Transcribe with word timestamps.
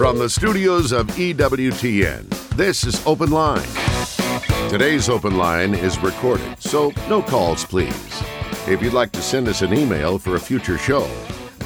From 0.00 0.18
the 0.18 0.30
studios 0.30 0.92
of 0.92 1.08
EWTN, 1.08 2.26
this 2.56 2.84
is 2.84 3.06
Open 3.06 3.30
Line. 3.30 3.68
Today's 4.70 5.10
Open 5.10 5.36
Line 5.36 5.74
is 5.74 5.98
recorded, 5.98 6.58
so 6.58 6.90
no 7.10 7.20
calls, 7.20 7.66
please. 7.66 8.22
If 8.66 8.82
you'd 8.82 8.94
like 8.94 9.12
to 9.12 9.20
send 9.20 9.46
us 9.46 9.60
an 9.60 9.74
email 9.74 10.18
for 10.18 10.36
a 10.36 10.40
future 10.40 10.78
show, 10.78 11.06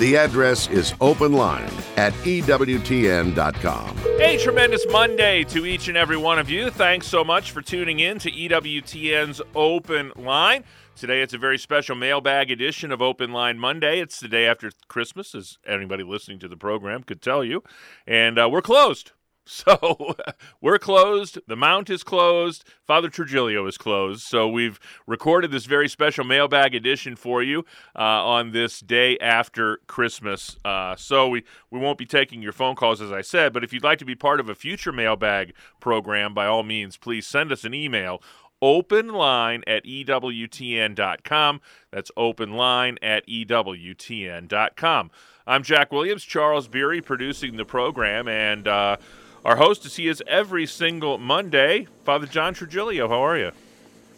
the 0.00 0.16
address 0.16 0.66
is 0.66 0.94
openline 0.94 1.70
at 1.96 2.12
EWTN.com. 2.24 3.98
A 4.18 4.36
tremendous 4.38 4.84
Monday 4.90 5.44
to 5.44 5.64
each 5.64 5.86
and 5.86 5.96
every 5.96 6.16
one 6.16 6.40
of 6.40 6.50
you. 6.50 6.70
Thanks 6.70 7.06
so 7.06 7.22
much 7.22 7.52
for 7.52 7.62
tuning 7.62 8.00
in 8.00 8.18
to 8.18 8.32
EWTN's 8.32 9.42
Open 9.54 10.10
Line. 10.16 10.64
Today 10.96 11.22
it's 11.22 11.34
a 11.34 11.38
very 11.38 11.58
special 11.58 11.96
mailbag 11.96 12.52
edition 12.52 12.92
of 12.92 13.02
Open 13.02 13.32
Line 13.32 13.58
Monday. 13.58 13.98
It's 13.98 14.20
the 14.20 14.28
day 14.28 14.46
after 14.46 14.70
Christmas, 14.86 15.34
as 15.34 15.58
anybody 15.66 16.04
listening 16.04 16.38
to 16.38 16.48
the 16.48 16.56
program 16.56 17.02
could 17.02 17.20
tell 17.20 17.42
you. 17.42 17.64
And 18.06 18.38
uh, 18.38 18.48
we're 18.50 18.62
closed. 18.62 19.10
So 19.46 20.14
we're 20.62 20.78
closed. 20.78 21.38
The 21.46 21.54
Mount 21.54 21.90
is 21.90 22.02
closed. 22.02 22.64
Father 22.86 23.10
Trigilio 23.10 23.68
is 23.68 23.76
closed. 23.76 24.22
So 24.22 24.48
we've 24.48 24.80
recorded 25.06 25.50
this 25.50 25.66
very 25.66 25.86
special 25.86 26.24
mailbag 26.24 26.74
edition 26.74 27.14
for 27.14 27.42
you 27.42 27.66
uh, 27.94 28.24
on 28.24 28.52
this 28.52 28.80
day 28.80 29.18
after 29.18 29.80
Christmas. 29.86 30.56
Uh, 30.64 30.96
so 30.96 31.28
we, 31.28 31.44
we 31.70 31.78
won't 31.78 31.98
be 31.98 32.06
taking 32.06 32.40
your 32.40 32.54
phone 32.54 32.74
calls, 32.74 33.02
as 33.02 33.12
I 33.12 33.20
said. 33.20 33.52
But 33.52 33.64
if 33.64 33.72
you'd 33.74 33.84
like 33.84 33.98
to 33.98 34.06
be 34.06 34.14
part 34.14 34.40
of 34.40 34.48
a 34.48 34.54
future 34.54 34.92
mailbag 34.92 35.52
program, 35.78 36.32
by 36.32 36.46
all 36.46 36.62
means, 36.62 36.96
please 36.96 37.26
send 37.26 37.52
us 37.52 37.64
an 37.64 37.74
email 37.74 38.22
openline 38.64 39.62
at 39.66 39.84
EWTN.com. 39.84 41.60
That's 41.90 42.10
openline 42.16 42.96
at 43.02 43.26
EWTN.com. 43.26 45.10
I'm 45.46 45.62
Jack 45.62 45.92
Williams, 45.92 46.24
Charles 46.24 46.66
Beery 46.66 47.02
producing 47.02 47.58
the 47.58 47.66
program, 47.66 48.26
and 48.26 48.66
uh, 48.66 48.96
our 49.44 49.56
host 49.56 49.84
is 49.84 49.96
he 49.96 50.08
is 50.08 50.22
every 50.26 50.64
single 50.64 51.18
Monday. 51.18 51.86
Father 52.04 52.26
John 52.26 52.54
Trigilio, 52.54 53.10
how 53.10 53.22
are 53.22 53.36
you? 53.36 53.52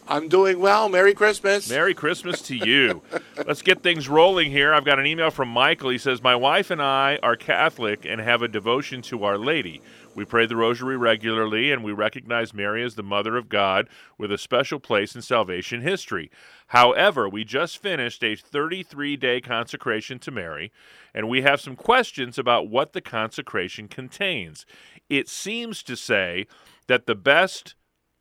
I'm 0.07 0.29
doing 0.29 0.59
well. 0.59 0.87
Merry 0.87 1.13
Christmas. 1.13 1.69
Merry 1.69 1.93
Christmas 1.93 2.41
to 2.43 2.55
you. 2.55 3.01
Let's 3.45 3.61
get 3.61 3.83
things 3.83 4.07
rolling 4.07 4.51
here. 4.51 4.73
I've 4.73 4.85
got 4.85 4.99
an 4.99 5.05
email 5.05 5.31
from 5.31 5.49
Michael. 5.49 5.89
He 5.89 5.97
says, 5.97 6.23
My 6.23 6.33
wife 6.33 6.71
and 6.71 6.81
I 6.81 7.19
are 7.21 7.35
Catholic 7.35 8.05
and 8.05 8.21
have 8.21 8.41
a 8.41 8.47
devotion 8.47 9.01
to 9.01 9.25
Our 9.25 9.37
Lady. 9.37 9.81
We 10.17 10.25
pray 10.25 10.47
the 10.47 10.55
rosary 10.55 10.97
regularly, 10.97 11.71
and 11.71 11.83
we 11.83 11.91
recognize 11.91 12.51
Mary 12.51 12.83
as 12.83 12.95
the 12.95 13.03
Mother 13.03 13.37
of 13.37 13.49
God 13.49 13.87
with 14.17 14.31
a 14.31 14.37
special 14.39 14.79
place 14.79 15.13
in 15.13 15.21
salvation 15.21 15.81
history. 15.81 16.31
However, 16.69 17.29
we 17.29 17.43
just 17.43 17.77
finished 17.77 18.23
a 18.23 18.35
33 18.35 19.15
day 19.15 19.39
consecration 19.39 20.17
to 20.17 20.31
Mary, 20.31 20.71
and 21.13 21.29
we 21.29 21.43
have 21.43 21.61
some 21.61 21.75
questions 21.75 22.39
about 22.39 22.67
what 22.67 22.93
the 22.93 22.99
consecration 22.99 23.87
contains. 23.87 24.65
It 25.07 25.29
seems 25.29 25.83
to 25.83 25.95
say 25.95 26.47
that 26.87 27.05
the 27.05 27.13
best 27.13 27.75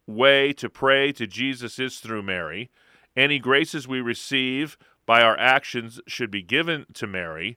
way 0.06 0.52
to 0.52 0.68
pray 0.68 1.12
to 1.12 1.26
Jesus 1.26 1.78
is 1.78 1.98
through 1.98 2.24
Mary. 2.24 2.70
Any 3.16 3.38
graces 3.38 3.88
we 3.88 4.02
receive 4.02 4.76
by 5.06 5.22
our 5.22 5.38
actions 5.38 5.98
should 6.06 6.30
be 6.30 6.42
given 6.42 6.84
to 6.92 7.06
Mary 7.06 7.56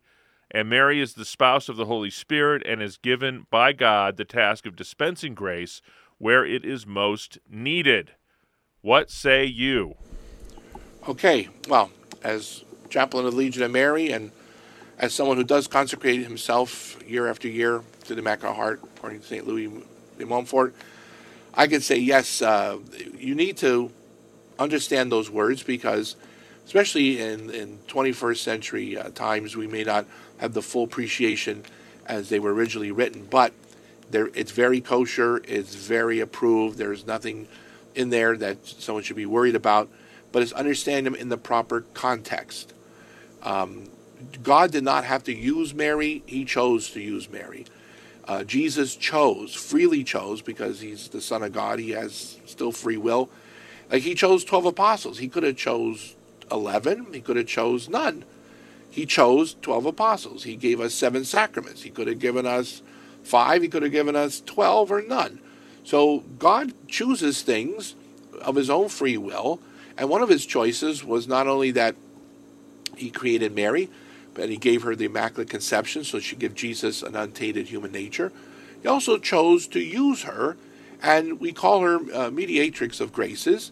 and 0.52 0.70
Mary 0.70 1.00
is 1.00 1.14
the 1.14 1.26
spouse 1.26 1.70
of 1.70 1.78
the 1.78 1.86
Holy 1.86 2.10
Spirit 2.10 2.64
and 2.66 2.82
is 2.82 2.98
given 2.98 3.46
by 3.52 3.74
God 3.74 4.18
the 4.18 4.26
task 4.26 4.66
of 4.66 4.76
dispensing 4.76 5.36
grace 5.36 5.82
where 6.18 6.46
it 6.46 6.66
is 6.66 6.86
most 6.86 7.38
needed. 7.50 8.12
What 8.82 9.10
say 9.12 9.46
you? 9.46 9.96
Okay, 11.08 11.50
well, 11.68 11.92
as 12.24 12.64
chaplain 12.90 13.26
of 13.26 13.32
the 13.32 13.38
Legion 13.38 13.64
of 13.64 13.72
Mary 13.72 14.12
and 14.12 14.32
as 14.98 15.14
someone 15.14 15.38
who 15.38 15.44
does 15.44 15.68
consecrate 15.68 16.24
himself 16.24 17.02
year 17.08 17.28
after 17.28 17.48
year 17.48 17.82
to 18.06 18.16
the 18.16 18.20
Immaculate 18.20 18.56
Heart, 18.56 18.82
according 18.98 19.22
to 19.22 19.26
St. 19.26 19.48
Louis 19.48 19.72
de 20.18 20.26
Montfort, 20.26 20.76
I 21.54 21.68
could 21.68 21.84
say 21.84 21.98
yes, 21.98 22.42
uh, 22.42 22.78
you 23.18 23.34
need 23.34 23.58
to 23.58 23.92
understand 24.60 25.12
those 25.12 25.30
words 25.30 25.64
because, 25.64 26.16
especially 26.66 27.22
in, 27.22 27.50
in 27.50 27.80
21st 27.88 28.38
century 28.38 28.98
uh, 28.98 29.10
times, 29.12 29.56
we 29.56 29.68
may 29.68 29.84
not 29.84 30.06
have 30.40 30.54
the 30.54 30.62
full 30.62 30.84
appreciation 30.84 31.64
as 32.06 32.30
they 32.30 32.40
were 32.40 32.54
originally 32.54 32.92
written. 32.92 33.26
But 33.30 33.54
it's 34.12 34.52
very 34.52 34.82
kosher. 34.82 35.42
It's 35.48 35.76
very 35.76 36.20
approved. 36.20 36.78
There's 36.78 37.06
nothing 37.06 37.48
in 37.96 38.10
there 38.10 38.36
that 38.38 38.66
someone 38.66 39.04
should 39.04 39.16
be 39.16 39.26
worried 39.26 39.56
about. 39.56 39.90
But 40.32 40.44
it's 40.44 40.52
understand 40.54 41.06
them 41.06 41.16
in 41.16 41.30
the 41.30 41.38
proper 41.38 41.82
context. 41.94 42.74
Um, 43.44 43.90
God 44.44 44.72
did 44.72 44.84
not 44.84 45.06
have 45.06 45.24
to 45.26 45.36
use 45.36 45.74
Mary. 45.74 46.24
He 46.26 46.46
chose 46.46 46.90
to 46.92 47.02
use 47.02 47.30
Mary. 47.30 47.66
Uh, 48.28 48.44
Jesus 48.44 48.96
chose, 48.96 49.56
freely 49.56 50.04
chose, 50.04 50.42
because 50.42 50.82
he's 50.82 51.08
the 51.08 51.22
Son 51.22 51.42
of 51.42 51.52
God. 51.52 51.80
He 51.80 51.92
has 51.92 52.38
still 52.46 52.72
free 52.72 52.98
will. 52.98 53.30
Like 53.92 54.04
he 54.04 54.14
chose 54.14 54.44
12 54.44 54.66
apostles. 54.66 55.18
He 55.18 55.28
could 55.28 55.44
have 55.44 55.56
chose 55.56 56.16
11. 56.52 57.14
He 57.14 57.22
could 57.22 57.38
have 57.38 57.48
chose 57.48 57.90
none. 57.90 58.24
He 58.90 59.06
chose 59.06 59.56
12 59.62 59.86
apostles. 59.86 60.44
He 60.44 60.56
gave 60.56 60.80
us 60.80 60.94
seven 60.94 61.26
sacraments. 61.26 61.84
He 61.84 61.90
could 61.90 62.08
have 62.08 62.20
given 62.20 62.46
us 62.46 62.82
five, 63.24 63.62
he 63.62 63.68
could 63.68 63.84
have 63.84 63.92
given 63.92 64.16
us 64.16 64.42
12 64.46 64.92
or 64.92 65.02
none. 65.02 65.40
So 65.84 66.24
God 66.40 66.74
chooses 66.88 67.42
things 67.42 67.96
of 68.42 68.56
his 68.56 68.70
own 68.70 68.90
free 68.90 69.18
will. 69.18 69.60
And 69.98 70.10
one 70.10 70.22
of 70.22 70.30
his 70.30 70.46
choices 70.46 71.04
was 71.04 71.28
not 71.28 71.48
only 71.48 71.72
that 71.72 71.96
he 72.96 73.10
created 73.10 73.56
Mary, 73.56 73.90
but 74.34 74.50
he 74.50 74.58
gave 74.58 74.84
her 74.84 74.96
the 74.96 75.06
Immaculate 75.06 75.50
Conception 75.50 76.04
so 76.04 76.20
she 76.20 76.36
give 76.36 76.56
Jesus 76.56 77.04
an 77.04 77.16
untainted 77.16 77.68
human 77.68 77.92
nature. 77.92 78.32
He 78.82 78.88
also 78.88 79.18
chose 79.18 79.68
to 79.68 79.80
use 79.80 80.24
her, 80.24 80.56
and 81.02 81.40
we 81.40 81.52
call 81.52 81.82
her 81.82 82.00
uh, 82.14 82.32
mediatrix 82.32 83.02
of 83.02 83.12
graces. 83.12 83.72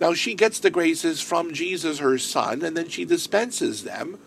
Now 0.00 0.14
she 0.14 0.34
gets 0.34 0.58
the 0.58 0.70
graces 0.70 1.20
from 1.20 1.52
Jesus, 1.52 2.00
her 2.00 2.18
son, 2.18 2.62
and 2.62 2.76
then 2.76 2.88
she 2.88 3.04
dispenses 3.04 3.84
them 3.84 4.18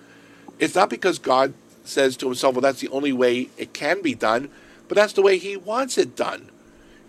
it's 0.60 0.76
not 0.76 0.90
because 0.90 1.20
God 1.20 1.54
says 1.84 2.18
to 2.18 2.26
himself, 2.28 2.56
well, 2.56 2.62
that's 2.62 2.82
the 2.82 2.90
only 2.90 3.14
way 3.14 3.50
it 3.58 3.74
can 3.74 4.02
be 4.02 4.16
done, 4.16 4.50
but 4.88 4.96
that's 4.96 5.14
the 5.14 5.22
way 5.22 5.38
he 5.38 5.58
wants 5.58 5.98
it 5.98 6.16
done. 6.16 6.50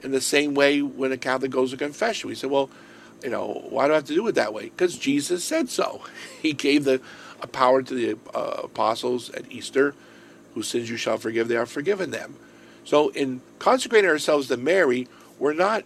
In 0.02 0.10
the 0.12 0.20
same 0.20 0.54
way, 0.54 0.82
when 0.82 1.12
a 1.12 1.16
Catholic 1.16 1.50
goes 1.50 1.70
to 1.70 1.76
confession, 1.76 2.28
we 2.28 2.34
say, 2.34 2.46
well, 2.46 2.70
you 3.22 3.30
know, 3.30 3.64
why 3.70 3.86
do 3.86 3.92
I 3.92 3.96
have 3.96 4.04
to 4.06 4.14
do 4.14 4.26
it 4.28 4.34
that 4.34 4.52
way? 4.52 4.64
Because 4.64 4.98
Jesus 4.98 5.42
said 5.42 5.68
so. 5.68 6.02
He 6.42 6.52
gave 6.52 6.84
the 6.84 7.00
power 7.52 7.82
to 7.82 7.94
the 7.94 8.18
uh, 8.34 8.62
apostles 8.64 9.30
at 9.30 9.50
Easter, 9.50 9.94
whose 10.54 10.68
sins 10.68 10.90
you 10.90 10.96
shall 10.96 11.18
forgive, 11.18 11.48
they 11.48 11.56
are 11.56 11.66
forgiven 11.66 12.10
them. 12.10 12.36
So, 12.84 13.08
in 13.10 13.40
consecrating 13.58 14.08
ourselves 14.08 14.48
to 14.48 14.56
Mary, 14.56 15.08
we're 15.38 15.54
not 15.54 15.84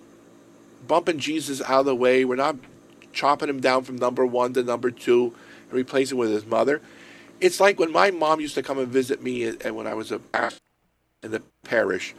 bumping 0.87 1.19
Jesus 1.19 1.61
out 1.63 1.81
of 1.81 1.87
the 1.87 1.95
way. 1.95 2.25
We're 2.25 2.37
not 2.37 2.57
chopping 3.13 3.49
him 3.49 3.61
down 3.61 3.85
from 3.85 3.97
number 3.97 4.25
one 4.25 4.53
to 4.55 4.63
number 4.63 4.91
two 4.91 5.35
and 5.69 5.73
replacing 5.73 6.17
him 6.17 6.21
with 6.21 6.31
his 6.31 6.47
mother. 6.47 6.81
It's 7.41 7.61
like 7.61 7.79
when 7.79 7.91
my 7.91 8.11
mom 8.11 8.41
used 8.41 8.55
to 8.57 8.63
come 8.63 8.79
and 8.79 8.89
visit 8.89 9.23
me, 9.23 9.45
and 9.47 9.75
when 9.75 9.87
I 9.87 9.95
was 9.95 10.13
a 10.13 10.19
pastor 10.19 10.61
in 11.23 11.31
the 11.31 11.43
parish, 11.65 12.15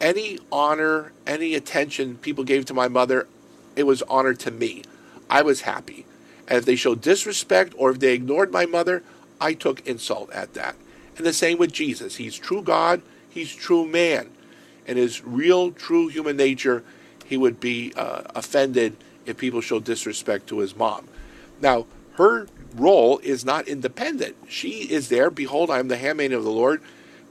any 0.00 0.38
honor, 0.50 1.12
any 1.26 1.54
attention 1.54 2.16
people 2.16 2.44
gave 2.44 2.64
to 2.66 2.74
my 2.74 2.88
mother, 2.88 3.28
it 3.76 3.84
was 3.84 4.02
honor 4.02 4.34
to 4.34 4.50
me. 4.50 4.82
I 5.28 5.42
was 5.42 5.62
happy. 5.62 6.06
And 6.48 6.58
if 6.58 6.64
they 6.64 6.76
showed 6.76 7.00
disrespect 7.00 7.74
or 7.76 7.90
if 7.90 8.00
they 8.00 8.14
ignored 8.14 8.50
my 8.50 8.66
mother, 8.66 9.02
I 9.40 9.54
took 9.54 9.86
insult 9.86 10.32
at 10.32 10.54
that. 10.54 10.76
And 11.16 11.26
the 11.26 11.32
same 11.32 11.58
with 11.58 11.72
Jesus. 11.72 12.16
He's 12.16 12.36
true 12.36 12.62
God, 12.62 13.02
he's 13.28 13.54
true 13.54 13.86
man. 13.86 14.30
And 14.86 14.98
his 14.98 15.22
real, 15.24 15.70
true 15.70 16.08
human 16.08 16.36
nature, 16.36 16.82
he 17.26 17.36
would 17.36 17.60
be 17.60 17.92
uh, 17.96 18.22
offended 18.34 18.96
if 19.24 19.36
people 19.36 19.60
showed 19.60 19.84
disrespect 19.84 20.48
to 20.48 20.58
his 20.58 20.74
mom. 20.74 21.08
Now, 21.60 21.86
her 22.14 22.48
role 22.74 23.18
is 23.18 23.44
not 23.44 23.68
independent. 23.68 24.36
She 24.48 24.90
is 24.90 25.08
there. 25.08 25.30
Behold, 25.30 25.70
I 25.70 25.78
am 25.78 25.88
the 25.88 25.96
handmaid 25.96 26.32
of 26.32 26.44
the 26.44 26.50
Lord. 26.50 26.80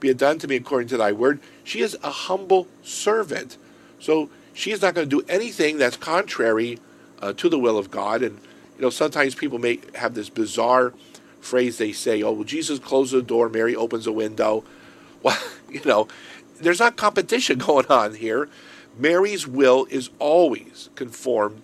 Be 0.00 0.08
it 0.08 0.18
done 0.18 0.38
to 0.40 0.48
me 0.48 0.56
according 0.56 0.88
to 0.88 0.96
thy 0.96 1.12
word. 1.12 1.40
She 1.64 1.80
is 1.80 1.96
a 2.02 2.10
humble 2.10 2.66
servant. 2.82 3.56
So 4.00 4.30
she 4.52 4.72
is 4.72 4.82
not 4.82 4.94
going 4.94 5.08
to 5.08 5.22
do 5.22 5.24
anything 5.28 5.78
that's 5.78 5.96
contrary 5.96 6.78
uh, 7.20 7.32
to 7.34 7.48
the 7.48 7.58
will 7.58 7.78
of 7.78 7.90
God. 7.90 8.22
And, 8.22 8.38
you 8.76 8.82
know, 8.82 8.90
sometimes 8.90 9.34
people 9.34 9.58
may 9.58 9.80
have 9.94 10.14
this 10.14 10.28
bizarre 10.28 10.92
phrase 11.40 11.78
they 11.78 11.92
say, 11.92 12.22
oh, 12.22 12.32
well, 12.32 12.44
Jesus 12.44 12.78
closes 12.78 13.12
the 13.12 13.22
door, 13.22 13.48
Mary 13.48 13.76
opens 13.76 14.06
a 14.06 14.12
window. 14.12 14.64
Well, 15.24 15.38
you 15.70 15.80
know, 15.84 16.08
there's 16.60 16.80
not 16.80 16.96
competition 16.96 17.58
going 17.60 17.86
on 17.86 18.14
here. 18.14 18.48
Mary's 18.98 19.46
will 19.46 19.86
is 19.88 20.10
always 20.18 20.90
conformed 20.96 21.62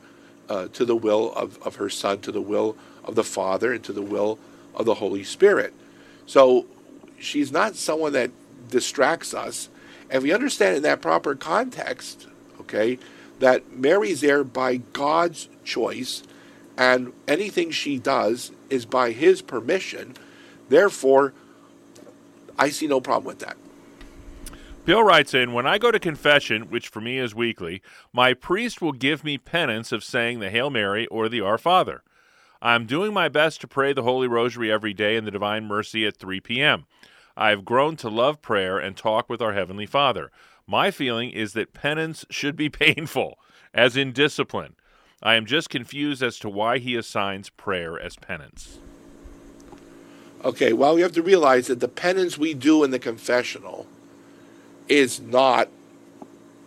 uh, 0.49 0.69
to 0.69 0.85
the 0.85 0.95
will 0.95 1.33
of, 1.33 1.61
of 1.67 1.75
her 1.75 1.91
son, 1.91 2.21
to 2.21 2.31
the 2.31 2.41
will 2.41 2.77
of 3.09 3.15
the 3.15 3.25
Father 3.25 3.73
and 3.73 3.83
to 3.85 3.93
the 3.93 4.03
will 4.03 4.39
of 4.75 4.87
the 4.87 4.95
Holy 4.95 5.25
Spirit. 5.25 5.75
So 6.27 6.67
she's 7.19 7.51
not 7.51 7.75
someone 7.75 8.13
that 8.13 8.31
distracts 8.69 9.35
us. 9.35 9.69
And 10.11 10.23
we 10.23 10.33
understand 10.33 10.77
in 10.77 10.83
that 10.85 11.01
proper 11.01 11.35
context, 11.35 12.29
okay, 12.61 12.99
that 13.41 13.73
Mary's 13.73 14.21
there 14.21 14.45
by 14.45 14.77
God's 14.77 15.49
choice, 15.65 16.23
and 16.77 17.13
anything 17.27 17.71
she 17.71 17.99
does 17.99 18.53
is 18.71 18.87
by 18.87 19.13
His 19.13 19.43
permission. 19.43 20.15
Therefore, 20.69 21.33
I 22.59 22.71
see 22.71 22.87
no 22.87 23.01
problem 23.01 23.27
with 23.27 23.39
that. 23.41 23.57
Bill 24.85 25.03
writes 25.03 25.35
in 25.35 25.53
When 25.53 25.67
I 25.67 25.79
go 25.79 25.91
to 25.91 25.99
confession, 25.99 26.71
which 26.71 26.89
for 26.89 27.01
me 27.01 27.19
is 27.19 27.35
weekly, 27.35 27.83
my 28.13 28.33
priest 28.33 28.81
will 28.81 28.93
give 28.93 29.23
me 29.23 29.37
penance 29.37 29.93
of 29.93 30.03
saying 30.03 30.41
the 30.41 30.51
Hail 30.51 30.71
Mary 30.71 31.07
or 31.09 31.29
the 31.29 31.41
Our 31.41 31.59
Father. 31.59 32.03
I'm 32.61 32.87
doing 32.87 33.13
my 33.13 33.29
best 33.29 33.61
to 33.61 33.69
pray 33.69 33.93
the 33.93 34.03
Holy 34.03 34.27
Rosary 34.27 34.71
every 34.73 34.93
day 34.93 35.17
and 35.17 35.25
the 35.27 35.31
Divine 35.31 35.67
Mercy 35.67 36.05
at 36.07 36.17
3 36.17 36.41
p.m. 36.41 36.87
I 37.37 37.51
have 37.51 37.65
grown 37.65 37.95
to 37.97 38.09
love 38.09 38.43
prayer 38.43 38.79
and 38.79 38.97
talk 38.97 39.29
with 39.29 39.41
our 39.41 39.53
Heavenly 39.53 39.87
Father. 39.87 40.33
My 40.67 40.91
feeling 40.91 41.31
is 41.31 41.53
that 41.53 41.73
penance 41.73 42.25
should 42.31 42.57
be 42.57 42.69
painful, 42.69 43.39
as 43.73 43.97
in 43.97 44.13
discipline. 44.13 44.75
I 45.23 45.35
am 45.35 45.47
just 45.47 45.71
confused 45.71 46.23
as 46.23 46.39
to 46.41 46.49
why 46.49 46.79
he 46.79 46.97
assigns 46.97 47.49
prayer 47.49 47.99
as 47.99 48.17
penance. 48.17 48.79
Okay, 50.45 50.73
well, 50.73 50.97
we 50.97 51.01
have 51.03 51.13
to 51.13 51.23
realize 51.23 51.69
that 51.69 51.81
the 51.81 51.89
penance 51.89 52.39
we 52.39 52.55
do 52.55 52.83
in 52.83 52.91
the 52.91 52.99
confessional 52.99 53.87
is 54.89 55.21
not 55.21 55.69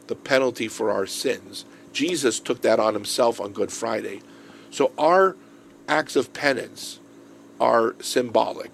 the 0.07 0.15
penalty 0.15 0.67
for 0.67 0.89
our 0.89 1.05
sins. 1.05 1.65
Jesus 1.91 2.39
took 2.39 2.61
that 2.61 2.79
on 2.79 2.93
himself 2.93 3.41
on 3.41 3.51
Good 3.51 3.71
Friday. 3.71 4.21
So 4.69 4.91
our 4.97 5.35
acts 5.91 6.15
of 6.15 6.31
penance 6.31 6.99
are 7.59 7.95
symbolic. 7.99 8.71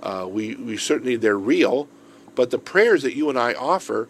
Uh, 0.00 0.26
we, 0.30 0.54
we 0.54 0.76
certainly, 0.76 1.16
they're 1.16 1.36
real, 1.36 1.88
but 2.36 2.50
the 2.50 2.58
prayers 2.58 3.02
that 3.02 3.16
you 3.16 3.28
and 3.28 3.38
I 3.38 3.52
offer, 3.54 4.08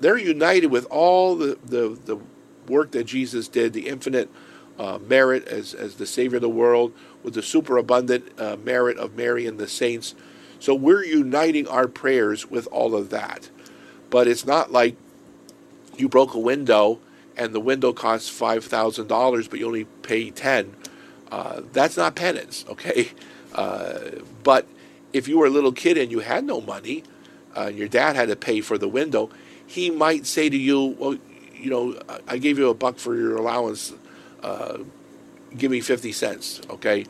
they're 0.00 0.16
united 0.16 0.68
with 0.68 0.86
all 0.86 1.36
the, 1.36 1.58
the, 1.62 1.98
the 2.06 2.18
work 2.66 2.92
that 2.92 3.04
Jesus 3.04 3.48
did, 3.48 3.74
the 3.74 3.86
infinite 3.86 4.30
uh, 4.78 4.98
merit 5.06 5.46
as, 5.46 5.74
as 5.74 5.96
the 5.96 6.06
Savior 6.06 6.36
of 6.36 6.42
the 6.42 6.48
world, 6.48 6.92
with 7.22 7.34
the 7.34 7.42
superabundant 7.42 8.28
uh, 8.40 8.56
merit 8.56 8.96
of 8.96 9.14
Mary 9.14 9.46
and 9.46 9.58
the 9.58 9.68
saints. 9.68 10.14
So 10.58 10.74
we're 10.74 11.04
uniting 11.04 11.68
our 11.68 11.86
prayers 11.86 12.50
with 12.50 12.66
all 12.68 12.94
of 12.94 13.10
that. 13.10 13.50
But 14.08 14.26
it's 14.26 14.46
not 14.46 14.72
like 14.72 14.96
you 15.98 16.08
broke 16.08 16.34
a 16.34 16.38
window 16.38 16.98
and 17.36 17.52
the 17.52 17.60
window 17.60 17.92
costs 17.92 18.30
$5,000, 18.30 19.50
but 19.50 19.58
you 19.58 19.66
only 19.66 19.84
pay 19.84 20.30
10 20.30 20.74
uh, 21.34 21.62
That's 21.72 21.96
not 21.96 22.14
penance, 22.14 22.64
okay? 22.68 23.10
Uh, 23.54 24.00
but 24.42 24.66
if 25.12 25.28
you 25.28 25.38
were 25.38 25.46
a 25.46 25.50
little 25.50 25.72
kid 25.72 25.96
and 25.98 26.10
you 26.10 26.20
had 26.20 26.44
no 26.44 26.60
money, 26.60 27.04
uh, 27.56 27.66
and 27.68 27.78
your 27.78 27.88
dad 27.88 28.16
had 28.16 28.28
to 28.28 28.36
pay 28.36 28.60
for 28.60 28.78
the 28.78 28.88
window, 28.88 29.30
he 29.66 29.90
might 29.90 30.26
say 30.26 30.48
to 30.48 30.56
you, 30.56 30.96
well, 30.98 31.16
you 31.54 31.70
know, 31.70 31.98
I 32.26 32.38
gave 32.38 32.58
you 32.58 32.68
a 32.68 32.74
buck 32.74 32.98
for 32.98 33.16
your 33.16 33.36
allowance. 33.36 33.92
Uh, 34.42 34.78
give 35.56 35.70
me 35.70 35.80
50 35.80 36.12
cents, 36.12 36.60
okay? 36.68 37.06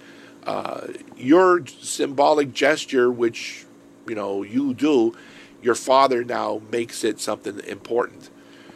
Uh, 0.47 0.89
your 1.17 1.67
symbolic 1.67 2.53
gesture, 2.53 3.11
which, 3.11 3.65
you 4.07 4.15
know, 4.15 4.43
you 4.43 4.75
do, 4.75 5.15
your 5.63 5.75
father 5.75 6.25
now 6.25 6.61
makes 6.71 7.05
it 7.05 7.21
something 7.21 7.59
important. 7.61 8.31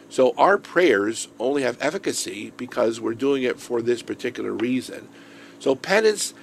So 0.09 0.33
our 0.37 0.57
prayers 0.57 1.27
only 1.39 1.61
have 1.61 1.77
efficacy 1.79 2.51
because 2.57 2.99
we're 2.99 3.13
doing 3.13 3.43
it 3.43 3.59
for 3.59 3.81
this 3.81 4.01
particular 4.01 4.51
reason. 4.51 5.07
So 5.59 5.75
penance, 5.75 6.33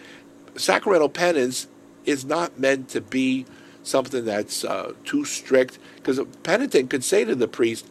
sacramental 0.57 1.09
penance, 1.09 1.67
is 2.05 2.25
not 2.25 2.59
meant 2.59 2.89
to 2.91 3.01
be 3.01 3.47
something 3.83 4.25
that's 4.25 4.65
uh, 4.65 4.93
too 5.05 5.25
strict 5.25 5.79
because 5.97 6.19
a 6.19 6.25
penitent 6.25 6.91
could 6.91 7.05
say 7.05 7.25
to 7.25 7.35
the 7.35 7.49
priest, 7.49 7.89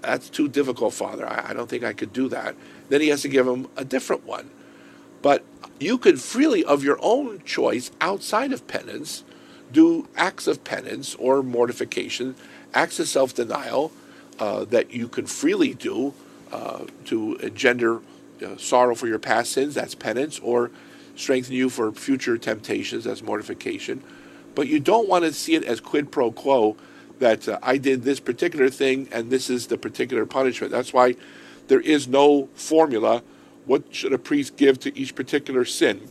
that's 0.00 0.30
too 0.30 0.48
difficult, 0.48 0.94
Father. 0.94 1.28
I, 1.28 1.50
I 1.50 1.52
don't 1.52 1.68
think 1.68 1.84
I 1.84 1.92
could 1.92 2.12
do 2.12 2.28
that. 2.28 2.54
Then 2.88 3.00
he 3.00 3.08
has 3.08 3.22
to 3.22 3.28
give 3.28 3.46
him 3.46 3.68
a 3.76 3.84
different 3.84 4.24
one. 4.24 4.50
But 5.22 5.44
you 5.78 5.98
could 5.98 6.20
freely, 6.20 6.64
of 6.64 6.82
your 6.82 6.98
own 7.02 7.42
choice, 7.44 7.90
outside 8.00 8.52
of 8.52 8.66
penance, 8.66 9.24
do 9.72 10.08
acts 10.16 10.46
of 10.46 10.64
penance 10.64 11.14
or 11.16 11.42
mortification, 11.42 12.34
acts 12.74 12.98
of 12.98 13.08
self 13.08 13.34
denial 13.34 13.92
uh, 14.38 14.64
that 14.66 14.92
you 14.92 15.08
can 15.08 15.26
freely 15.26 15.74
do 15.74 16.14
uh, 16.50 16.84
to 17.04 17.36
engender 17.36 18.00
uh, 18.42 18.56
sorrow 18.56 18.94
for 18.94 19.06
your 19.06 19.18
past 19.18 19.52
sins, 19.52 19.74
that's 19.74 19.94
penance, 19.94 20.38
or 20.40 20.70
strengthen 21.16 21.54
you 21.54 21.68
for 21.68 21.92
future 21.92 22.38
temptations, 22.38 23.04
that's 23.04 23.22
mortification. 23.22 24.02
But 24.54 24.68
you 24.68 24.80
don't 24.80 25.08
want 25.08 25.24
to 25.24 25.32
see 25.32 25.54
it 25.54 25.64
as 25.64 25.80
quid 25.80 26.10
pro 26.10 26.32
quo 26.32 26.76
that 27.18 27.48
uh, 27.48 27.58
I 27.62 27.76
did 27.76 28.02
this 28.02 28.18
particular 28.18 28.68
thing 28.68 29.08
and 29.12 29.30
this 29.30 29.48
is 29.48 29.68
the 29.68 29.78
particular 29.78 30.26
punishment. 30.26 30.72
That's 30.72 30.92
why 30.92 31.16
there 31.68 31.80
is 31.80 32.08
no 32.08 32.48
formula. 32.54 33.22
What 33.66 33.94
should 33.94 34.12
a 34.12 34.18
priest 34.18 34.56
give 34.56 34.80
to 34.80 34.98
each 34.98 35.14
particular 35.14 35.64
sin? 35.64 36.08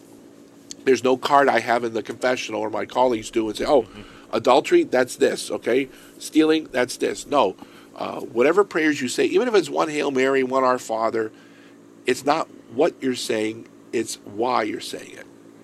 There's 0.86 1.04
no 1.04 1.18
card 1.18 1.50
I 1.50 1.60
have 1.60 1.84
in 1.84 1.94
the 1.94 2.04
confessional 2.04 2.62
or 2.62 2.70
my 2.70 2.86
colleagues 2.86 3.30
do 3.30 3.48
and 3.50 3.58
say, 3.58 3.66
oh, 3.68 3.88
adultery, 4.32 4.84
that's 4.84 5.18
this, 5.18 5.52
okay? 5.52 5.90
Stealing, 6.20 6.70
that's 6.72 6.98
this. 6.98 7.26
No. 7.26 7.56
Uh, 7.96 8.22
whatever 8.22 8.64
prayers 8.64 9.02
you 9.02 9.10
say, 9.10 9.26
even 9.26 9.48
if 9.48 9.56
it's 9.56 9.70
one 9.70 9.90
Hail 9.90 10.12
Mary, 10.12 10.44
one 10.44 10.64
Our 10.64 10.80
Father, 10.80 11.34
it's 12.10 12.26
not 12.26 12.50
what 12.74 12.96
you're 13.04 13.14
saying, 13.14 13.68
it's 13.94 14.16
why 14.26 14.64
you're 14.64 14.80
saying 14.80 15.16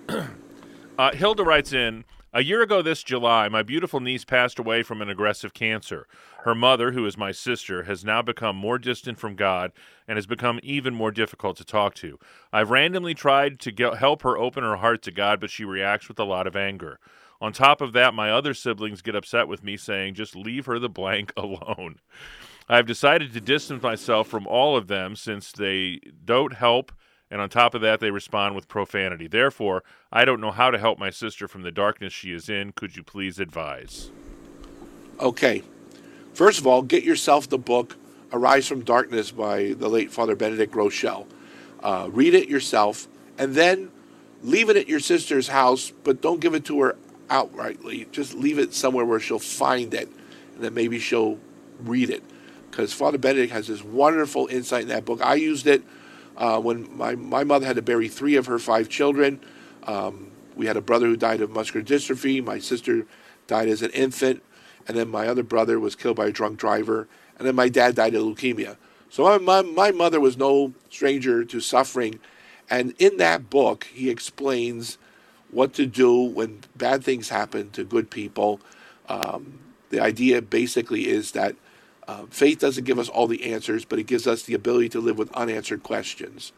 it. 0.08 0.24
uh, 0.98 1.12
Hilda 1.12 1.42
writes 1.42 1.72
in, 1.72 2.04
a 2.32 2.44
year 2.44 2.62
ago 2.62 2.82
this 2.82 3.02
July, 3.02 3.48
my 3.48 3.64
beautiful 3.64 3.98
niece 3.98 4.24
passed 4.24 4.60
away 4.60 4.84
from 4.84 5.02
an 5.02 5.10
aggressive 5.10 5.52
cancer. 5.52 6.06
Her 6.44 6.54
mother, 6.54 6.92
who 6.92 7.04
is 7.04 7.16
my 7.16 7.32
sister, 7.32 7.82
has 7.82 8.04
now 8.04 8.22
become 8.22 8.54
more 8.54 8.78
distant 8.78 9.18
from 9.18 9.34
God 9.34 9.72
and 10.06 10.16
has 10.18 10.28
become 10.28 10.60
even 10.62 10.94
more 10.94 11.10
difficult 11.10 11.56
to 11.56 11.64
talk 11.64 11.94
to. 11.96 12.16
I've 12.52 12.70
randomly 12.70 13.14
tried 13.14 13.58
to 13.60 13.72
get, 13.72 13.96
help 13.96 14.22
her 14.22 14.38
open 14.38 14.62
her 14.62 14.76
heart 14.76 15.02
to 15.02 15.10
God, 15.10 15.40
but 15.40 15.50
she 15.50 15.64
reacts 15.64 16.06
with 16.06 16.20
a 16.20 16.24
lot 16.24 16.46
of 16.46 16.54
anger. 16.54 17.00
On 17.40 17.52
top 17.52 17.80
of 17.80 17.92
that, 17.94 18.14
my 18.14 18.30
other 18.30 18.54
siblings 18.54 19.02
get 19.02 19.16
upset 19.16 19.48
with 19.48 19.64
me, 19.64 19.76
saying, 19.76 20.14
just 20.14 20.36
leave 20.36 20.66
her 20.66 20.78
the 20.78 20.88
blank 20.88 21.32
alone. 21.36 21.98
I've 22.68 22.86
decided 22.86 23.32
to 23.32 23.40
distance 23.40 23.82
myself 23.82 24.28
from 24.28 24.46
all 24.46 24.76
of 24.76 24.88
them 24.88 25.16
since 25.16 25.52
they 25.52 26.00
don't 26.24 26.54
help 26.54 26.92
and 27.30 27.40
on 27.40 27.48
top 27.48 27.74
of 27.74 27.80
that, 27.80 28.00
they 28.00 28.10
respond 28.10 28.54
with 28.54 28.68
profanity. 28.68 29.26
Therefore, 29.26 29.82
I 30.12 30.24
don't 30.24 30.40
know 30.40 30.52
how 30.52 30.70
to 30.70 30.78
help 30.78 30.98
my 30.98 31.10
sister 31.10 31.48
from 31.48 31.62
the 31.62 31.72
darkness 31.72 32.12
she 32.12 32.32
is 32.32 32.48
in. 32.48 32.72
Could 32.72 32.96
you 32.96 33.02
please 33.02 33.40
advise? 33.40 34.10
Okay. 35.18 35.62
First 36.34 36.60
of 36.60 36.66
all, 36.66 36.82
get 36.82 37.02
yourself 37.02 37.48
the 37.48 37.58
book 37.58 37.96
Arise 38.32 38.68
from 38.68 38.82
Darkness 38.82 39.30
by 39.30 39.74
the 39.78 39.88
late 39.88 40.12
Father 40.12 40.36
Benedict 40.36 40.72
Groeschel. 40.72 41.26
Uh, 41.82 42.08
read 42.10 42.34
it 42.34 42.48
yourself, 42.48 43.08
and 43.38 43.54
then 43.54 43.90
leave 44.42 44.68
it 44.68 44.76
at 44.76 44.88
your 44.88 45.00
sister's 45.00 45.48
house, 45.48 45.92
but 46.04 46.20
don't 46.20 46.40
give 46.40 46.54
it 46.54 46.64
to 46.66 46.80
her 46.80 46.96
outrightly. 47.28 48.10
Just 48.10 48.34
leave 48.34 48.58
it 48.58 48.74
somewhere 48.74 49.04
where 49.04 49.20
she'll 49.20 49.38
find 49.38 49.94
it, 49.94 50.08
and 50.54 50.64
then 50.64 50.74
maybe 50.74 50.98
she'll 50.98 51.38
read 51.80 52.10
it. 52.10 52.22
Because 52.76 52.92
Father 52.92 53.16
Benedict 53.16 53.54
has 53.54 53.68
this 53.68 53.82
wonderful 53.82 54.48
insight 54.48 54.82
in 54.82 54.88
that 54.88 55.06
book. 55.06 55.22
I 55.22 55.36
used 55.36 55.66
it 55.66 55.82
uh, 56.36 56.60
when 56.60 56.94
my, 56.94 57.14
my 57.14 57.42
mother 57.42 57.64
had 57.64 57.76
to 57.76 57.82
bury 57.82 58.06
three 58.06 58.36
of 58.36 58.44
her 58.44 58.58
five 58.58 58.90
children, 58.90 59.40
um, 59.84 60.30
we 60.56 60.66
had 60.66 60.76
a 60.76 60.82
brother 60.82 61.06
who 61.06 61.16
died 61.16 61.40
of 61.40 61.48
muscular 61.48 61.82
dystrophy. 61.82 62.44
My 62.44 62.58
sister 62.58 63.06
died 63.46 63.68
as 63.68 63.80
an 63.80 63.92
infant. 63.92 64.42
And 64.86 64.94
then 64.94 65.08
my 65.08 65.26
other 65.26 65.42
brother 65.42 65.80
was 65.80 65.96
killed 65.96 66.16
by 66.16 66.26
a 66.26 66.30
drunk 66.30 66.58
driver. 66.58 67.08
And 67.38 67.48
then 67.48 67.54
my 67.54 67.70
dad 67.70 67.94
died 67.94 68.14
of 68.14 68.22
leukemia. 68.22 68.76
So 69.08 69.24
my, 69.24 69.38
my, 69.38 69.62
my 69.62 69.90
mother 69.90 70.20
was 70.20 70.36
no 70.36 70.74
stranger 70.90 71.46
to 71.46 71.60
suffering. 71.60 72.20
And 72.68 72.94
in 72.98 73.16
that 73.16 73.48
book, 73.48 73.84
he 73.84 74.10
explains 74.10 74.98
what 75.50 75.72
to 75.74 75.86
do 75.86 76.14
when 76.20 76.60
bad 76.76 77.02
things 77.02 77.30
happen 77.30 77.70
to 77.70 77.84
good 77.84 78.10
people. 78.10 78.60
Um, 79.08 79.60
the 79.88 80.00
idea 80.00 80.42
basically 80.42 81.08
is 81.08 81.32
that 81.32 81.56
uh, 82.08 82.26
faith 82.30 82.60
doesn't 82.60 82.84
give 82.84 82.98
us 82.98 83.08
all 83.08 83.26
the 83.26 83.52
answers, 83.52 83.84
but 83.84 83.98
it 83.98 84.06
gives 84.06 84.26
us 84.26 84.42
the 84.44 84.54
ability 84.54 84.88
to 84.90 85.00
live 85.00 85.18
with 85.18 85.32
unanswered 85.32 85.82
questions. 85.82 86.52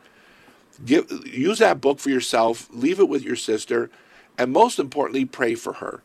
Give, 0.85 1.11
use 1.27 1.59
that 1.59 1.81
book 1.81 1.99
for 1.99 2.11
yourself, 2.11 2.69
leave 2.71 3.01
it 3.01 3.09
with 3.09 3.23
your 3.25 3.37
sister, 3.37 3.91
and 4.37 4.53
most 4.53 4.79
importantly, 4.79 5.25
pray 5.25 5.55
for 5.55 5.75
her. 5.75 6.03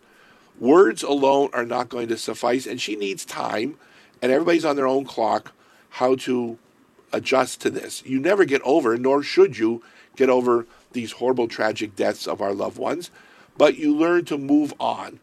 Words 0.59 1.03
alone 1.03 1.49
are 1.53 1.65
not 1.65 1.89
going 1.89 2.07
to 2.07 2.17
suffice, 2.17 2.65
and 2.65 2.79
she 2.79 2.95
needs 2.95 3.25
time, 3.25 3.75
and 4.21 4.31
everybody's 4.31 4.65
on 4.65 4.75
their 4.75 4.87
own 4.87 5.03
clock 5.03 5.51
how 5.89 6.15
to 6.15 6.57
adjust 7.11 7.61
to 7.61 7.69
this. 7.69 8.03
You 8.05 8.19
never 8.19 8.45
get 8.45 8.61
over, 8.63 8.97
nor 8.97 9.21
should 9.21 9.57
you 9.57 9.83
get 10.15 10.29
over 10.29 10.65
these 10.93 11.13
horrible, 11.13 11.47
tragic 11.47 11.95
deaths 11.95 12.27
of 12.27 12.41
our 12.41 12.53
loved 12.53 12.77
ones, 12.77 13.11
but 13.57 13.77
you 13.77 13.95
learn 13.95 14.25
to 14.25 14.37
move 14.37 14.73
on. 14.79 15.19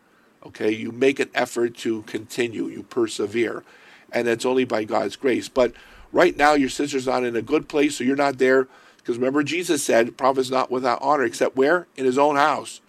Okay, 0.47 0.71
you 0.71 0.93
make 0.93 1.21
an 1.21 1.31
effort 1.35 1.77
to 1.79 2.03
continue, 2.03 2.67
you 2.67 2.83
persevere 2.83 3.65
and 4.13 4.29
it's 4.29 4.45
only 4.45 4.65
by 4.65 4.85
God's 4.85 5.17
grace. 5.17 5.49
But 5.49 5.73
right 6.13 6.37
now, 6.37 6.55
your 6.55 6.69
sister's 6.69 7.07
not 7.07 7.25
in 7.25 7.37
a 7.37 7.43
good 7.43 7.69
place, 7.69 7.97
so 7.97 8.05
you're 8.05 8.17
not 8.17 8.39
there. 8.39 8.69
Because 8.99 9.17
remember, 9.17 9.43
Jesus 9.43 9.83
said, 9.83 10.17
prophet's 10.17 10.51
not 10.51 10.71
without 10.71 11.01
honor, 11.03 11.25
except 11.25 11.57
where? 11.57 11.87
In 11.97 12.05
his 12.05 12.19
own 12.19 12.37
house. 12.37 12.81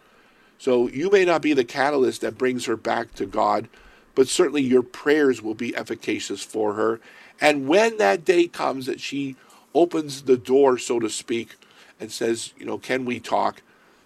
So 0.57 0.87
you 0.89 1.09
may 1.09 1.25
not 1.25 1.41
be 1.41 1.53
the 1.53 1.63
catalyst 1.63 2.21
that 2.21 2.37
brings 2.37 2.65
her 2.65 2.77
back 2.77 3.13
to 3.15 3.25
God, 3.25 3.67
but 4.13 4.27
certainly 4.27 4.61
your 4.61 4.83
prayers 4.83 5.41
will 5.41 5.55
be 5.55 5.75
efficacious 5.75 6.43
for 6.43 6.73
her. 6.73 6.99
And 7.39 7.67
when 7.67 7.97
that 7.97 8.25
day 8.25 8.47
comes 8.47 8.85
that 8.85 8.99
she 8.99 9.35
opens 9.73 10.23
the 10.23 10.37
door, 10.37 10.77
so 10.77 10.99
to 10.99 11.09
speak, 11.09 11.55
and 11.99 12.11
says, 12.11 12.53
you 12.57 12.65
know, 12.65 12.77
can 12.77 13.05
we 13.05 13.19
talk? 13.19 13.61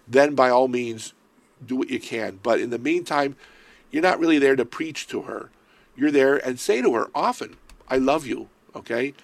Then 0.08 0.34
by 0.34 0.48
all 0.48 0.68
means, 0.68 1.12
do 1.64 1.76
what 1.76 1.90
you 1.90 1.98
can. 1.98 2.38
But 2.42 2.60
in 2.60 2.70
the 2.70 2.78
meantime, 2.78 3.36
you're 3.90 4.02
not 4.02 4.20
really 4.20 4.38
there 4.38 4.56
to 4.56 4.64
preach 4.64 5.06
to 5.08 5.22
her 5.22 5.50
you're 5.96 6.10
there 6.10 6.36
and 6.36 6.60
say 6.60 6.82
to 6.82 6.94
her 6.94 7.10
often, 7.14 7.56
I 7.88 7.96
love 7.96 8.26
you, 8.26 8.48
okay? 8.74 9.14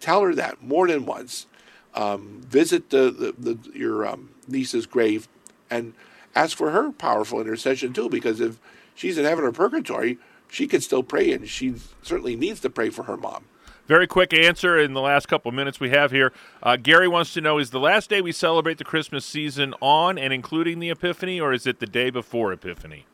Tell 0.00 0.22
her 0.22 0.34
that 0.34 0.62
more 0.62 0.88
than 0.88 1.06
once. 1.06 1.46
Um, 1.94 2.40
visit 2.46 2.90
the, 2.90 3.10
the, 3.10 3.34
the 3.38 3.78
your 3.78 4.06
um, 4.06 4.30
niece's 4.48 4.86
grave 4.86 5.28
and 5.70 5.92
ask 6.34 6.56
for 6.56 6.70
her 6.70 6.90
powerful 6.90 7.40
intercession 7.40 7.92
too, 7.92 8.08
because 8.08 8.40
if 8.40 8.58
she's 8.94 9.18
in 9.18 9.24
heaven 9.24 9.44
or 9.44 9.52
purgatory, 9.52 10.18
she 10.48 10.66
can 10.66 10.80
still 10.80 11.02
pray, 11.02 11.32
and 11.32 11.48
she 11.48 11.74
certainly 12.02 12.36
needs 12.36 12.60
to 12.60 12.70
pray 12.70 12.90
for 12.90 13.04
her 13.04 13.16
mom. 13.16 13.44
Very 13.86 14.06
quick 14.06 14.32
answer 14.32 14.78
in 14.78 14.92
the 14.92 15.00
last 15.00 15.26
couple 15.26 15.48
of 15.48 15.54
minutes 15.54 15.80
we 15.80 15.90
have 15.90 16.12
here. 16.12 16.32
Uh, 16.62 16.76
Gary 16.76 17.08
wants 17.08 17.34
to 17.34 17.40
know 17.40 17.58
Is 17.58 17.70
the 17.70 17.80
last 17.80 18.08
day 18.08 18.20
we 18.20 18.32
celebrate 18.32 18.78
the 18.78 18.84
Christmas 18.84 19.24
season 19.24 19.74
on 19.80 20.18
and 20.18 20.32
including 20.32 20.78
the 20.78 20.90
Epiphany, 20.90 21.40
or 21.40 21.52
is 21.52 21.66
it 21.66 21.80
the 21.80 21.86
day 21.86 22.10
before 22.10 22.52
Epiphany? 22.52 23.06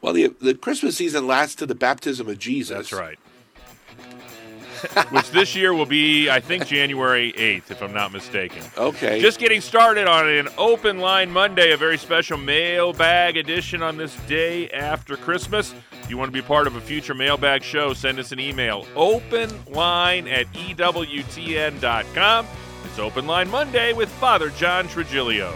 Well, 0.00 0.12
the, 0.12 0.28
the 0.40 0.54
Christmas 0.54 0.96
season 0.96 1.26
lasts 1.26 1.56
to 1.56 1.66
the 1.66 1.74
baptism 1.74 2.28
of 2.28 2.38
Jesus. 2.38 2.76
That's 2.76 2.92
right. 2.92 3.18
Which 5.10 5.30
this 5.32 5.56
year 5.56 5.74
will 5.74 5.86
be, 5.86 6.30
I 6.30 6.38
think, 6.38 6.66
January 6.66 7.32
8th, 7.32 7.72
if 7.72 7.82
I'm 7.82 7.92
not 7.92 8.12
mistaken. 8.12 8.62
Okay. 8.76 9.20
Just 9.20 9.40
getting 9.40 9.60
started 9.60 10.06
on 10.06 10.28
an 10.28 10.48
open 10.56 10.98
line 10.98 11.32
Monday, 11.32 11.72
a 11.72 11.76
very 11.76 11.98
special 11.98 12.38
mailbag 12.38 13.36
edition 13.36 13.82
on 13.82 13.96
this 13.96 14.14
day 14.28 14.70
after 14.70 15.16
Christmas. 15.16 15.74
If 16.02 16.10
you 16.10 16.16
want 16.16 16.28
to 16.28 16.32
be 16.32 16.42
part 16.42 16.68
of 16.68 16.76
a 16.76 16.80
future 16.80 17.14
mailbag 17.14 17.64
show, 17.64 17.92
send 17.92 18.20
us 18.20 18.30
an 18.30 18.38
email 18.38 18.84
openline 18.94 20.30
at 20.30 20.46
EWTN.com. 20.52 22.46
It's 22.84 22.98
Open 22.98 23.26
Line 23.26 23.50
Monday 23.50 23.92
with 23.92 24.08
Father 24.08 24.50
John 24.50 24.86
Trigilio. 24.86 25.52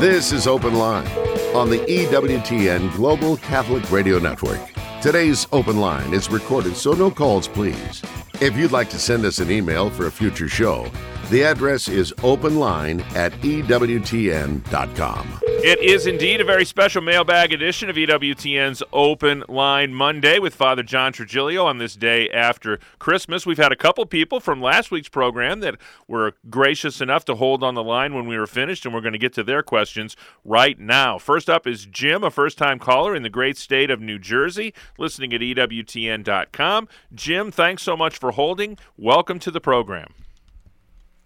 This 0.00 0.30
is 0.30 0.46
Open 0.46 0.74
Line 0.74 1.08
on 1.56 1.70
the 1.70 1.78
EWTN 1.78 2.94
Global 2.94 3.36
Catholic 3.38 3.90
Radio 3.90 4.20
Network. 4.20 4.60
Today's 5.02 5.48
Open 5.50 5.80
Line 5.80 6.14
is 6.14 6.30
recorded, 6.30 6.76
so 6.76 6.92
no 6.92 7.10
calls, 7.10 7.48
please. 7.48 8.00
If 8.40 8.56
you'd 8.56 8.70
like 8.70 8.90
to 8.90 8.98
send 9.00 9.24
us 9.24 9.40
an 9.40 9.50
email 9.50 9.90
for 9.90 10.06
a 10.06 10.12
future 10.12 10.48
show, 10.48 10.88
the 11.30 11.42
address 11.42 11.88
is 11.88 12.12
openline 12.18 13.00
at 13.16 13.32
EWTN.com. 13.40 15.40
It 15.60 15.80
is 15.80 16.06
indeed 16.06 16.40
a 16.40 16.44
very 16.44 16.64
special 16.64 17.02
mailbag 17.02 17.52
edition 17.52 17.90
of 17.90 17.96
EWTN's 17.96 18.80
Open 18.92 19.42
Line 19.48 19.92
Monday 19.92 20.38
with 20.38 20.54
Father 20.54 20.84
John 20.84 21.12
Trigilio 21.12 21.64
on 21.64 21.78
this 21.78 21.96
day 21.96 22.30
after 22.30 22.78
Christmas. 23.00 23.44
We've 23.44 23.58
had 23.58 23.72
a 23.72 23.76
couple 23.76 24.06
people 24.06 24.38
from 24.38 24.62
last 24.62 24.92
week's 24.92 25.08
program 25.08 25.58
that 25.60 25.74
were 26.06 26.34
gracious 26.48 27.00
enough 27.00 27.24
to 27.24 27.34
hold 27.34 27.64
on 27.64 27.74
the 27.74 27.82
line 27.82 28.14
when 28.14 28.28
we 28.28 28.38
were 28.38 28.46
finished, 28.46 28.84
and 28.84 28.94
we're 28.94 29.00
going 29.00 29.14
to 29.14 29.18
get 29.18 29.32
to 29.32 29.42
their 29.42 29.64
questions 29.64 30.14
right 30.44 30.78
now. 30.78 31.18
First 31.18 31.50
up 31.50 31.66
is 31.66 31.86
Jim, 31.86 32.22
a 32.22 32.30
first 32.30 32.56
time 32.56 32.78
caller 32.78 33.16
in 33.16 33.24
the 33.24 33.28
great 33.28 33.56
state 33.56 33.90
of 33.90 34.00
New 34.00 34.20
Jersey, 34.20 34.72
listening 34.96 35.34
at 35.34 35.40
EWTN.com. 35.40 36.88
Jim, 37.12 37.50
thanks 37.50 37.82
so 37.82 37.96
much 37.96 38.16
for 38.16 38.30
holding. 38.30 38.78
Welcome 38.96 39.40
to 39.40 39.50
the 39.50 39.60
program. 39.60 40.14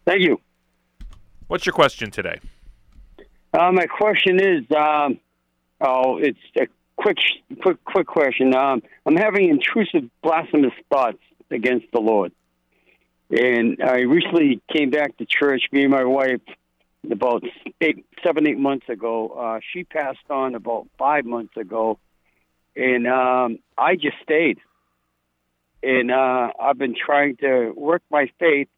Thank 0.07 0.23
you. 0.23 0.41
What's 1.49 1.67
your 1.67 1.75
question 1.75 2.11
today? 2.11 2.41
Uh, 3.52 3.71
my 3.71 3.87
question 3.87 4.40
is, 4.40 4.64
um, 4.75 5.18
oh, 5.80 6.16
it's 6.16 6.38
a 6.56 6.66
quick, 6.97 7.18
quick, 7.61 7.85
quick 7.85 8.06
question. 8.06 8.54
Um, 8.54 8.82
I'm 9.04 9.16
having 9.16 9.50
intrusive, 9.50 10.09
blasphemous 10.23 10.73
thoughts 10.90 11.18
against 11.50 11.87
the 11.92 12.00
Lord, 12.00 12.32
and 13.30 13.82
I 13.82 14.00
recently 14.00 14.62
came 14.73 14.88
back 14.90 15.18
to 15.18 15.26
church. 15.26 15.64
Me 15.71 15.82
and 15.82 15.90
my 15.90 16.04
wife, 16.04 16.40
about 17.11 17.44
eight, 17.82 18.06
seven, 18.25 18.49
eight 18.49 18.59
months 18.59 18.88
ago. 18.88 19.28
Uh, 19.28 19.61
she 19.73 19.85
passed 19.85 20.30
on 20.30 20.54
about 20.54 20.88
five 20.99 21.26
months 21.26 21.54
ago, 21.59 21.99
and 22.75 23.06
um, 23.06 23.59
I 23.76 23.97
just 23.97 24.16
stayed. 24.23 24.59
And 25.82 26.11
uh, 26.11 26.52
I've 26.59 26.78
been 26.78 26.94
trying 26.94 27.37
to 27.38 27.73
work 27.76 28.02
my 28.11 28.30
faith 28.38 28.68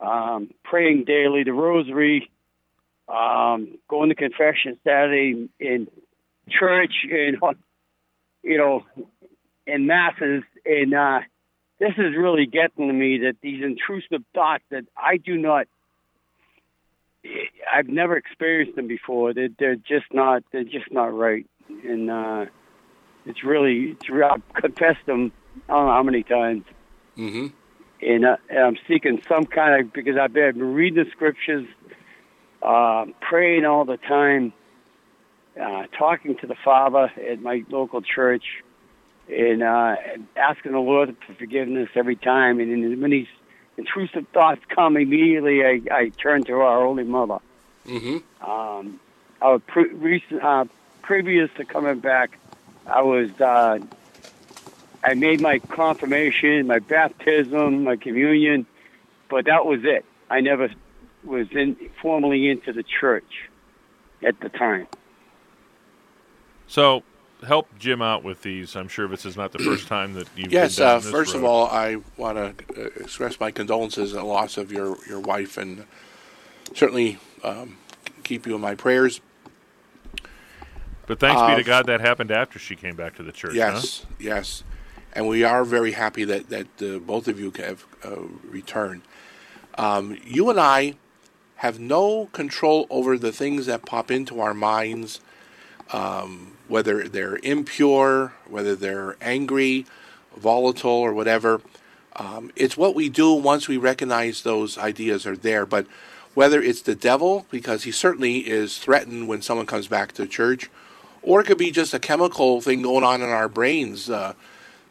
um, 0.00 0.50
praying 0.64 1.04
daily, 1.04 1.44
the 1.44 1.52
rosary, 1.52 2.28
um, 3.12 3.78
going 3.88 4.08
to 4.08 4.14
confession 4.14 4.78
Saturday 4.84 5.48
in 5.60 5.88
church, 6.48 6.92
and 7.10 7.36
you 8.42 8.58
know, 8.58 8.84
in 9.66 9.86
masses, 9.86 10.42
and 10.64 10.94
uh, 10.94 11.20
this 11.78 11.92
is 11.98 12.16
really 12.16 12.46
getting 12.46 12.88
to 12.88 12.92
me 12.92 13.18
that 13.18 13.36
these 13.42 13.62
intrusive 13.62 14.24
thoughts 14.34 14.64
that 14.70 14.84
I 14.96 15.16
do 15.16 15.36
not. 15.36 15.66
I've 17.72 17.86
never 17.86 18.16
experienced 18.16 18.74
them 18.74 18.88
before. 18.88 19.32
They're, 19.32 19.48
they're 19.56 19.76
just 19.76 20.12
not. 20.12 20.42
They're 20.52 20.64
just 20.64 20.90
not 20.90 21.14
right, 21.14 21.46
and 21.68 22.10
uh, 22.10 22.46
it's 23.26 23.44
really. 23.44 23.96
It's, 24.00 24.06
I've 24.10 24.42
confessed 24.54 25.06
them. 25.06 25.32
I 25.68 25.72
don't 25.74 25.86
know 25.86 25.92
how 25.92 26.02
many 26.02 26.22
times. 26.22 26.64
Mm-hmm 27.16 27.48
and, 28.02 28.24
uh, 28.24 28.36
and 28.50 28.58
I'm 28.58 28.76
seeking 28.88 29.22
some 29.28 29.44
kind 29.44 29.80
of 29.80 29.92
because 29.92 30.16
I've 30.20 30.32
been 30.32 30.74
reading 30.74 31.04
the 31.04 31.10
scriptures, 31.10 31.66
uh, 32.62 33.06
praying 33.20 33.64
all 33.64 33.84
the 33.84 33.96
time, 33.96 34.52
uh, 35.60 35.84
talking 35.98 36.36
to 36.38 36.46
the 36.46 36.54
Father 36.64 37.10
at 37.30 37.40
my 37.40 37.64
local 37.68 38.02
church, 38.02 38.44
and 39.28 39.62
uh, 39.62 39.96
asking 40.36 40.72
the 40.72 40.78
Lord 40.78 41.16
for 41.26 41.34
forgiveness 41.34 41.88
every 41.94 42.16
time. 42.16 42.60
And 42.60 43.00
when 43.00 43.10
these 43.10 43.28
intrusive 43.76 44.26
thoughts 44.32 44.62
come, 44.68 44.96
immediately 44.96 45.64
I, 45.64 45.80
I 45.90 46.08
turn 46.10 46.44
to 46.44 46.54
our 46.54 46.84
Holy 46.84 47.04
Mother. 47.04 47.38
Mm-hmm. 47.86 48.50
Um, 48.50 49.00
I 49.40 49.52
was 49.52 49.62
pre- 49.66 49.92
recent, 49.92 50.42
uh, 50.42 50.64
previous 51.02 51.50
to 51.56 51.64
coming 51.64 51.98
back, 51.98 52.38
I 52.86 53.02
was 53.02 53.30
uh, 53.40 53.78
I 55.04 55.14
made 55.14 55.40
my 55.40 55.58
confirmation, 55.58 56.66
my 56.66 56.78
baptism, 56.78 57.84
my 57.84 57.96
communion, 57.96 58.66
but 59.28 59.46
that 59.46 59.66
was 59.66 59.80
it. 59.84 60.04
I 60.30 60.40
never 60.40 60.70
was 61.24 61.46
in 61.52 61.76
formally 62.00 62.48
into 62.50 62.72
the 62.72 62.82
church 62.82 63.48
at 64.24 64.38
the 64.40 64.48
time. 64.48 64.86
So, 66.66 67.02
help 67.46 67.68
Jim 67.78 68.00
out 68.00 68.24
with 68.24 68.42
these. 68.42 68.76
I'm 68.76 68.88
sure 68.88 69.08
this 69.08 69.26
is 69.26 69.36
not 69.36 69.52
the 69.52 69.58
first 69.58 69.86
time 69.88 70.14
that 70.14 70.28
you've 70.36 70.52
yes. 70.52 70.76
Been 70.76 70.86
down 70.86 70.96
uh, 70.96 71.00
first 71.00 71.34
road. 71.34 71.40
of 71.40 71.44
all, 71.44 71.66
I 71.66 71.96
want 72.16 72.36
to 72.38 72.82
uh, 72.82 72.88
express 73.00 73.38
my 73.40 73.50
condolences 73.50 74.14
at 74.14 74.20
the 74.20 74.24
loss 74.24 74.56
of 74.56 74.72
your 74.72 74.96
your 75.06 75.20
wife, 75.20 75.58
and 75.58 75.84
certainly 76.74 77.18
um, 77.44 77.76
keep 78.24 78.46
you 78.46 78.54
in 78.54 78.60
my 78.60 78.74
prayers. 78.74 79.20
But 81.06 81.18
thanks 81.18 81.40
be 81.42 81.52
Uh, 81.52 81.56
to 81.56 81.64
God 81.64 81.86
that 81.86 82.00
happened 82.00 82.30
after 82.30 82.58
she 82.58 82.76
came 82.76 82.96
back 82.96 83.16
to 83.16 83.22
the 83.22 83.32
church. 83.32 83.54
Yes, 83.54 84.06
yes, 84.18 84.62
and 85.12 85.28
we 85.28 85.44
are 85.44 85.64
very 85.64 85.92
happy 85.92 86.24
that 86.24 86.48
that 86.48 86.82
uh, 86.82 86.98
both 87.00 87.28
of 87.28 87.38
you 87.38 87.52
have 87.56 87.84
uh, 88.04 88.16
returned. 88.44 89.02
Um, 89.76 90.18
you 90.24 90.48
and 90.50 90.60
I 90.60 90.94
have 91.62 91.78
no 91.78 92.26
control 92.32 92.88
over 92.90 93.16
the 93.16 93.30
things 93.30 93.66
that 93.66 93.86
pop 93.86 94.10
into 94.10 94.40
our 94.40 94.52
minds, 94.52 95.20
um, 95.92 96.56
whether 96.66 97.06
they're 97.06 97.38
impure, 97.44 98.32
whether 98.48 98.74
they're 98.74 99.16
angry, 99.20 99.86
volatile, 100.36 100.90
or 100.90 101.14
whatever. 101.14 101.60
Um, 102.16 102.50
it's 102.56 102.76
what 102.76 102.96
we 102.96 103.08
do 103.08 103.32
once 103.32 103.68
we 103.68 103.76
recognize 103.76 104.42
those 104.42 104.76
ideas 104.76 105.24
are 105.24 105.36
there. 105.36 105.64
But 105.64 105.86
whether 106.34 106.60
it's 106.60 106.82
the 106.82 106.96
devil, 106.96 107.46
because 107.48 107.84
he 107.84 107.92
certainly 107.92 108.38
is 108.38 108.78
threatened 108.78 109.28
when 109.28 109.40
someone 109.40 109.66
comes 109.66 109.86
back 109.86 110.10
to 110.14 110.26
church, 110.26 110.68
or 111.22 111.42
it 111.42 111.44
could 111.44 111.58
be 111.58 111.70
just 111.70 111.94
a 111.94 112.00
chemical 112.00 112.60
thing 112.60 112.82
going 112.82 113.04
on 113.04 113.22
in 113.22 113.28
our 113.28 113.48
brains. 113.48 114.10
Uh, 114.10 114.34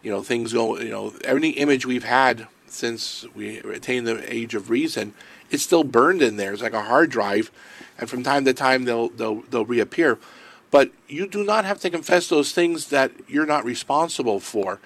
you 0.01 0.09
know, 0.09 0.23
things 0.23 0.53
go. 0.53 0.79
You 0.79 0.91
know, 0.91 1.13
any 1.25 1.49
image 1.49 1.85
we've 1.85 2.05
had 2.05 2.47
since 2.67 3.25
we 3.35 3.57
attained 3.57 4.07
the 4.07 4.33
age 4.33 4.55
of 4.55 4.69
reason, 4.69 5.13
it's 5.51 5.63
still 5.63 5.83
burned 5.83 6.21
in 6.21 6.37
there. 6.37 6.53
It's 6.53 6.61
like 6.61 6.73
a 6.73 6.81
hard 6.81 7.11
drive, 7.11 7.51
and 7.99 8.09
from 8.09 8.23
time 8.23 8.45
to 8.45 8.53
time 8.53 8.85
they'll 8.85 9.09
they'll 9.09 9.41
they'll 9.41 9.65
reappear. 9.65 10.17
But 10.71 10.91
you 11.07 11.27
do 11.27 11.43
not 11.43 11.65
have 11.65 11.79
to 11.81 11.89
confess 11.89 12.29
those 12.29 12.53
things 12.53 12.87
that 12.87 13.11
you're 13.27 13.45
not 13.45 13.65
responsible 13.65 14.39
for. 14.39 14.79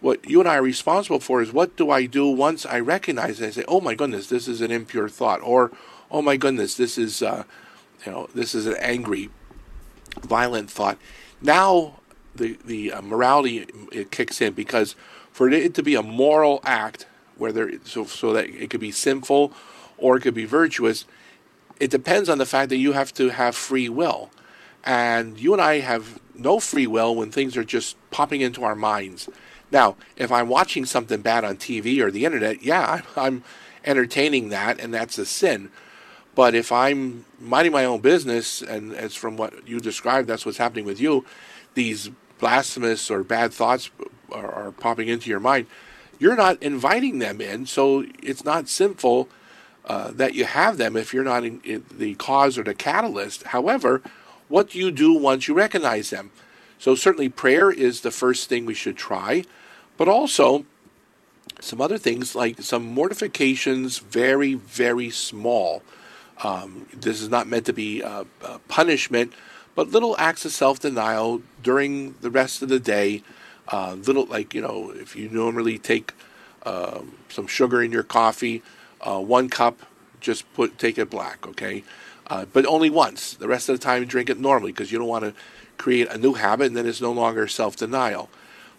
What 0.00 0.28
you 0.28 0.40
and 0.40 0.48
I 0.48 0.56
are 0.56 0.62
responsible 0.62 1.20
for 1.20 1.40
is 1.40 1.52
what 1.52 1.76
do 1.76 1.90
I 1.90 2.06
do 2.06 2.28
once 2.28 2.66
I 2.66 2.80
recognize 2.80 3.40
it 3.40 3.44
and 3.44 3.54
say, 3.54 3.64
"Oh 3.68 3.80
my 3.80 3.94
goodness, 3.94 4.26
this 4.26 4.48
is 4.48 4.60
an 4.60 4.70
impure 4.70 5.08
thought," 5.08 5.40
or 5.42 5.70
"Oh 6.10 6.20
my 6.20 6.36
goodness, 6.36 6.74
this 6.74 6.98
is 6.98 7.22
uh, 7.22 7.44
you 8.04 8.12
know 8.12 8.28
this 8.34 8.54
is 8.54 8.66
an 8.66 8.76
angry, 8.80 9.30
violent 10.20 10.70
thought." 10.70 10.98
Now 11.40 12.00
the 12.34 12.58
the 12.64 12.92
uh, 12.92 13.02
morality 13.02 13.66
it 13.92 14.10
kicks 14.10 14.40
in 14.40 14.52
because 14.52 14.96
for 15.30 15.48
it 15.48 15.74
to 15.74 15.82
be 15.82 15.94
a 15.94 16.02
moral 16.02 16.60
act, 16.64 17.06
whether 17.36 17.72
so 17.84 18.04
so 18.04 18.32
that 18.32 18.46
it 18.46 18.70
could 18.70 18.80
be 18.80 18.92
sinful 18.92 19.52
or 19.98 20.16
it 20.16 20.20
could 20.20 20.34
be 20.34 20.44
virtuous, 20.44 21.04
it 21.80 21.90
depends 21.90 22.28
on 22.28 22.38
the 22.38 22.46
fact 22.46 22.70
that 22.70 22.76
you 22.76 22.92
have 22.92 23.12
to 23.14 23.30
have 23.30 23.54
free 23.54 23.88
will, 23.88 24.30
and 24.84 25.38
you 25.38 25.52
and 25.52 25.62
I 25.62 25.80
have 25.80 26.20
no 26.34 26.60
free 26.60 26.86
will 26.86 27.14
when 27.14 27.30
things 27.30 27.56
are 27.56 27.64
just 27.64 27.96
popping 28.10 28.40
into 28.40 28.64
our 28.64 28.74
minds. 28.74 29.28
Now, 29.70 29.96
if 30.16 30.32
I'm 30.32 30.48
watching 30.48 30.86
something 30.86 31.20
bad 31.20 31.44
on 31.44 31.56
TV 31.56 32.00
or 32.00 32.10
the 32.10 32.24
internet, 32.24 32.62
yeah, 32.62 33.02
I'm, 33.16 33.44
entertaining 33.84 34.50
that, 34.50 34.80
and 34.80 34.92
that's 34.92 35.18
a 35.18 35.26
sin. 35.26 35.70
But 36.34 36.54
if 36.54 36.70
I'm 36.70 37.24
minding 37.40 37.72
my 37.72 37.84
own 37.84 38.00
business, 38.00 38.62
and 38.62 38.94
as 38.94 39.14
from 39.14 39.36
what 39.36 39.66
you 39.66 39.80
described, 39.80 40.28
that's 40.28 40.46
what's 40.46 40.58
happening 40.58 40.84
with 40.84 41.00
you, 41.00 41.24
these 41.74 42.10
blasphemous 42.38 43.10
or 43.10 43.24
bad 43.24 43.52
thoughts 43.52 43.90
are, 44.30 44.50
are 44.50 44.72
popping 44.72 45.08
into 45.08 45.30
your 45.30 45.40
mind. 45.40 45.66
You're 46.20 46.36
not 46.36 46.62
inviting 46.62 47.18
them 47.18 47.40
in, 47.40 47.66
so 47.66 48.04
it's 48.22 48.44
not 48.44 48.68
sinful 48.68 49.28
uh, 49.88 50.10
that 50.12 50.34
you 50.34 50.44
have 50.44 50.76
them 50.76 50.96
if 50.96 51.14
you're 51.14 51.24
not 51.24 51.44
in, 51.44 51.60
in 51.64 51.84
the 51.90 52.14
cause 52.16 52.58
or 52.58 52.62
the 52.62 52.74
catalyst. 52.74 53.42
However, 53.44 54.02
what 54.48 54.70
do 54.70 54.78
you 54.78 54.90
do 54.90 55.14
once 55.14 55.48
you 55.48 55.54
recognize 55.54 56.10
them? 56.10 56.30
So 56.78 56.94
certainly 56.94 57.28
prayer 57.28 57.70
is 57.70 58.02
the 58.02 58.10
first 58.10 58.48
thing 58.48 58.66
we 58.66 58.74
should 58.74 58.96
try, 58.96 59.44
but 59.96 60.06
also 60.06 60.64
some 61.60 61.80
other 61.80 61.98
things 61.98 62.34
like 62.34 62.60
some 62.60 62.84
mortifications, 62.84 63.98
very 63.98 64.54
very 64.54 65.10
small. 65.10 65.82
Um, 66.44 66.86
this 66.94 67.20
is 67.20 67.28
not 67.28 67.48
meant 67.48 67.66
to 67.66 67.72
be 67.72 68.00
a, 68.00 68.26
punishment, 68.68 69.32
but 69.74 69.88
little 69.88 70.14
acts 70.18 70.44
of 70.44 70.52
self-denial 70.52 71.42
during 71.62 72.14
the 72.20 72.30
rest 72.30 72.62
of 72.62 72.68
the 72.68 72.78
day. 72.78 73.22
Uh, 73.66 73.96
little 74.06 74.26
like 74.26 74.54
you 74.54 74.60
know, 74.60 74.90
if 74.90 75.16
you 75.16 75.28
normally 75.30 75.78
take 75.78 76.12
uh, 76.62 77.00
some 77.28 77.46
sugar 77.46 77.82
in 77.82 77.90
your 77.90 78.04
coffee, 78.04 78.62
uh, 79.00 79.20
one 79.20 79.48
cup, 79.48 79.80
just 80.20 80.52
put 80.54 80.78
take 80.78 80.98
it 80.98 81.10
black, 81.10 81.46
okay? 81.46 81.84
Uh, 82.26 82.44
but 82.52 82.66
only 82.66 82.90
once. 82.90 83.34
The 83.34 83.48
rest 83.48 83.68
of 83.68 83.78
the 83.78 83.84
time, 83.84 84.04
drink 84.04 84.28
it 84.28 84.38
normally 84.38 84.72
because 84.72 84.92
you 84.92 84.98
don't 84.98 85.08
want 85.08 85.24
to 85.24 85.34
create 85.78 86.08
a 86.08 86.18
new 86.18 86.34
habit 86.34 86.66
and 86.66 86.76
then 86.76 86.86
it's 86.86 87.00
no 87.00 87.12
longer 87.12 87.48
self 87.48 87.76
denial. 87.76 88.28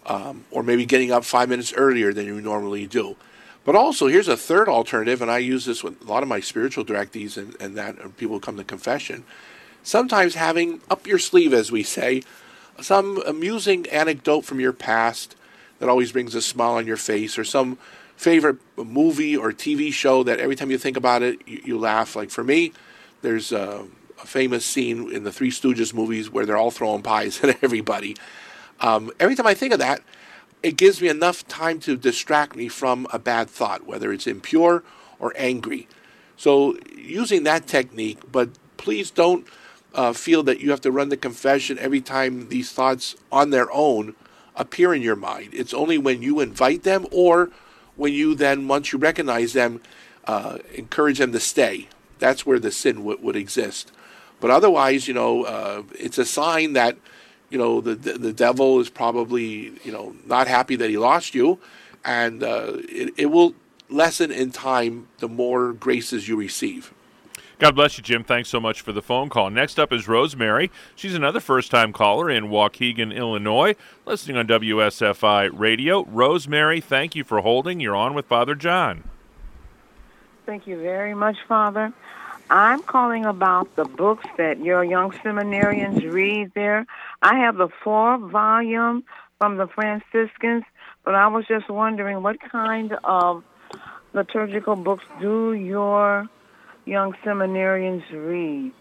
Um, 0.06 0.44
or 0.50 0.62
maybe 0.62 0.86
getting 0.86 1.12
up 1.12 1.24
five 1.24 1.50
minutes 1.50 1.74
earlier 1.74 2.12
than 2.12 2.24
you 2.24 2.40
normally 2.40 2.86
do. 2.86 3.16
But 3.64 3.76
also, 3.76 4.06
here's 4.06 4.28
a 4.28 4.36
third 4.36 4.66
alternative, 4.66 5.20
and 5.20 5.30
I 5.30 5.38
use 5.38 5.66
this 5.66 5.84
with 5.84 6.00
a 6.00 6.04
lot 6.04 6.22
of 6.22 6.28
my 6.28 6.40
spiritual 6.40 6.84
directees 6.84 7.36
and, 7.36 7.54
and 7.60 7.76
that 7.76 7.98
and 7.98 8.16
people 8.16 8.40
come 8.40 8.56
to 8.56 8.64
confession. 8.64 9.24
Sometimes 9.82 10.34
having 10.34 10.80
up 10.90 11.06
your 11.06 11.18
sleeve, 11.18 11.52
as 11.52 11.70
we 11.70 11.82
say, 11.82 12.22
some 12.80 13.22
amusing 13.26 13.86
anecdote 13.88 14.42
from 14.42 14.60
your 14.60 14.72
past 14.72 15.36
that 15.78 15.88
always 15.88 16.12
brings 16.12 16.34
a 16.34 16.42
smile 16.42 16.72
on 16.72 16.86
your 16.86 16.96
face, 16.96 17.38
or 17.38 17.44
some 17.44 17.78
favorite 18.20 18.58
movie 18.76 19.34
or 19.34 19.50
TV 19.50 19.90
show 19.90 20.22
that 20.22 20.38
every 20.40 20.54
time 20.54 20.70
you 20.70 20.76
think 20.76 20.98
about 20.98 21.22
it, 21.22 21.40
you, 21.48 21.62
you 21.64 21.78
laugh. 21.78 22.14
Like 22.14 22.30
for 22.30 22.44
me, 22.44 22.74
there's 23.22 23.50
a, 23.50 23.86
a, 24.20 24.26
famous 24.26 24.66
scene 24.66 25.10
in 25.10 25.24
the 25.24 25.32
Three 25.32 25.50
Stooges 25.50 25.94
movies 25.94 26.30
where 26.30 26.44
they're 26.44 26.58
all 26.58 26.70
throwing 26.70 27.00
pies 27.00 27.40
at 27.42 27.64
everybody. 27.64 28.14
Um, 28.80 29.10
every 29.18 29.34
time 29.34 29.46
I 29.46 29.54
think 29.54 29.72
of 29.72 29.78
that, 29.78 30.02
it 30.62 30.76
gives 30.76 31.00
me 31.00 31.08
enough 31.08 31.48
time 31.48 31.80
to 31.80 31.96
distract 31.96 32.54
me 32.54 32.68
from 32.68 33.06
a 33.10 33.18
bad 33.18 33.48
thought, 33.48 33.86
whether 33.86 34.12
it's 34.12 34.26
impure 34.26 34.84
or 35.18 35.32
angry. 35.34 35.88
So, 36.36 36.76
using 36.94 37.44
that 37.44 37.66
technique, 37.66 38.20
but 38.30 38.50
please 38.76 39.10
don't 39.10 39.46
uh, 39.94 40.12
feel 40.12 40.42
that 40.42 40.60
you 40.60 40.70
have 40.70 40.82
to 40.82 40.92
run 40.92 41.08
the 41.08 41.16
confession 41.16 41.78
every 41.78 42.02
time 42.02 42.50
these 42.50 42.70
thoughts 42.70 43.16
on 43.32 43.48
their 43.48 43.72
own 43.72 44.14
appear 44.56 44.92
in 44.92 45.00
your 45.00 45.16
mind. 45.16 45.54
It's 45.54 45.72
only 45.72 45.96
when 45.96 46.20
you 46.20 46.40
invite 46.40 46.82
them 46.82 47.06
or 47.10 47.50
when 48.00 48.14
you 48.14 48.34
then, 48.34 48.66
once 48.66 48.92
you 48.92 48.98
recognize 48.98 49.52
them, 49.52 49.82
uh, 50.24 50.56
encourage 50.74 51.18
them 51.18 51.32
to 51.32 51.38
stay. 51.38 51.86
That's 52.18 52.46
where 52.46 52.58
the 52.58 52.70
sin 52.70 52.96
w- 52.96 53.18
would 53.20 53.36
exist. 53.36 53.92
But 54.40 54.50
otherwise, 54.50 55.06
you 55.06 55.12
know, 55.12 55.44
uh, 55.44 55.82
it's 55.98 56.16
a 56.16 56.24
sign 56.24 56.72
that 56.72 56.96
you 57.50 57.58
know 57.58 57.82
the, 57.82 57.94
the, 57.94 58.12
the 58.14 58.32
devil 58.32 58.80
is 58.80 58.88
probably 58.88 59.72
you 59.84 59.92
know 59.92 60.16
not 60.24 60.48
happy 60.48 60.76
that 60.76 60.88
he 60.88 60.96
lost 60.96 61.34
you, 61.34 61.58
and 62.02 62.42
uh, 62.42 62.72
it, 62.88 63.12
it 63.18 63.26
will 63.26 63.54
lessen 63.90 64.30
in 64.32 64.50
time 64.50 65.08
the 65.18 65.28
more 65.28 65.74
graces 65.74 66.26
you 66.26 66.36
receive. 66.36 66.94
God 67.60 67.74
bless 67.74 67.98
you, 67.98 68.02
Jim. 68.02 68.24
Thanks 68.24 68.48
so 68.48 68.58
much 68.58 68.80
for 68.80 68.90
the 68.90 69.02
phone 69.02 69.28
call. 69.28 69.50
Next 69.50 69.78
up 69.78 69.92
is 69.92 70.08
Rosemary. 70.08 70.70
She's 70.96 71.14
another 71.14 71.40
first 71.40 71.70
time 71.70 71.92
caller 71.92 72.30
in 72.30 72.44
Waukegan, 72.44 73.14
Illinois, 73.14 73.76
listening 74.06 74.38
on 74.38 74.46
WSFI 74.46 75.50
radio. 75.52 76.06
Rosemary, 76.06 76.80
thank 76.80 77.14
you 77.14 77.22
for 77.22 77.42
holding. 77.42 77.78
You're 77.78 77.94
on 77.94 78.14
with 78.14 78.24
Father 78.24 78.54
John. 78.54 79.04
Thank 80.46 80.66
you 80.66 80.80
very 80.80 81.14
much, 81.14 81.36
Father. 81.46 81.92
I'm 82.48 82.82
calling 82.82 83.26
about 83.26 83.76
the 83.76 83.84
books 83.84 84.24
that 84.38 84.64
your 84.64 84.82
young 84.82 85.10
seminarians 85.10 86.10
read 86.10 86.52
there. 86.54 86.86
I 87.20 87.40
have 87.40 87.58
the 87.58 87.68
four 87.84 88.16
volume 88.16 89.04
from 89.36 89.58
the 89.58 89.66
Franciscans, 89.66 90.64
but 91.04 91.14
I 91.14 91.26
was 91.26 91.44
just 91.46 91.68
wondering 91.68 92.22
what 92.22 92.40
kind 92.40 92.96
of 93.04 93.44
liturgical 94.14 94.76
books 94.76 95.04
do 95.20 95.52
your 95.52 96.26
young 96.90 97.14
seminarians 97.24 98.02
read? 98.10 98.72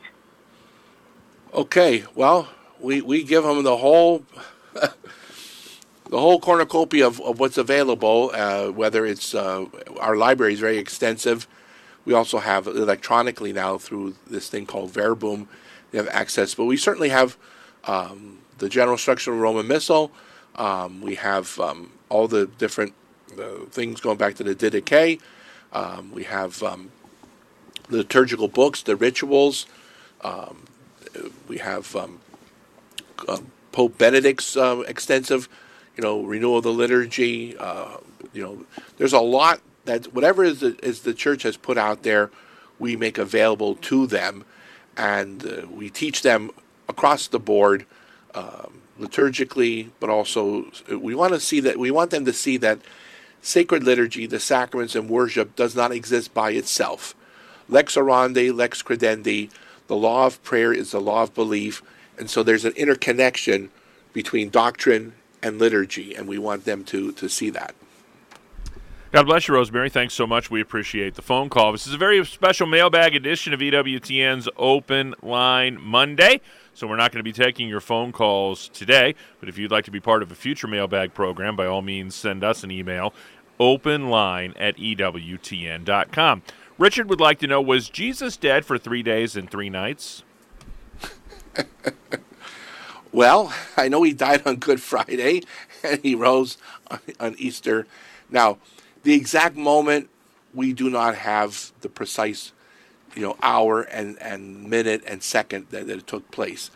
Okay, 1.54 2.04
well, 2.16 2.50
we, 2.80 3.02
we 3.02 3.24
give 3.24 3.44
them 3.44 3.64
the 3.64 3.78
whole 3.78 4.26
the 4.74 6.20
whole 6.20 6.40
cornucopia 6.40 7.06
of, 7.06 7.22
of 7.22 7.40
what's 7.40 7.58
available. 7.58 8.32
Uh, 8.34 8.70
whether 8.70 9.06
it's 9.06 9.36
uh, 9.36 9.66
our 10.00 10.16
library 10.16 10.54
is 10.54 10.60
very 10.60 10.78
extensive. 10.78 11.48
We 12.06 12.14
also 12.14 12.40
have 12.40 12.66
electronically 12.66 13.54
now 13.54 13.78
through 13.78 14.16
this 14.28 14.50
thing 14.50 14.66
called 14.66 14.92
Verbum. 14.92 15.48
They 15.92 16.00
have 16.00 16.08
access, 16.08 16.56
but 16.56 16.66
we 16.66 16.78
certainly 16.78 17.10
have 17.10 17.38
um, 17.84 18.40
the 18.58 18.70
general 18.70 18.98
structure 18.98 19.32
of 19.34 19.40
Roman 19.40 19.68
Missal. 19.68 20.12
Um, 20.56 21.02
we 21.02 21.16
have 21.16 21.60
um, 21.60 21.92
all 22.10 22.28
the 22.28 22.48
different 22.48 22.94
uh, 23.40 23.66
things 23.70 24.02
going 24.02 24.18
back 24.18 24.36
to 24.36 24.44
the 24.44 24.56
Didache. 24.56 25.20
Um, 25.74 26.12
we 26.12 26.24
have 26.24 26.64
um, 26.64 26.92
liturgical 27.90 28.48
books, 28.48 28.82
the 28.82 28.96
rituals. 28.96 29.66
Um, 30.22 30.66
we 31.48 31.58
have 31.58 31.96
um, 31.96 32.20
uh, 33.28 33.40
Pope 33.72 33.98
Benedict's 33.98 34.56
uh, 34.56 34.84
extensive, 34.88 35.50
you 35.96 36.04
know, 36.04 36.22
renewal 36.22 36.58
of 36.58 36.64
the 36.64 36.74
liturgy. 36.74 37.58
Uh, 37.58 37.98
you 38.34 38.44
know, 38.44 38.66
there's 38.98 39.14
a 39.14 39.20
lot 39.20 39.62
that 39.86 40.14
whatever 40.14 40.44
is 40.44 40.60
the, 40.60 40.78
is 40.84 41.02
the 41.02 41.14
church 41.14 41.44
has 41.44 41.58
put 41.58 41.78
out 41.78 42.04
there, 42.04 42.30
we 42.78 42.96
make 42.96 43.18
available 43.18 43.76
to 43.76 44.08
them, 44.08 44.46
and 44.96 45.46
uh, 45.46 45.68
we 45.70 45.90
teach 45.90 46.22
them 46.22 46.52
across 46.88 47.28
the 47.28 47.40
board. 47.40 47.86
Um, 48.36 48.82
liturgically, 49.00 49.90
but 50.00 50.10
also 50.10 50.66
we 50.90 51.16
want 51.16 51.34
to 51.34 51.40
see 51.40 51.62
that 51.62 51.78
we 51.78 51.90
want 51.90 52.12
them 52.12 52.26
to 52.26 52.34
see 52.34 52.58
that 52.58 52.80
sacred 53.42 53.84
liturgy, 53.84 54.26
the 54.26 54.40
sacraments 54.40 54.94
and 54.94 55.10
worship, 55.10 55.56
does 55.56 55.76
not 55.76 55.92
exist 55.92 56.34
by 56.34 56.52
itself 56.52 57.16
lex 57.70 57.96
orandi, 57.96 58.54
lex 58.54 58.84
credendi. 58.84 59.50
The 59.88 59.96
law 59.96 60.26
of 60.26 60.42
prayer 60.44 60.74
is 60.74 60.92
the 60.92 61.02
law 61.02 61.24
of 61.24 61.34
belief. 61.34 61.82
And 62.18 62.30
so 62.30 62.44
there's 62.44 62.66
an 62.66 62.74
interconnection 62.74 63.72
between 64.14 64.50
doctrine 64.50 65.14
and 65.42 65.58
liturgy, 65.58 66.16
and 66.16 66.28
we 66.28 66.38
want 66.38 66.66
them 66.66 66.84
to, 66.86 67.12
to 67.14 67.30
see 67.30 67.50
that. 67.52 67.74
God 69.12 69.24
bless 69.24 69.48
you, 69.48 69.56
Rosemary. 69.56 69.90
Thanks 69.90 70.14
so 70.14 70.28
much. 70.28 70.52
We 70.52 70.62
appreciate 70.62 71.16
the 71.16 71.24
phone 71.24 71.50
call. 71.50 71.72
This 71.72 71.88
is 71.88 71.94
a 71.94 71.98
very 71.98 72.24
special 72.26 72.68
mailbag 72.68 73.16
edition 73.16 73.54
of 73.54 73.60
EWTN's 73.60 74.48
Open 74.56 75.16
Line 75.24 75.80
Monday. 75.82 76.42
So 76.76 76.86
we're 76.86 76.96
not 76.96 77.12
going 77.12 77.20
to 77.20 77.24
be 77.24 77.34
taking 77.34 77.68
your 77.68 77.82
phone 77.82 78.12
calls 78.12 78.70
today, 78.70 79.16
but 79.40 79.50
if 79.50 79.58
you'd 79.58 79.72
like 79.72 79.86
to 79.86 79.92
be 79.92 80.00
part 80.00 80.22
of 80.22 80.32
a 80.32 80.36
future 80.36 80.68
mailbag 80.68 81.16
program, 81.16 81.56
by 81.56 81.66
all 81.66 81.82
means 81.82 82.14
send 82.14 82.44
us 82.44 82.64
an 82.64 82.70
email, 82.70 83.14
openline 83.60 84.54
at 84.58 84.78
EWTN.com. 84.78 86.44
Richard 86.80 87.10
would 87.10 87.20
like 87.20 87.40
to 87.40 87.48
know 87.48 87.62
Was 87.62 87.90
Jesus 87.90 88.38
dead 88.38 88.66
for 88.66 88.78
three 88.78 89.04
days 89.04 89.36
and 89.36 89.52
three 89.52 89.70
nights? 89.70 90.24
well, 93.12 93.54
I 93.76 93.90
know 93.90 94.02
he 94.04 94.14
died 94.14 94.48
on 94.48 94.56
Good 94.56 94.82
Friday 94.82 95.44
and 95.84 96.02
he 96.02 96.16
rose 96.16 96.58
on, 96.90 97.00
on 97.20 97.36
Easter. 97.38 97.86
Now, 98.30 98.60
the 99.04 99.14
exact 99.14 99.58
moment, 99.58 100.10
we 100.54 100.72
do 100.72 100.90
not 100.90 101.16
have 101.16 101.74
the 101.82 101.90
precise 101.90 102.54
you 103.14 103.24
know, 103.24 103.36
hour 103.42 103.82
and, 103.82 104.18
and 104.22 104.70
minute 104.70 105.04
and 105.06 105.22
second 105.22 105.68
that, 105.72 105.88
that 105.88 105.98
it 106.00 106.08
took 106.08 106.32
place. 106.32 106.72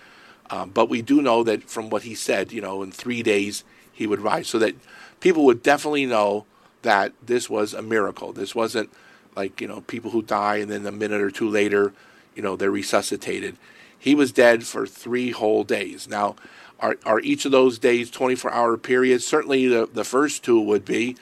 Um, 0.49 0.71
but 0.71 0.89
we 0.89 1.01
do 1.01 1.21
know 1.21 1.43
that 1.43 1.69
from 1.69 1.89
what 1.89 2.03
he 2.03 2.13
said, 2.13 2.51
you 2.51 2.59
know, 2.59 2.83
in 2.83 2.91
three 2.91 3.23
days 3.23 3.63
he 3.93 4.05
would 4.05 4.19
rise, 4.19 4.47
so 4.49 4.59
that 4.59 4.75
people 5.21 5.45
would 5.45 5.63
definitely 5.63 6.05
know 6.05 6.45
that 6.81 7.13
this 7.25 7.49
was 7.49 7.73
a 7.73 7.81
miracle. 7.81 8.33
This 8.33 8.53
wasn't 8.53 8.89
like 9.35 9.61
you 9.61 9.67
know 9.67 9.81
people 9.81 10.11
who 10.11 10.21
die 10.21 10.57
and 10.57 10.69
then 10.69 10.85
a 10.85 10.91
minute 10.91 11.21
or 11.21 11.31
two 11.31 11.49
later, 11.49 11.93
you 12.35 12.41
know 12.41 12.55
they're 12.55 12.71
resuscitated. 12.71 13.57
He 13.97 14.15
was 14.15 14.31
dead 14.31 14.65
for 14.65 14.85
three 14.85 15.31
whole 15.31 15.63
days. 15.63 16.07
Now, 16.07 16.35
are 16.79 16.97
are 17.05 17.19
each 17.21 17.45
of 17.45 17.51
those 17.51 17.79
days 17.79 18.11
24 18.11 18.51
hour 18.51 18.77
periods? 18.77 19.25
Certainly, 19.25 19.67
the 19.67 19.89
the 19.91 20.03
first 20.03 20.43
two 20.43 20.59
would 20.59 20.85
be, 20.85 21.15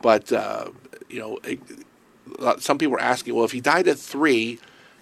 but 0.00 0.32
uh, 0.32 0.70
you 1.08 1.18
know, 1.20 1.38
it, 1.44 1.60
some 2.58 2.78
people 2.78 2.96
are 2.96 3.00
asking, 3.00 3.34
well, 3.34 3.44
if 3.44 3.52
he 3.52 3.60
died 3.60 3.86
at 3.88 3.98
three, 3.98 4.58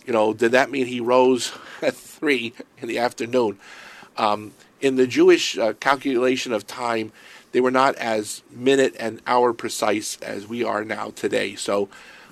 you 0.06 0.12
know, 0.12 0.32
did 0.32 0.52
that 0.52 0.70
mean 0.70 0.86
he 0.86 1.00
rose 1.00 1.52
at 1.82 1.94
three 1.94 2.52
in 2.78 2.88
the 2.88 2.98
afternoon? 2.98 3.58
Um, 4.16 4.52
in 4.80 4.96
the 4.96 5.06
Jewish 5.06 5.58
uh, 5.58 5.74
calculation 5.74 6.52
of 6.52 6.66
time, 6.66 7.12
they 7.52 7.60
were 7.60 7.70
not 7.70 7.94
as 7.96 8.42
minute 8.50 8.94
and 8.98 9.20
hour 9.26 9.52
precise 9.52 10.16
as 10.22 10.46
we 10.46 10.64
are 10.64 10.84
now 10.84 11.10
today. 11.10 11.54
So 11.54 11.88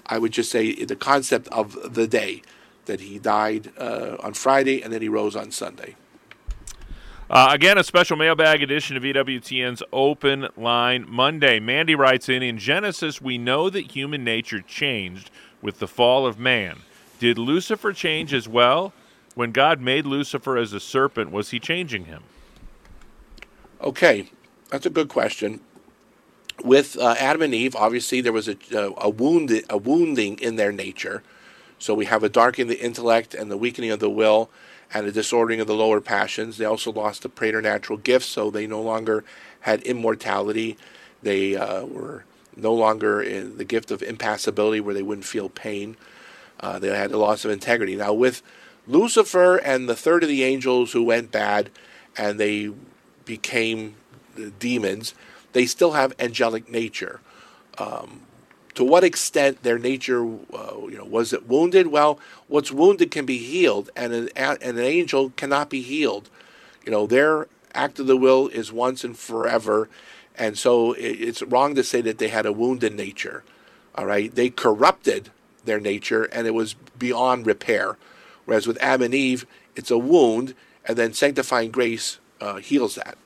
I 0.09 0.18
would 0.18 0.33
just 0.33 0.51
say 0.51 0.85
the 0.85 0.97
concept 0.97 1.49
of 1.49 1.94
the 1.94 2.07
day. 2.07 2.42
that 2.87 3.01
he 3.01 3.18
died 3.18 3.71
uh, 3.77 4.16
on 4.21 4.33
Friday 4.33 4.81
and 4.83 4.90
then 4.90 5.03
he 5.03 5.11
rose 5.11 5.37
on 5.37 5.51
Sunday. 5.51 5.94
Uh, 7.31 7.51
again, 7.53 7.77
a 7.77 7.85
special 7.85 8.16
mailbag 8.16 8.62
edition 8.62 8.97
of 8.97 9.03
EWTN's 9.03 9.83
Open 9.92 10.49
Line 10.57 11.05
Monday. 11.07 11.61
Mandy 11.61 11.94
writes 11.94 12.31
in 12.31 12.42
In 12.42 12.57
Genesis, 12.57 13.21
we 13.21 13.37
know 13.37 13.68
that 13.68 13.92
human 13.92 14.25
nature 14.25 14.62
changed 14.62 15.31
with 15.61 15.79
the 15.79 15.87
fall 15.87 16.27
of 16.27 16.38
man. 16.38 16.79
Did 17.18 17.37
Lucifer 17.37 17.92
change 17.92 18.33
as 18.33 18.49
well? 18.49 18.94
When 19.35 19.53
God 19.53 19.81
made 19.83 20.07
Lucifer 20.07 20.57
as 20.57 20.73
a 20.73 20.81
serpent, 20.81 21.31
was 21.31 21.51
he 21.51 21.61
changing 21.61 22.07
him? 22.07 22.23
Okay, 23.83 24.31
that's 24.71 24.87
a 24.87 24.90
good 24.90 25.09
question. 25.09 25.61
With 26.64 26.99
uh, 26.99 27.14
Adam 27.18 27.42
and 27.42 27.55
Eve, 27.55 27.77
obviously 27.77 28.21
there 28.21 28.33
was 28.33 28.49
a, 28.49 28.57
a, 28.73 29.09
wound, 29.09 29.62
a 29.71 29.79
wounding 29.79 30.38
in 30.38 30.57
their 30.57 30.73
nature. 30.73 31.23
So 31.79 31.94
we 31.94 32.07
have 32.07 32.25
a 32.25 32.29
darkening 32.29 32.71
of 32.71 32.77
the 32.77 32.85
intellect 32.85 33.35
and 33.35 33.51
the 33.51 33.57
weakening 33.57 33.90
of 33.90 34.01
the 34.01 34.11
will 34.11 34.51
and 34.92 35.07
a 35.07 35.12
disordering 35.12 35.61
of 35.61 35.66
the 35.66 35.75
lower 35.75 36.01
passions. 36.01 36.57
They 36.57 36.64
also 36.64 36.92
lost 36.92 37.23
the 37.23 37.29
preternatural 37.29 37.99
gifts, 37.99 38.27
so 38.27 38.51
they 38.51 38.66
no 38.66 38.81
longer 38.81 39.25
had 39.61 39.83
immortality. 39.83 40.77
They 41.23 41.57
uh, 41.57 41.85
were 41.85 42.25
no 42.57 42.75
longer 42.75 43.23
in 43.23 43.59
the 43.59 43.64
gift 43.64 43.90
of 43.90 44.03
impassibility 44.03 44.81
where 44.81 44.94
they 44.94 45.03
wouldn't 45.03 45.27
feel 45.27 45.49
pain. 45.49 45.97
Uh, 46.59 46.79
they 46.79 46.88
had 46.88 47.12
a 47.12 47.18
loss 47.18 47.44
of 47.44 47.51
integrity. 47.51 47.94
Now, 47.94 48.12
with 48.12 48.42
Lucifer 48.87 49.57
and 49.57 49.88
the 49.88 49.94
third 49.94 50.23
of 50.23 50.29
the 50.29 50.42
angels 50.42 50.92
who 50.92 51.05
went 51.05 51.31
bad 51.31 51.71
and 52.16 52.40
they 52.40 52.73
became 53.25 53.94
demons, 54.59 55.14
they 55.53 55.67
still 55.67 55.93
have 55.93 56.15
angelic 56.19 56.71
nature. 56.71 57.21
Um, 57.79 58.23
to 58.75 58.85
what 58.85 59.03
extent 59.03 59.65
their 59.65 59.79
nature, 59.79 60.25
uh, 60.25 60.87
you 60.89 60.97
know, 60.97 61.05
was 61.05 61.33
it 61.33 61.49
wounded? 61.49 61.89
Well, 61.89 62.21
what's 62.47 62.71
wounded 62.71 63.11
can 63.11 63.27
be 63.27 63.39
healed, 63.39 63.91
and 63.97 64.13
an, 64.13 64.29
and 64.37 64.63
an 64.63 64.79
angel 64.79 65.31
cannot 65.31 65.69
be 65.69 65.83
healed. 65.83 66.31
You 66.85 66.93
know, 66.93 67.07
their 67.07 67.49
act 67.75 67.99
of 67.99 68.07
the 68.07 68.17
will 68.17 68.49
is 68.49 68.73
once 68.73 69.03
and 69.03 69.19
forever, 69.19 69.89
and 70.37 70.57
so 70.57 70.93
it, 70.93 71.21
it's 71.21 71.43
wrong 71.43 71.75
to 71.75 71.83
say 71.83 72.01
that 72.03 72.19
they 72.19 72.29
had 72.29 72.47
a 72.47 72.53
wounded 72.53 72.95
nature. 72.95 73.43
All 73.97 74.07
right, 74.07 74.33
they 74.33 74.49
corrupted 74.49 75.31
their 75.65 75.81
nature, 75.81 76.25
and 76.25 76.47
it 76.47 76.55
was 76.55 76.75
beyond 76.75 77.47
repair. 77.47 77.97
Whereas 78.45 78.67
with 78.67 78.79
Adam 78.81 79.07
and 79.07 79.15
Eve, 79.15 79.45
it's 79.75 79.91
a 79.91 79.99
wound, 79.99 80.55
and 80.85 80.97
then 80.97 81.13
sanctifying 81.13 81.71
grace 81.71 82.21
uh, 82.41 82.57
heals 82.57 82.97
that. 82.97 83.19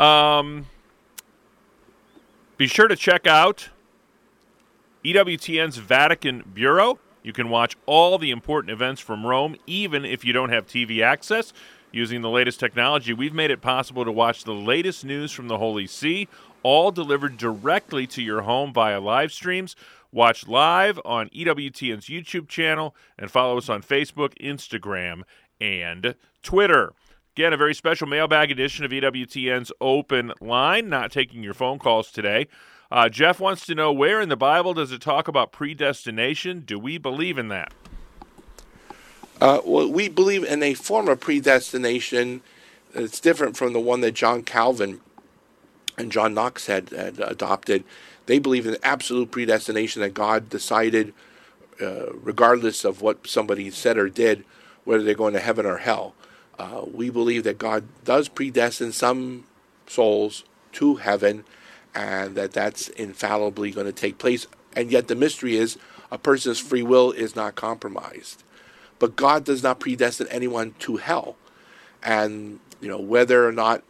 Um, 0.00 0.66
be 2.56 2.66
sure 2.66 2.88
to 2.88 2.96
check 2.96 3.26
out 3.26 3.70
EWTN's 5.04 5.78
Vatican 5.78 6.42
Bureau. 6.54 6.98
You 7.22 7.32
can 7.32 7.48
watch 7.48 7.76
all 7.86 8.18
the 8.18 8.30
important 8.30 8.70
events 8.70 9.00
from 9.00 9.26
Rome, 9.26 9.56
even 9.66 10.04
if 10.04 10.24
you 10.24 10.32
don't 10.32 10.50
have 10.50 10.66
TV 10.66 11.02
access. 11.02 11.52
Using 11.90 12.22
the 12.22 12.30
latest 12.30 12.58
technology, 12.58 13.12
we've 13.12 13.34
made 13.34 13.50
it 13.50 13.60
possible 13.60 14.04
to 14.04 14.12
watch 14.12 14.44
the 14.44 14.52
latest 14.52 15.04
news 15.04 15.30
from 15.30 15.48
the 15.48 15.58
Holy 15.58 15.86
See, 15.86 16.28
all 16.62 16.90
delivered 16.90 17.36
directly 17.36 18.06
to 18.08 18.22
your 18.22 18.42
home 18.42 18.72
via 18.72 19.00
live 19.00 19.32
streams. 19.32 19.76
Watch 20.10 20.46
live 20.46 21.00
on 21.04 21.28
EWTN's 21.30 22.06
YouTube 22.06 22.48
channel 22.48 22.94
and 23.18 23.30
follow 23.30 23.58
us 23.58 23.68
on 23.68 23.82
Facebook, 23.82 24.36
Instagram, 24.40 25.22
and 25.60 26.14
Twitter. 26.42 26.92
Again, 27.36 27.52
a 27.52 27.56
very 27.56 27.74
special 27.74 28.06
mailbag 28.06 28.52
edition 28.52 28.84
of 28.84 28.92
EWTN's 28.92 29.72
Open 29.80 30.32
Line. 30.40 30.88
Not 30.88 31.10
taking 31.10 31.42
your 31.42 31.52
phone 31.52 31.80
calls 31.80 32.12
today. 32.12 32.46
Uh, 32.92 33.08
Jeff 33.08 33.40
wants 33.40 33.66
to 33.66 33.74
know 33.74 33.92
where 33.92 34.20
in 34.20 34.28
the 34.28 34.36
Bible 34.36 34.72
does 34.72 34.92
it 34.92 35.00
talk 35.00 35.26
about 35.26 35.50
predestination? 35.50 36.60
Do 36.60 36.78
we 36.78 36.96
believe 36.96 37.36
in 37.36 37.48
that? 37.48 37.74
Uh, 39.40 39.60
well, 39.64 39.90
we 39.90 40.08
believe 40.08 40.44
in 40.44 40.62
a 40.62 40.74
form 40.74 41.08
of 41.08 41.18
predestination 41.18 42.40
that's 42.94 43.18
different 43.18 43.56
from 43.56 43.72
the 43.72 43.80
one 43.80 44.00
that 44.02 44.12
John 44.12 44.44
Calvin 44.44 45.00
and 45.98 46.12
John 46.12 46.34
Knox 46.34 46.68
had, 46.68 46.90
had 46.90 47.18
adopted. 47.18 47.82
They 48.26 48.38
believe 48.38 48.64
in 48.64 48.76
absolute 48.84 49.32
predestination 49.32 50.02
that 50.02 50.14
God 50.14 50.48
decided, 50.48 51.12
uh, 51.82 52.12
regardless 52.12 52.84
of 52.84 53.02
what 53.02 53.26
somebody 53.26 53.72
said 53.72 53.98
or 53.98 54.08
did, 54.08 54.44
whether 54.84 55.02
they're 55.02 55.14
going 55.14 55.34
to 55.34 55.40
heaven 55.40 55.66
or 55.66 55.78
hell. 55.78 56.14
Uh, 56.58 56.84
we 56.92 57.10
believe 57.10 57.44
that 57.44 57.58
God 57.58 57.84
does 58.04 58.28
predestine 58.28 58.92
some 58.92 59.44
souls 59.86 60.44
to 60.72 60.96
heaven 60.96 61.44
and 61.94 62.34
that 62.34 62.52
that's 62.52 62.88
infallibly 62.88 63.70
going 63.70 63.86
to 63.86 63.92
take 63.92 64.18
place. 64.18 64.46
And 64.74 64.90
yet 64.90 65.08
the 65.08 65.14
mystery 65.14 65.56
is 65.56 65.78
a 66.10 66.18
person's 66.18 66.58
free 66.58 66.82
will 66.82 67.12
is 67.12 67.36
not 67.36 67.54
compromised. 67.54 68.42
But 68.98 69.16
God 69.16 69.44
does 69.44 69.62
not 69.62 69.80
predestine 69.80 70.28
anyone 70.28 70.74
to 70.80 70.96
hell. 70.96 71.36
And, 72.02 72.60
you 72.80 72.88
know, 72.88 73.00
whether 73.00 73.46
or 73.46 73.52
not 73.52 73.82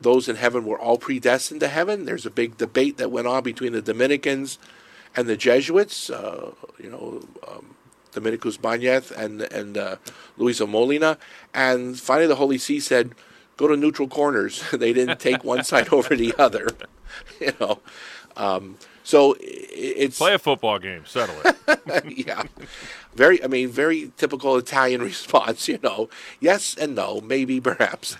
those 0.00 0.28
in 0.28 0.36
heaven 0.36 0.64
were 0.64 0.78
all 0.78 0.98
predestined 0.98 1.60
to 1.60 1.68
heaven, 1.68 2.04
there's 2.04 2.26
a 2.26 2.30
big 2.30 2.58
debate 2.58 2.96
that 2.98 3.10
went 3.10 3.26
on 3.26 3.42
between 3.42 3.72
the 3.72 3.82
Dominicans 3.82 4.58
and 5.14 5.26
the 5.26 5.36
Jesuits, 5.36 6.10
uh, 6.10 6.52
you 6.78 6.90
know, 6.90 7.26
um, 7.48 7.75
Dominicus 8.16 8.58
Banez 8.58 9.10
and, 9.10 9.42
and 9.42 9.76
uh, 9.76 9.96
Luisa 10.36 10.66
Molina. 10.66 11.18
And 11.54 11.98
finally, 11.98 12.26
the 12.26 12.36
Holy 12.36 12.58
See 12.58 12.80
said, 12.80 13.14
go 13.56 13.68
to 13.68 13.76
neutral 13.76 14.08
corners. 14.08 14.62
they 14.72 14.92
didn't 14.92 15.20
take 15.20 15.44
one 15.44 15.64
side 15.70 15.92
over 15.92 16.16
the 16.16 16.34
other. 16.38 16.68
you 17.40 17.52
know. 17.60 17.80
Um, 18.36 18.76
so 19.02 19.36
it's 19.40 20.18
play 20.18 20.34
a 20.34 20.38
football 20.38 20.80
game, 20.80 21.06
settle 21.06 21.36
it. 21.44 22.26
yeah, 22.26 22.42
very. 23.14 23.42
I 23.42 23.46
mean, 23.46 23.68
very 23.68 24.10
typical 24.16 24.56
Italian 24.56 25.00
response. 25.00 25.68
You 25.68 25.78
know, 25.80 26.10
yes 26.40 26.74
and 26.74 26.96
no, 26.96 27.20
maybe, 27.20 27.60
perhaps. 27.60 28.16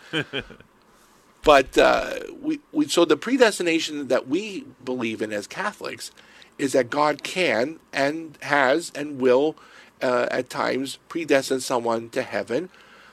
but 1.42 1.76
uh, 1.76 2.20
we, 2.40 2.60
we 2.70 2.86
so 2.86 3.04
the 3.04 3.16
predestination 3.16 4.06
that 4.06 4.28
we 4.28 4.64
believe 4.84 5.20
in 5.20 5.32
as 5.32 5.48
Catholics 5.48 6.12
is 6.56 6.72
that 6.72 6.88
God 6.88 7.24
can 7.24 7.80
and 7.92 8.38
has 8.42 8.92
and 8.94 9.20
will 9.20 9.56
uh, 10.02 10.26
at 10.30 10.50
times 10.50 10.98
predestine 11.08 11.60
someone 11.60 12.08
to 12.10 12.22
heaven, 12.22 12.68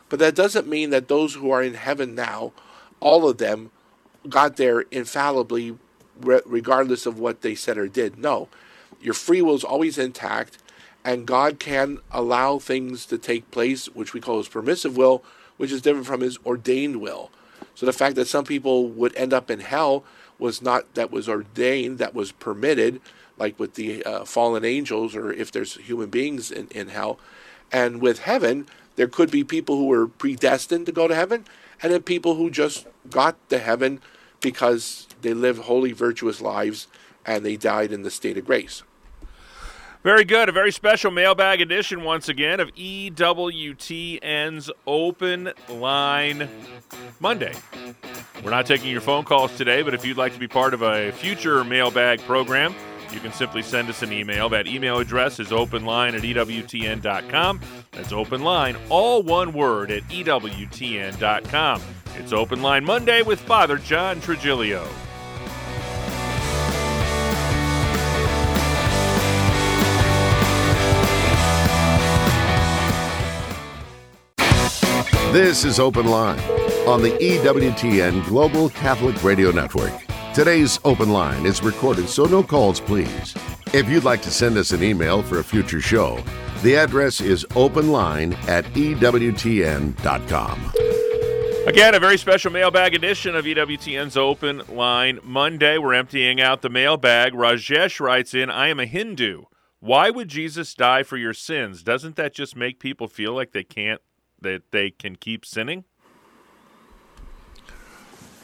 but 0.09 0.19
that 0.19 0.35
doesn't 0.35 0.67
mean 0.67 0.89
that 0.91 1.07
those 1.07 1.35
who 1.35 1.51
are 1.51 1.63
in 1.63 1.73
heaven 1.73 2.15
now, 2.15 2.51
all 2.99 3.27
of 3.27 3.37
them 3.37 3.71
got 4.29 4.57
there 4.57 4.81
infallibly, 4.91 5.77
re- 6.19 6.41
regardless 6.45 7.05
of 7.05 7.19
what 7.19 7.41
they 7.41 7.55
said 7.55 7.77
or 7.77 7.87
did. 7.87 8.17
No, 8.17 8.47
your 9.01 9.13
free 9.13 9.41
will 9.41 9.55
is 9.55 9.63
always 9.63 9.97
intact, 9.97 10.57
and 11.03 11.27
God 11.27 11.59
can 11.59 11.99
allow 12.11 12.59
things 12.59 13.05
to 13.07 13.17
take 13.17 13.51
place, 13.51 13.87
which 13.87 14.13
we 14.13 14.21
call 14.21 14.37
His 14.37 14.47
permissive 14.47 14.95
will, 14.95 15.23
which 15.57 15.71
is 15.71 15.81
different 15.81 16.07
from 16.07 16.21
His 16.21 16.37
ordained 16.45 16.97
will. 17.01 17.31
So 17.75 17.85
the 17.85 17.93
fact 17.93 18.15
that 18.15 18.27
some 18.27 18.45
people 18.45 18.87
would 18.87 19.15
end 19.15 19.33
up 19.33 19.49
in 19.49 19.59
hell 19.59 20.03
was 20.39 20.61
not 20.61 20.93
that 20.95 21.11
was 21.11 21.27
ordained, 21.27 21.97
that 21.97 22.13
was 22.13 22.31
permitted, 22.31 23.01
like 23.37 23.59
with 23.59 23.75
the 23.75 24.03
uh, 24.03 24.25
fallen 24.25 24.63
angels, 24.65 25.15
or 25.15 25.31
if 25.31 25.51
there's 25.51 25.75
human 25.75 26.09
beings 26.09 26.51
in, 26.51 26.67
in 26.69 26.89
hell. 26.89 27.19
And 27.71 28.01
with 28.01 28.19
heaven, 28.19 28.67
there 28.95 29.07
could 29.07 29.31
be 29.31 29.43
people 29.43 29.77
who 29.77 29.87
were 29.87 30.07
predestined 30.07 30.85
to 30.85 30.91
go 30.91 31.07
to 31.07 31.15
heaven, 31.15 31.45
and 31.81 31.91
then 31.91 32.03
people 32.03 32.35
who 32.35 32.49
just 32.49 32.87
got 33.09 33.37
to 33.49 33.59
heaven 33.59 33.99
because 34.41 35.07
they 35.21 35.33
lived 35.33 35.61
holy, 35.63 35.91
virtuous 35.93 36.41
lives 36.41 36.87
and 37.25 37.45
they 37.45 37.55
died 37.55 37.91
in 37.91 38.03
the 38.03 38.11
state 38.11 38.37
of 38.37 38.45
grace. 38.45 38.83
Very 40.03 40.25
good. 40.25 40.49
A 40.49 40.51
very 40.51 40.71
special 40.73 41.11
mailbag 41.11 41.61
edition, 41.61 42.03
once 42.03 42.27
again, 42.27 42.59
of 42.59 42.67
EWTN's 42.75 43.09
Open 44.85 45.53
Line 45.69 46.49
Monday. 47.21 47.53
We're 48.43 48.51
not 48.51 48.65
taking 48.65 48.91
your 48.91 48.99
phone 48.99 49.23
calls 49.23 49.55
today, 49.55 49.81
but 49.81 49.93
if 49.93 50.05
you'd 50.05 50.17
like 50.17 50.33
to 50.33 50.39
be 50.39 50.49
part 50.49 50.73
of 50.73 50.81
a 50.81 51.13
future 51.13 51.63
mailbag 51.63 52.19
program, 52.23 52.75
you 53.13 53.19
can 53.19 53.32
simply 53.32 53.62
send 53.62 53.89
us 53.89 54.02
an 54.02 54.12
email. 54.12 54.49
That 54.49 54.67
email 54.67 54.99
address 54.99 55.39
is 55.39 55.49
openline 55.49 56.13
at 56.15 56.21
EWTN.com. 56.21 57.60
That's 57.91 58.12
openline, 58.12 58.78
all 58.89 59.23
one 59.23 59.54
word, 59.54 59.91
at 59.91 60.04
EWTN.com. 60.04 61.82
It's 62.15 62.34
Open 62.34 62.62
Line 62.62 62.86
Monday 62.86 63.21
with 63.21 63.39
Father 63.39 63.78
John 63.78 64.21
Trigilio. 64.21 64.88
This 75.34 75.65
is 75.65 75.80
Open 75.80 76.06
Line 76.06 76.39
on 76.88 77.02
the 77.02 77.10
EWTN 77.19 78.23
Global 78.28 78.69
Catholic 78.69 79.23
Radio 79.23 79.49
Network. 79.49 80.12
Today's 80.33 80.79
Open 80.83 81.09
Line 81.09 81.45
is 81.45 81.61
recorded, 81.61 82.09
so 82.09 82.25
no 82.25 82.41
calls, 82.41 82.79
please. 82.79 83.35
If 83.71 83.87
you'd 83.87 84.03
like 84.03 84.23
to 84.23 84.31
send 84.31 84.57
us 84.57 84.71
an 84.71 84.81
email 84.81 85.21
for 85.21 85.37
a 85.37 85.43
future 85.43 85.79
show, 85.79 86.23
the 86.63 86.75
address 86.75 87.21
is 87.21 87.45
openline 87.51 88.33
at 88.47 88.65
EWTN.com. 88.73 90.71
Again, 91.67 91.93
a 91.93 91.99
very 91.99 92.17
special 92.17 92.51
mailbag 92.51 92.95
edition 92.95 93.35
of 93.35 93.45
EWTN's 93.45 94.17
Open 94.17 94.63
Line 94.69 95.19
Monday. 95.21 95.77
We're 95.77 95.93
emptying 95.93 96.41
out 96.41 96.63
the 96.63 96.69
mailbag. 96.69 97.33
Rajesh 97.33 97.99
writes 97.99 98.33
in 98.33 98.49
I 98.49 98.69
am 98.69 98.79
a 98.79 98.87
Hindu. 98.87 99.43
Why 99.81 100.09
would 100.09 100.29
Jesus 100.29 100.73
die 100.73 101.03
for 101.03 101.17
your 101.17 101.35
sins? 101.35 101.83
Doesn't 101.83 102.15
that 102.15 102.33
just 102.33 102.55
make 102.55 102.79
people 102.79 103.07
feel 103.07 103.33
like 103.33 103.51
they 103.51 103.63
can't 103.63 104.01
that 104.41 104.71
they 104.71 104.89
can 104.89 105.15
keep 105.15 105.45
sinning? 105.45 105.83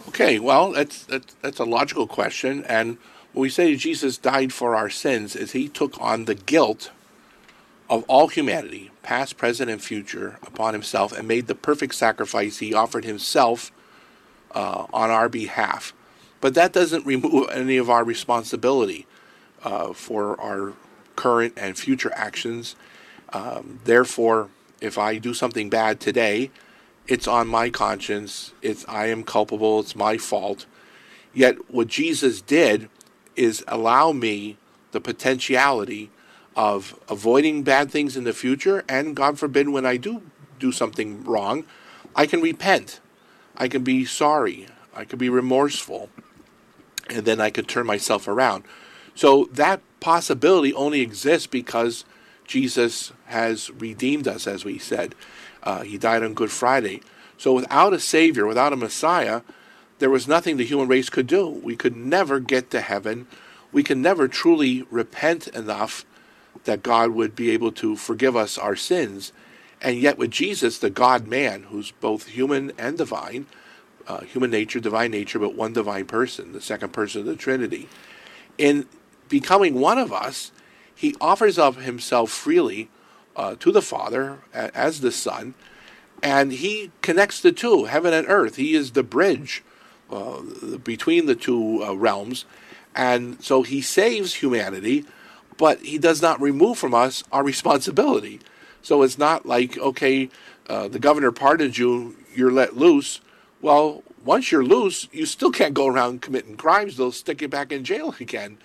Okay, 0.10 0.40
well, 0.40 0.72
that's, 0.72 1.04
that's 1.04 1.36
that's 1.36 1.60
a 1.60 1.66
logical 1.66 2.08
question, 2.08 2.66
and 2.66 2.98
when 3.32 3.44
we 3.44 3.50
say 3.50 3.76
Jesus 3.76 4.18
died 4.18 4.52
for 4.52 4.76
our 4.76 4.90
sins, 4.90 5.36
is 5.36 5.52
he 5.52 5.68
took 5.68 6.02
on 6.02 6.26
the 6.26 6.34
guilt 6.34 6.90
of 7.92 8.04
all 8.08 8.28
humanity, 8.28 8.90
past, 9.04 9.38
present, 9.38 9.70
and 9.70 9.80
future, 9.80 10.40
upon 10.42 10.74
himself, 10.74 11.16
and 11.16 11.28
made 11.28 11.46
the 11.46 11.54
perfect 11.54 11.94
sacrifice. 11.94 12.58
He 12.58 12.74
offered 12.74 13.06
himself 13.06 13.72
uh, 14.56 14.88
on 14.92 15.12
our 15.12 15.30
behalf, 15.30 15.94
but 16.42 16.56
that 16.56 16.74
doesn't 16.74 17.06
remove 17.06 17.48
any 17.52 17.78
of 17.78 17.88
our 17.88 18.04
responsibility 18.04 19.06
uh, 19.64 19.94
for 19.94 20.42
our 20.42 20.74
current 21.16 21.54
and 21.56 21.78
future 21.78 22.12
actions. 22.16 22.76
Um, 23.32 23.80
therefore, 23.84 24.50
if 24.82 24.98
I 24.98 25.20
do 25.20 25.36
something 25.36 25.70
bad 25.70 26.00
today, 26.00 26.50
it's 27.10 27.28
on 27.28 27.48
my 27.48 27.72
conscience. 27.72 28.54
It's 28.62 28.86
I 28.88 29.08
am 29.08 29.24
culpable. 29.24 29.80
It's 29.80 29.96
my 29.96 30.18
fault. 30.18 30.68
Yet 31.34 31.72
what 31.72 31.88
Jesus 31.88 32.40
did 32.40 32.88
is 33.36 33.64
allow 33.68 34.12
me 34.12 34.58
the 34.92 35.02
potentiality 35.02 36.12
of 36.56 37.00
avoiding 37.10 37.64
bad 37.64 37.90
things 37.90 38.16
in 38.16 38.26
the 38.26 38.34
future, 38.34 38.84
and 38.88 39.16
God 39.16 39.40
forbid 39.40 39.70
when 39.70 39.86
I 39.86 39.98
do 39.98 40.22
do 40.60 40.72
something 40.72 41.24
wrong, 41.24 41.66
I 42.16 42.26
can 42.28 42.42
repent. 42.42 43.00
I 43.58 43.68
can 43.68 43.84
be 43.84 44.06
sorry. 44.06 44.68
I 44.94 45.06
can 45.06 45.18
be 45.18 45.30
remorseful, 45.30 46.10
and 47.10 47.26
then 47.26 47.42
I 47.42 47.50
could 47.50 47.68
turn 47.68 47.88
myself 47.88 48.28
around. 48.28 48.66
So 49.16 49.50
that 49.54 49.82
possibility 50.00 50.74
only 50.74 51.02
exists 51.02 51.48
because 51.48 52.06
Jesus 52.46 53.14
has 53.28 53.72
redeemed 53.72 54.28
us, 54.28 54.46
as 54.46 54.66
we 54.66 54.78
said. 54.78 55.16
Uh, 55.64 55.82
he 55.82 55.98
died 55.98 56.24
on 56.24 56.34
Good 56.34 56.52
Friday. 56.52 57.02
So 57.38 57.54
without 57.54 57.94
a 57.94 58.00
Savior, 58.00 58.46
without 58.46 58.74
a 58.74 58.78
Messiah, 58.78 59.42
there 60.00 60.10
was 60.10 60.28
nothing 60.28 60.58
the 60.58 60.66
human 60.66 60.88
race 60.88 61.10
could 61.10 61.28
do. 61.28 61.48
We 61.48 61.76
could 61.76 61.96
never 61.96 62.40
get 62.40 62.72
to 62.72 62.82
heaven. 62.82 63.28
We 63.72 63.84
can 63.84 64.02
never 64.02 64.28
truly 64.28 64.86
repent 64.90 65.48
enough 65.50 66.06
that 66.64 66.84
God 66.84 67.12
would 67.12 67.36
be 67.36 67.52
able 67.52 67.72
to 67.74 67.96
forgive 67.96 68.36
us 68.36 68.58
our 68.58 68.76
sins. 68.76 69.32
And 69.82 69.98
yet, 69.98 70.18
with 70.18 70.32
Jesus, 70.32 70.80
the 70.80 70.90
God 70.90 71.28
man, 71.28 71.64
who's 71.64 71.92
both 71.92 72.28
human 72.28 72.74
and 72.78 72.98
divine, 72.98 73.46
uh, 74.08 74.22
human 74.22 74.52
nature, 74.52 74.80
divine 74.80 75.12
nature, 75.12 75.40
but 75.40 75.56
one 75.56 75.72
divine 75.72 76.06
person, 76.06 76.52
the 76.52 76.62
second 76.62 76.92
person 76.92 77.22
of 77.22 77.28
the 77.28 77.36
Trinity, 77.36 77.88
in 78.58 78.88
becoming 79.30 79.76
one 79.76 79.98
of 79.98 80.12
us, 80.12 80.52
he 80.94 81.16
offers 81.22 81.58
up 81.58 81.78
himself 81.78 82.30
freely 82.30 82.90
uh, 83.40 83.56
to 83.58 83.72
the 83.72 83.82
Father 83.82 84.40
as 84.54 85.00
the 85.00 85.14
Son, 85.14 85.54
and 86.22 86.52
he 86.52 86.92
connects 87.02 87.40
the 87.40 87.54
two, 87.54 87.86
heaven 87.86 88.14
and 88.14 88.28
earth. 88.28 88.58
He 88.58 88.76
is 88.76 88.92
the 88.92 89.02
bridge 89.02 89.64
uh, 90.12 90.42
between 90.84 91.26
the 91.26 91.36
two 91.36 91.82
uh, 91.82 91.94
realms, 91.94 92.44
and 92.94 93.42
so 93.42 93.64
he 93.64 93.80
saves 93.80 94.36
humanity, 94.36 95.06
but 95.58 95.80
he 95.80 95.98
does 95.98 96.22
not 96.22 96.42
remove 96.42 96.78
from 96.78 96.94
us 96.94 97.24
our 97.32 97.44
responsibility. 97.54 98.42
So 98.82 99.04
it's 99.04 99.18
not 99.18 99.46
like 99.46 99.78
okay, 99.78 100.30
uh, 100.68 100.90
the 100.90 101.00
governor 101.00 101.32
pardoned 101.32 101.78
you, 101.78 102.18
you're 102.36 102.52
let 102.52 102.76
loose. 102.76 103.22
Well, 103.62 104.04
once 104.26 104.52
you're 104.52 104.66
loose, 104.66 105.08
you 105.14 105.26
still 105.26 105.52
can't 105.52 105.74
go 105.74 105.88
around 105.88 106.22
committing 106.22 106.58
crimes. 106.58 106.98
They'll 106.98 107.14
stick 107.14 107.42
you 107.42 107.48
back 107.48 107.72
in 107.72 107.86
jail 107.86 108.14
again. 108.20 108.58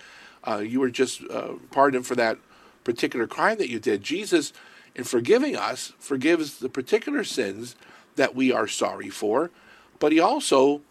Uh, 0.45 0.57
you 0.57 0.81
were 0.81 0.89
just 0.89 1.23
uh, 1.31 1.53
pardoned 1.71 2.05
for 2.05 2.15
that 2.15 2.37
particular 2.85 3.27
crime 3.27 3.57
that 3.57 3.69
you 3.69 3.79
did. 3.79 4.01
Jesus, 4.01 4.53
in 4.95 5.03
forgiving 5.03 5.57
us, 5.57 5.91
forgives 5.99 6.59
the 6.59 6.69
particular 6.69 7.25
sins 7.25 7.75
that 8.15 8.33
we 8.33 8.53
are 8.53 8.67
sorry 8.67 9.09
for, 9.09 9.51
but 9.99 10.13
he 10.13 10.19
also 10.21 10.81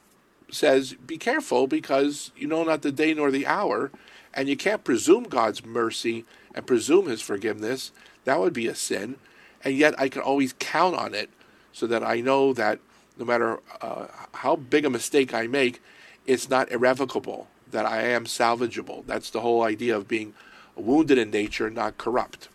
says, 0.51 0.93
Be 0.93 1.17
careful 1.17 1.67
because 1.67 2.31
you 2.37 2.47
know 2.47 2.65
not 2.65 2.83
the 2.83 2.93
day 2.93 3.15
nor 3.15 3.31
the 3.31 3.47
hour, 3.47 3.91
and 4.35 4.49
you 4.49 4.57
can't 4.57 4.85
presume 4.85 5.25
God's 5.25 5.65
mercy 5.65 6.27
and 6.55 6.67
presume 6.67 7.07
his 7.07 7.23
forgiveness. 7.23 7.93
That 8.25 8.41
would 8.41 8.53
be 8.53 8.67
a 8.67 8.75
sin. 8.75 9.17
And 9.63 9.75
yet 9.77 9.99
I 9.99 10.09
can 10.09 10.21
always 10.21 10.55
count 10.59 10.97
on 10.97 11.15
it 11.15 11.31
so 11.73 11.87
that 11.87 12.03
I 12.03 12.21
know 12.21 12.53
that 12.53 12.81
no 13.19 13.25
matter 13.25 13.61
uh, 13.81 14.07
how 14.33 14.57
big 14.57 14.85
a 14.85 14.91
mistake 14.91 15.33
I 15.33 15.47
make, 15.47 15.81
it's 16.27 16.51
not 16.51 16.71
irrevocable, 16.71 17.49
that 17.71 17.87
I 17.87 18.03
am 18.03 18.25
salvageable. 18.25 19.07
That's 19.07 19.31
the 19.31 19.41
whole 19.41 19.63
idea 19.63 19.97
of 19.97 20.09
being 20.09 20.35
wounded 20.77 21.19
in 21.19 21.31
nature, 21.31 21.71
not 21.71 21.99
corrupt. 21.99 22.49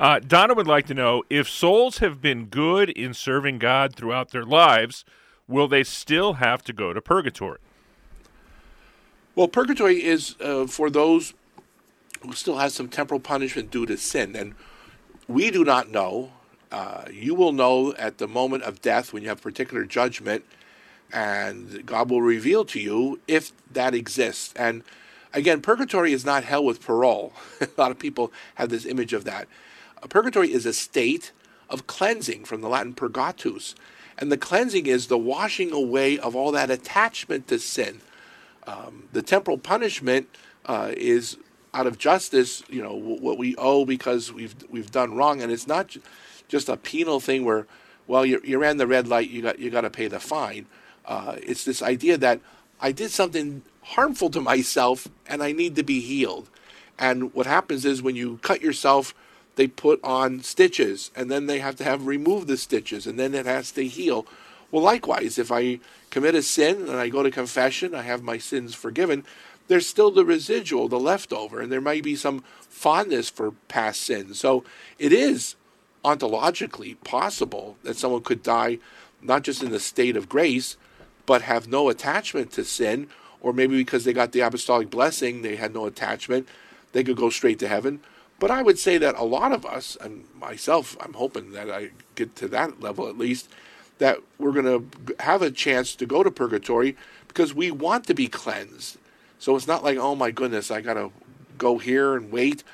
Uh, 0.00 0.18
Donna 0.18 0.54
would 0.54 0.66
like 0.66 0.86
to 0.86 0.94
know 0.94 1.22
if 1.30 1.48
souls 1.48 1.98
have 1.98 2.20
been 2.20 2.46
good 2.46 2.90
in 2.90 3.14
serving 3.14 3.58
God 3.58 3.94
throughout 3.94 4.30
their 4.30 4.44
lives, 4.44 5.04
will 5.46 5.68
they 5.68 5.84
still 5.84 6.34
have 6.34 6.64
to 6.64 6.72
go 6.72 6.92
to 6.92 7.00
purgatory? 7.00 7.58
Well, 9.34 9.48
purgatory 9.48 10.02
is 10.02 10.34
uh, 10.40 10.66
for 10.66 10.90
those 10.90 11.34
who 12.22 12.32
still 12.32 12.58
has 12.58 12.74
some 12.74 12.88
temporal 12.88 13.20
punishment 13.20 13.70
due 13.70 13.86
to 13.86 13.96
sin, 13.96 14.36
and 14.36 14.54
we 15.28 15.50
do 15.50 15.64
not 15.64 15.90
know. 15.90 16.32
Uh, 16.70 17.04
you 17.12 17.34
will 17.34 17.52
know 17.52 17.92
at 17.94 18.18
the 18.18 18.26
moment 18.26 18.62
of 18.62 18.80
death 18.80 19.12
when 19.12 19.22
you 19.22 19.28
have 19.28 19.40
particular 19.40 19.84
judgment, 19.84 20.44
and 21.12 21.84
God 21.84 22.10
will 22.10 22.22
reveal 22.22 22.64
to 22.64 22.80
you 22.80 23.20
if 23.28 23.52
that 23.70 23.94
exists. 23.94 24.52
And 24.56 24.82
again, 25.32 25.60
purgatory 25.60 26.12
is 26.12 26.24
not 26.24 26.44
hell 26.44 26.64
with 26.64 26.80
parole. 26.80 27.32
a 27.60 27.68
lot 27.76 27.90
of 27.90 27.98
people 27.98 28.32
have 28.56 28.68
this 28.68 28.86
image 28.86 29.12
of 29.12 29.24
that. 29.24 29.48
Purgatory 30.08 30.52
is 30.52 30.66
a 30.66 30.72
state 30.72 31.32
of 31.70 31.86
cleansing 31.86 32.44
from 32.44 32.60
the 32.60 32.68
Latin 32.68 32.94
purgatus. 32.94 33.74
And 34.18 34.30
the 34.30 34.36
cleansing 34.36 34.86
is 34.86 35.06
the 35.06 35.18
washing 35.18 35.72
away 35.72 36.18
of 36.18 36.36
all 36.36 36.52
that 36.52 36.70
attachment 36.70 37.48
to 37.48 37.58
sin. 37.58 38.00
Um, 38.66 39.08
the 39.12 39.22
temporal 39.22 39.58
punishment 39.58 40.28
uh, 40.66 40.92
is 40.96 41.38
out 41.74 41.86
of 41.86 41.98
justice, 41.98 42.62
you 42.68 42.82
know, 42.82 42.94
what 42.94 43.38
we 43.38 43.56
owe 43.56 43.84
because 43.84 44.32
we've 44.32 44.54
we've 44.70 44.90
done 44.90 45.14
wrong, 45.14 45.40
and 45.42 45.50
it's 45.50 45.66
not 45.66 45.96
just 46.48 46.68
a 46.68 46.76
penal 46.76 47.18
thing 47.18 47.44
where, 47.44 47.66
well, 48.06 48.26
you, 48.26 48.40
you 48.44 48.58
ran 48.58 48.76
the 48.76 48.86
red 48.86 49.08
light, 49.08 49.30
you 49.30 49.42
got 49.42 49.58
you 49.58 49.70
got 49.70 49.80
to 49.80 49.90
pay 49.90 50.06
the 50.06 50.20
fine. 50.20 50.66
Uh, 51.06 51.36
it's 51.42 51.64
this 51.64 51.82
idea 51.82 52.16
that 52.18 52.40
I 52.80 52.92
did 52.92 53.10
something 53.10 53.62
harmful 53.82 54.30
to 54.30 54.40
myself 54.40 55.08
and 55.26 55.42
I 55.42 55.52
need 55.52 55.76
to 55.76 55.82
be 55.82 56.00
healed. 56.00 56.48
And 56.98 57.34
what 57.34 57.46
happens 57.46 57.84
is 57.84 58.02
when 58.02 58.16
you 58.16 58.38
cut 58.42 58.62
yourself, 58.62 59.14
they 59.56 59.66
put 59.66 60.00
on 60.02 60.42
stitches 60.42 61.10
and 61.14 61.30
then 61.30 61.46
they 61.46 61.58
have 61.58 61.76
to 61.76 61.84
have 61.84 62.06
remove 62.06 62.46
the 62.46 62.56
stitches 62.56 63.06
and 63.06 63.18
then 63.18 63.34
it 63.34 63.46
has 63.46 63.70
to 63.72 63.86
heal. 63.86 64.26
Well, 64.70 64.82
likewise, 64.82 65.38
if 65.38 65.52
I 65.52 65.80
commit 66.10 66.34
a 66.34 66.42
sin 66.42 66.88
and 66.88 66.96
I 66.96 67.08
go 67.08 67.22
to 67.22 67.30
confession, 67.30 67.94
I 67.94 68.02
have 68.02 68.22
my 68.22 68.38
sins 68.38 68.74
forgiven, 68.74 69.24
there's 69.68 69.86
still 69.86 70.10
the 70.10 70.24
residual, 70.24 70.88
the 70.88 70.98
leftover, 70.98 71.60
and 71.60 71.70
there 71.70 71.80
might 71.80 72.02
be 72.02 72.16
some 72.16 72.42
fondness 72.68 73.30
for 73.30 73.52
past 73.68 74.00
sins. 74.00 74.40
So 74.40 74.64
it 74.98 75.12
is 75.12 75.56
ontologically 76.04 76.96
possible 77.04 77.76
that 77.82 77.96
someone 77.96 78.22
could 78.22 78.42
die 78.42 78.78
not 79.20 79.42
just 79.42 79.62
in 79.62 79.70
the 79.70 79.80
state 79.80 80.16
of 80.16 80.28
grace, 80.28 80.76
but 81.26 81.42
have 81.42 81.68
no 81.68 81.88
attachment 81.88 82.50
to 82.52 82.64
sin, 82.64 83.08
or 83.42 83.52
maybe 83.52 83.76
because 83.76 84.04
they 84.04 84.14
got 84.14 84.32
the 84.32 84.40
apostolic 84.40 84.88
blessing, 84.88 85.42
they 85.42 85.56
had 85.56 85.74
no 85.74 85.84
attachment, 85.84 86.48
they 86.92 87.04
could 87.04 87.16
go 87.16 87.28
straight 87.28 87.58
to 87.58 87.68
heaven. 87.68 88.00
But 88.38 88.50
I 88.50 88.62
would 88.62 88.78
say 88.78 88.96
that 88.98 89.18
a 89.18 89.24
lot 89.24 89.52
of 89.52 89.66
us, 89.66 89.96
and 90.00 90.24
myself, 90.38 90.96
I'm 91.00 91.12
hoping 91.12 91.52
that 91.52 91.70
I 91.70 91.90
get 92.14 92.34
to 92.36 92.48
that 92.48 92.80
level 92.80 93.08
at 93.08 93.18
least, 93.18 93.48
that 93.98 94.18
we're 94.38 94.52
going 94.52 94.64
to 94.64 95.14
have 95.20 95.42
a 95.42 95.50
chance 95.50 95.94
to 95.96 96.06
go 96.06 96.22
to 96.22 96.30
purgatory 96.30 96.96
because 97.28 97.54
we 97.54 97.70
want 97.70 98.06
to 98.06 98.14
be 98.14 98.26
cleansed. 98.28 98.98
So 99.38 99.54
it's 99.56 99.66
not 99.66 99.84
like, 99.84 99.98
oh 99.98 100.14
my 100.14 100.30
goodness, 100.30 100.70
I 100.70 100.80
got 100.80 100.94
to 100.94 101.10
go 101.58 101.78
here 101.78 102.16
and 102.16 102.32
wait. 102.32 102.64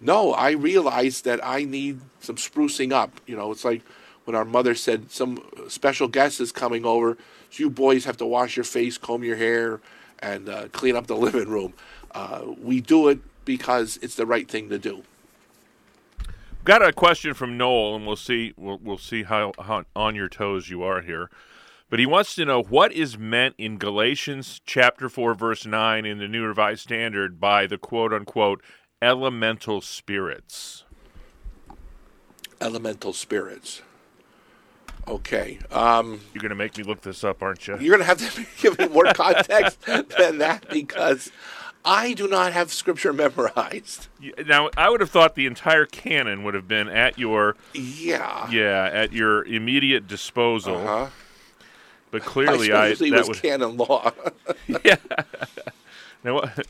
No, 0.00 0.32
I 0.32 0.52
realize 0.52 1.22
that 1.22 1.44
I 1.44 1.64
need 1.64 2.00
some 2.20 2.36
sprucing 2.36 2.92
up. 2.92 3.20
You 3.26 3.36
know, 3.36 3.50
it's 3.50 3.64
like 3.64 3.82
when 4.24 4.36
our 4.36 4.44
mother 4.44 4.74
said 4.74 5.10
some 5.10 5.42
special 5.68 6.08
guest 6.08 6.40
is 6.40 6.52
coming 6.52 6.84
over, 6.84 7.16
so 7.50 7.62
you 7.62 7.70
boys 7.70 8.04
have 8.04 8.16
to 8.18 8.26
wash 8.26 8.56
your 8.56 8.64
face, 8.64 8.98
comb 8.98 9.24
your 9.24 9.36
hair, 9.36 9.80
and 10.20 10.48
uh, 10.48 10.68
clean 10.68 10.96
up 10.96 11.06
the 11.06 11.16
living 11.16 11.48
room. 11.48 11.74
Uh, 12.12 12.42
we 12.60 12.80
do 12.80 13.08
it 13.08 13.20
because 13.44 13.98
it's 14.02 14.14
the 14.14 14.26
right 14.26 14.48
thing 14.48 14.68
to 14.68 14.78
do. 14.78 15.02
Got 16.64 16.86
a 16.86 16.92
question 16.92 17.34
from 17.34 17.56
Noel, 17.56 17.96
and 17.96 18.06
we'll 18.06 18.16
see 18.16 18.52
we'll, 18.56 18.78
we'll 18.82 18.98
see 18.98 19.22
how, 19.22 19.52
how 19.58 19.84
on 19.96 20.14
your 20.14 20.28
toes 20.28 20.68
you 20.68 20.82
are 20.82 21.00
here. 21.00 21.30
But 21.90 21.98
he 21.98 22.04
wants 22.04 22.34
to 22.34 22.44
know 22.44 22.62
what 22.62 22.92
is 22.92 23.16
meant 23.16 23.54
in 23.56 23.78
Galatians 23.78 24.60
chapter 24.66 25.08
4 25.08 25.34
verse 25.34 25.64
9 25.64 26.04
in 26.04 26.18
the 26.18 26.28
New 26.28 26.44
Revised 26.44 26.82
Standard 26.82 27.40
by 27.40 27.66
the 27.66 27.78
quote 27.78 28.12
unquote 28.12 28.62
elemental 29.00 29.80
spirits. 29.80 30.84
Elemental 32.60 33.14
spirits. 33.14 33.80
Okay. 35.08 35.58
Um, 35.70 36.20
you're 36.34 36.42
going 36.42 36.50
to 36.50 36.54
make 36.54 36.76
me 36.76 36.84
look 36.84 37.00
this 37.00 37.24
up, 37.24 37.42
aren't 37.42 37.66
you? 37.66 37.78
You're 37.78 37.96
going 37.96 38.00
to 38.00 38.04
have 38.04 38.34
to 38.34 38.46
give 38.60 38.78
me 38.78 38.88
more 38.88 39.12
context 39.14 39.80
than 39.82 40.38
that 40.38 40.68
because 40.68 41.30
I 41.84 42.12
do 42.12 42.28
not 42.28 42.52
have 42.52 42.72
scripture 42.72 43.12
memorized. 43.12 44.08
Now, 44.46 44.68
I 44.76 44.90
would 44.90 45.00
have 45.00 45.10
thought 45.10 45.34
the 45.34 45.46
entire 45.46 45.86
canon 45.86 46.44
would 46.44 46.54
have 46.54 46.68
been 46.68 46.88
at 46.88 47.18
your 47.18 47.56
Yeah. 47.72 48.50
yeah 48.50 48.90
at 48.92 49.12
your 49.12 49.44
immediate 49.44 50.06
disposal. 50.06 50.76
Uh-huh. 50.76 51.06
But 52.10 52.22
clearly, 52.24 52.72
I 52.72 52.88
I, 52.88 52.94
that 52.94 53.10
was 53.10 53.28
would 53.28 53.42
canon 53.42 53.76
law. 53.76 54.12
yeah. 54.84 54.96
now, 56.22 56.34
what, 56.34 56.66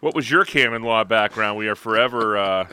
what 0.00 0.14
was 0.14 0.30
your 0.30 0.44
canon 0.44 0.82
law 0.82 1.04
background? 1.04 1.58
We 1.58 1.68
are 1.68 1.74
forever. 1.74 2.38
Uh, 2.38 2.66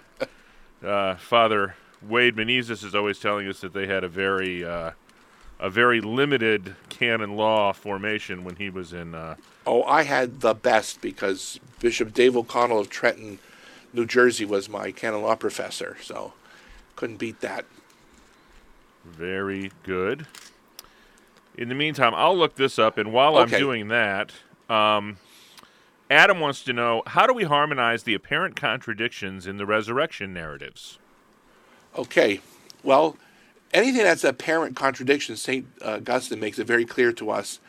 uh, 0.86 1.16
Father 1.16 1.76
Wade 2.02 2.36
Menezes 2.36 2.84
is 2.84 2.94
always 2.96 3.20
telling 3.20 3.48
us 3.48 3.62
that 3.62 3.74
they 3.74 3.88
had 3.88 4.04
a 4.04 4.08
very, 4.10 4.64
uh, 4.64 4.92
a 5.60 5.70
very 5.70 6.02
limited 6.02 6.76
canon 6.90 7.36
law 7.36 7.72
formation 7.74 8.44
when 8.44 8.56
he 8.58 8.70
was 8.70 8.94
in. 8.94 9.16
Uh, 9.16 9.36
oh, 9.66 9.84
I 9.84 10.04
had 10.04 10.42
the 10.42 10.54
best 10.54 11.02
because 11.02 11.60
Bishop 11.80 12.14
Dave 12.14 12.36
O'Connell 12.38 12.80
of 12.80 12.90
Trenton, 12.90 13.40
New 13.94 14.06
Jersey, 14.06 14.46
was 14.46 14.68
my 14.70 14.92
canon 14.92 15.22
law 15.22 15.36
professor. 15.36 15.98
So 16.02 16.34
couldn't 16.96 17.18
beat 17.18 17.42
that. 17.42 17.66
very 19.04 19.72
good. 19.84 20.26
In 21.58 21.70
the 21.70 21.76
meantime, 21.76 22.14
I'll 22.16 22.38
look 22.38 22.56
this 22.56 22.78
up, 22.78 22.98
and 22.98 23.14
while 23.14 23.38
Okay. 23.38 23.56
I'm 23.56 23.62
doing 23.62 23.88
that, 23.88 24.32
um, 24.70 25.18
Adam 26.12 26.40
wants 26.40 26.64
to 26.66 26.74
know 26.74 27.02
how 27.08 27.26
do 27.26 27.34
we 27.34 27.44
harmonize 27.46 28.04
the 28.04 28.14
apparent 28.14 28.56
contradictions 28.58 29.48
in 29.48 29.58
the 29.58 29.66
resurrection 29.66 30.34
narratives? 30.34 31.00
Okay. 31.98 32.42
Well, 32.84 33.16
anything 33.74 34.04
that's 34.04 34.26
apparent 34.26 34.76
contradiction, 34.76 35.38
St. 35.38 35.66
Augustine 35.82 36.40
makes 36.40 36.60
it 36.60 36.68
very 36.68 36.86
clear 36.86 37.14
to 37.14 37.30
us 37.30 37.60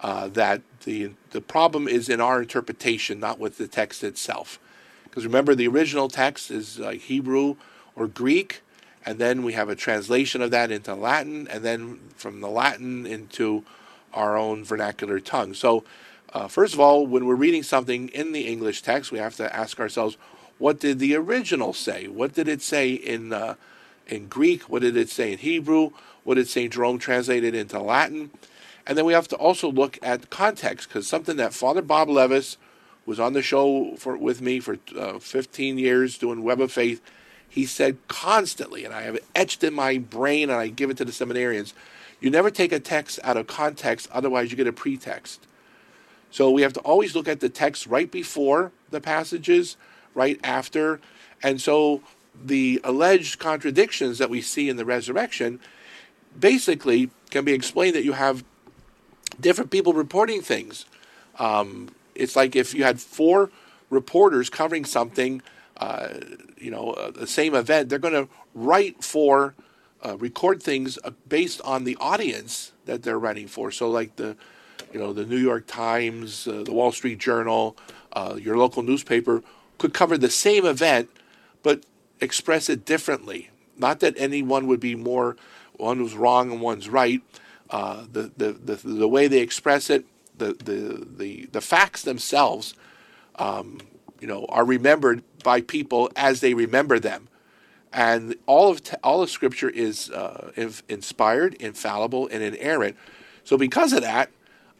uh, 0.00 0.28
that 0.28 0.62
the, 0.84 1.10
the 1.30 1.42
problem 1.42 1.86
is 1.86 2.08
in 2.08 2.20
our 2.20 2.40
interpretation, 2.40 3.20
not 3.20 3.38
with 3.38 3.58
the 3.58 3.68
text 3.68 4.02
itself. 4.02 4.58
Because 5.04 5.26
remember, 5.26 5.54
the 5.54 5.68
original 5.68 6.08
text 6.08 6.50
is 6.50 6.80
uh, 6.80 6.90
Hebrew 6.90 7.56
or 7.94 8.06
Greek, 8.06 8.62
and 9.04 9.18
then 9.18 9.42
we 9.42 9.52
have 9.52 9.68
a 9.68 9.76
translation 9.76 10.40
of 10.40 10.50
that 10.50 10.70
into 10.70 10.94
Latin, 10.94 11.46
and 11.48 11.62
then 11.62 12.00
from 12.16 12.40
the 12.40 12.48
Latin 12.48 13.06
into 13.06 13.64
our 14.12 14.36
own 14.36 14.64
vernacular 14.64 15.20
tongue. 15.20 15.54
So, 15.54 15.84
uh, 16.32 16.48
first 16.48 16.74
of 16.74 16.80
all, 16.80 17.06
when 17.06 17.26
we're 17.26 17.34
reading 17.34 17.62
something 17.62 18.08
in 18.08 18.32
the 18.32 18.46
English 18.46 18.82
text, 18.82 19.12
we 19.12 19.18
have 19.18 19.36
to 19.36 19.54
ask 19.54 19.78
ourselves, 19.78 20.16
what 20.58 20.80
did 20.80 20.98
the 20.98 21.14
original 21.14 21.72
say? 21.72 22.08
What 22.08 22.34
did 22.34 22.48
it 22.48 22.62
say 22.62 22.92
in 22.92 23.32
uh, 23.32 23.54
in 24.06 24.28
Greek? 24.28 24.62
What 24.64 24.82
did 24.82 24.96
it 24.96 25.10
say 25.10 25.32
in 25.32 25.38
Hebrew? 25.38 25.90
What 26.24 26.34
did 26.34 26.48
St. 26.48 26.72
Jerome 26.72 26.98
translate 26.98 27.44
it 27.44 27.54
into 27.54 27.80
Latin? 27.80 28.30
And 28.86 28.96
then 28.96 29.04
we 29.04 29.12
have 29.12 29.28
to 29.28 29.36
also 29.36 29.70
look 29.70 29.98
at 30.02 30.30
context, 30.30 30.88
because 30.88 31.06
something 31.06 31.36
that 31.36 31.52
Father 31.52 31.82
Bob 31.82 32.08
Levis 32.08 32.56
was 33.04 33.20
on 33.20 33.32
the 33.32 33.42
show 33.42 33.94
for 33.96 34.16
with 34.16 34.40
me 34.40 34.60
for 34.60 34.78
uh, 34.96 35.18
15 35.18 35.78
years 35.78 36.18
doing 36.18 36.42
Web 36.42 36.60
of 36.60 36.72
Faith. 36.72 37.00
He 37.48 37.64
said 37.64 37.96
constantly, 38.08 38.84
and 38.84 38.92
I 38.92 39.02
have 39.02 39.14
it 39.14 39.24
etched 39.34 39.64
in 39.64 39.72
my 39.72 39.98
brain, 39.98 40.50
and 40.50 40.58
I 40.58 40.68
give 40.68 40.90
it 40.90 40.96
to 40.98 41.04
the 41.04 41.12
seminarians. 41.12 41.72
You 42.20 42.30
never 42.30 42.50
take 42.50 42.72
a 42.72 42.80
text 42.80 43.18
out 43.22 43.36
of 43.36 43.46
context, 43.46 44.08
otherwise 44.12 44.50
you 44.50 44.56
get 44.56 44.66
a 44.66 44.72
pretext. 44.72 45.46
So 46.30 46.50
we 46.50 46.62
have 46.62 46.72
to 46.74 46.80
always 46.80 47.14
look 47.14 47.28
at 47.28 47.40
the 47.40 47.48
text 47.48 47.86
right 47.86 48.10
before 48.10 48.72
the 48.90 49.00
passages, 49.00 49.76
right 50.16 50.40
after. 50.42 51.00
And 51.42 51.60
so 51.60 52.00
the 52.44 52.80
alleged 52.82 53.38
contradictions 53.38 54.18
that 54.18 54.30
we 54.30 54.40
see 54.40 54.68
in 54.68 54.76
the 54.76 54.84
resurrection 54.84 55.60
basically 56.38 57.10
can 57.30 57.44
be 57.44 57.52
explained 57.52 57.94
that 57.94 58.04
you 58.04 58.12
have 58.12 58.44
different 59.40 59.70
people 59.70 59.92
reporting 59.92 60.42
things. 60.42 60.86
Um, 61.38 61.90
it's 62.14 62.34
like 62.34 62.56
if 62.56 62.74
you 62.74 62.82
had 62.82 63.00
four 63.00 63.50
reporters 63.90 64.50
covering 64.50 64.84
something, 64.84 65.42
uh, 65.76 66.08
you 66.56 66.70
know, 66.70 66.90
uh, 66.92 67.10
the 67.10 67.26
same 67.26 67.54
event, 67.54 67.88
they're 67.88 67.98
going 67.98 68.14
to 68.14 68.28
write 68.54 69.04
for, 69.04 69.54
uh, 70.02 70.16
record 70.18 70.62
things 70.62 70.98
uh, 71.04 71.10
based 71.28 71.60
on 71.62 71.84
the 71.84 71.96
audience 72.00 72.72
that 72.86 73.02
they're 73.02 73.18
writing 73.18 73.46
for. 73.46 73.70
So, 73.70 73.90
like 73.90 74.16
the, 74.16 74.36
you 74.92 74.98
know, 74.98 75.12
the 75.12 75.26
New 75.26 75.36
York 75.38 75.66
Times, 75.66 76.46
uh, 76.46 76.62
the 76.64 76.72
Wall 76.72 76.92
Street 76.92 77.18
Journal, 77.18 77.76
uh, 78.12 78.38
your 78.40 78.56
local 78.56 78.82
newspaper 78.82 79.42
could 79.78 79.94
cover 79.94 80.16
the 80.16 80.30
same 80.30 80.64
event, 80.64 81.10
but 81.62 81.84
express 82.20 82.68
it 82.68 82.84
differently. 82.84 83.50
Not 83.76 84.00
that 84.00 84.14
anyone 84.16 84.66
would 84.66 84.80
be 84.80 84.94
more, 84.94 85.36
one 85.74 86.02
was 86.02 86.14
wrong 86.14 86.50
and 86.50 86.60
one's 86.60 86.88
right. 86.88 87.22
Uh, 87.68 88.04
the, 88.10 88.30
the, 88.36 88.52
the, 88.52 88.76
the 88.76 89.08
way 89.08 89.26
they 89.28 89.40
express 89.40 89.90
it, 89.90 90.06
the, 90.38 90.54
the, 90.54 91.06
the, 91.16 91.46
the 91.52 91.60
facts 91.60 92.02
themselves, 92.02 92.74
um, 93.36 93.80
you 94.20 94.26
know, 94.26 94.46
are 94.48 94.64
remembered 94.64 95.22
by 95.42 95.60
people 95.60 96.10
as 96.16 96.40
they 96.40 96.54
remember 96.54 96.98
them. 96.98 97.28
And 97.92 98.36
all 98.46 98.70
of 98.70 98.82
all 99.02 99.22
of 99.22 99.30
Scripture 99.30 99.70
is 99.70 100.10
uh, 100.10 100.52
inf- 100.56 100.82
inspired, 100.88 101.54
infallible, 101.54 102.28
and 102.28 102.42
inerrant. 102.42 102.96
So 103.44 103.56
because 103.56 103.92
of 103.92 104.02
that, 104.02 104.30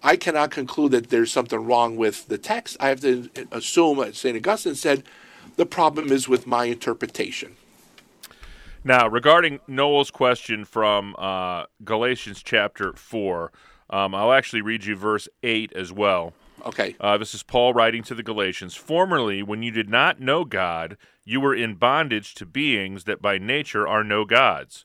I 0.02 0.16
cannot 0.16 0.50
conclude 0.50 0.92
that 0.92 1.10
there's 1.10 1.32
something 1.32 1.64
wrong 1.64 1.96
with 1.96 2.28
the 2.28 2.38
text. 2.38 2.76
I 2.78 2.88
have 2.88 3.00
to 3.00 3.28
assume, 3.50 4.00
as 4.00 4.18
St. 4.18 4.36
Augustine 4.36 4.74
said, 4.74 5.02
the 5.56 5.66
problem 5.66 6.12
is 6.12 6.28
with 6.28 6.46
my 6.46 6.66
interpretation. 6.66 7.56
Now, 8.84 9.08
regarding 9.08 9.58
Noel's 9.66 10.12
question 10.12 10.64
from 10.64 11.16
uh, 11.18 11.64
Galatians 11.84 12.42
chapter 12.42 12.92
4, 12.92 13.50
um, 13.90 14.14
I'll 14.14 14.32
actually 14.32 14.62
read 14.62 14.84
you 14.84 14.94
verse 14.94 15.28
8 15.42 15.72
as 15.72 15.92
well. 15.92 16.34
Okay. 16.64 16.94
Uh, 17.00 17.18
this 17.18 17.34
is 17.34 17.42
Paul 17.42 17.74
writing 17.74 18.02
to 18.04 18.14
the 18.14 18.22
Galatians. 18.22 18.74
Formerly, 18.74 19.42
when 19.42 19.62
you 19.62 19.70
did 19.70 19.88
not 19.88 20.20
know 20.20 20.44
God, 20.44 20.96
you 21.24 21.40
were 21.40 21.54
in 21.54 21.74
bondage 21.74 22.34
to 22.36 22.46
beings 22.46 23.04
that 23.04 23.20
by 23.20 23.38
nature 23.38 23.86
are 23.86 24.04
no 24.04 24.24
gods. 24.24 24.84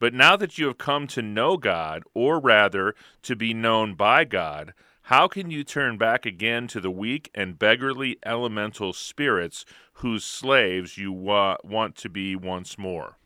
But 0.00 0.14
now 0.14 0.34
that 0.36 0.58
you 0.58 0.66
have 0.66 0.78
come 0.78 1.06
to 1.08 1.22
know 1.22 1.58
God, 1.58 2.02
or 2.14 2.40
rather, 2.40 2.94
to 3.22 3.36
be 3.36 3.54
known 3.54 3.94
by 3.94 4.24
God, 4.24 4.72
how 5.02 5.28
can 5.28 5.50
you 5.50 5.62
turn 5.62 5.98
back 5.98 6.24
again 6.24 6.66
to 6.68 6.80
the 6.80 6.90
weak 6.90 7.30
and 7.34 7.58
beggarly 7.58 8.18
elemental 8.24 8.92
spirits 8.94 9.66
whose 9.94 10.24
slaves 10.24 10.96
you 10.96 11.12
wa- 11.12 11.58
want 11.62 11.96
to 11.96 12.08
be 12.08 12.34
once 12.34 12.78
more? 12.78 13.18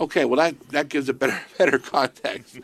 Okay, 0.00 0.24
well 0.24 0.36
that 0.36 0.68
that 0.68 0.88
gives 0.88 1.08
a 1.08 1.12
better 1.12 1.40
better 1.58 1.78
context. 1.78 2.60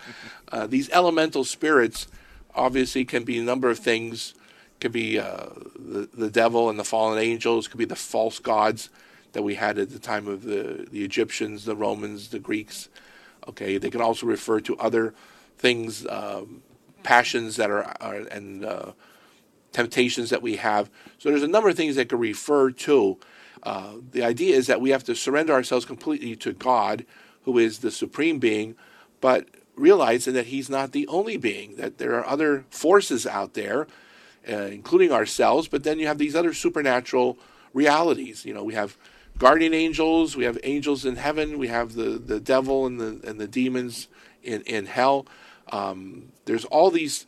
Uh, 0.53 0.69
these 0.69 0.89
elemental 0.91 1.43
spirits 1.43 2.07
obviously 2.55 3.05
can 3.05 3.25
be 3.25 3.39
a 3.39 3.43
number 3.43 3.69
of 3.69 3.81
things. 3.81 4.35
Could 4.81 4.93
be 4.93 5.19
uh, 5.19 5.47
the 5.77 6.09
the 6.15 6.31
devil 6.31 6.71
and 6.71 6.79
the 6.79 6.85
fallen 6.85 7.19
angels. 7.19 7.67
Could 7.67 7.79
be 7.79 7.85
the 7.85 7.97
false 7.97 8.39
gods 8.39 8.91
that 9.35 9.43
we 9.43 9.55
had 9.57 9.79
at 9.79 9.91
the 9.91 9.99
time 9.99 10.27
of 10.27 10.43
the 10.43 10.87
the 10.91 11.05
Egyptians, 11.05 11.65
the 11.65 11.77
Romans, 11.77 12.29
the 12.29 12.39
Greeks. 12.39 12.89
Okay, 13.47 13.77
they 13.77 13.91
can 13.91 14.01
also 14.01 14.27
refer 14.27 14.59
to 14.61 14.77
other 14.79 15.15
things, 15.59 16.07
um, 16.09 16.63
passions 17.03 17.57
that 17.57 17.71
are, 17.71 17.95
are 18.01 18.17
and 18.17 18.65
uh, 18.65 18.93
temptations 19.73 20.31
that 20.31 20.41
we 20.41 20.57
have. 20.57 20.91
So 21.19 21.29
there's 21.29 21.43
a 21.43 21.49
number 21.49 21.69
of 21.69 21.77
things 21.77 21.97
that 21.97 22.09
can 22.09 22.19
refer 22.19 22.71
to. 22.71 23.19
Uh, 23.63 23.95
the 24.11 24.23
idea 24.23 24.57
is 24.57 24.67
that 24.67 24.81
we 24.81 24.91
have 24.91 25.05
to 25.05 25.15
surrender 25.15 25.53
ourselves 25.53 25.85
completely 25.85 26.37
to 26.37 26.53
God, 26.53 27.05
who 27.43 27.59
is 27.59 27.79
the 27.79 27.91
supreme 27.91 28.39
being, 28.39 28.77
but 29.21 29.47
realizing 29.77 30.35
that 30.35 30.47
He's 30.47 30.71
not 30.71 30.93
the 30.93 31.07
only 31.09 31.37
being, 31.37 31.77
that 31.77 31.99
there 31.99 32.15
are 32.15 32.27
other 32.27 32.65
forces 32.71 33.27
out 33.27 33.55
there, 33.55 33.87
uh, 34.49 34.69
including 34.71 35.13
ourselves, 35.13 35.69
but 35.69 35.83
then 35.83 35.99
you 35.99 36.07
have 36.07 36.19
these 36.19 36.37
other 36.37 36.55
supernatural 36.55 37.39
realities. 37.73 38.45
You 38.45 38.55
know, 38.55 38.65
we 38.65 38.75
have 38.75 38.97
guardian 39.39 39.75
angels, 39.75 40.37
we 40.37 40.45
have 40.45 40.59
angels 40.63 41.05
in 41.05 41.17
heaven, 41.17 41.59
we 41.59 41.69
have 41.69 41.95
the, 41.95 42.11
the 42.19 42.41
devil 42.41 42.87
and 42.87 43.01
the, 43.01 43.21
and 43.29 43.41
the 43.41 43.49
demons 43.49 44.09
in, 44.43 44.63
in 44.63 44.87
hell. 44.87 45.27
Um, 45.73 46.33
there's 46.45 46.65
all 46.67 46.91
these 46.91 47.27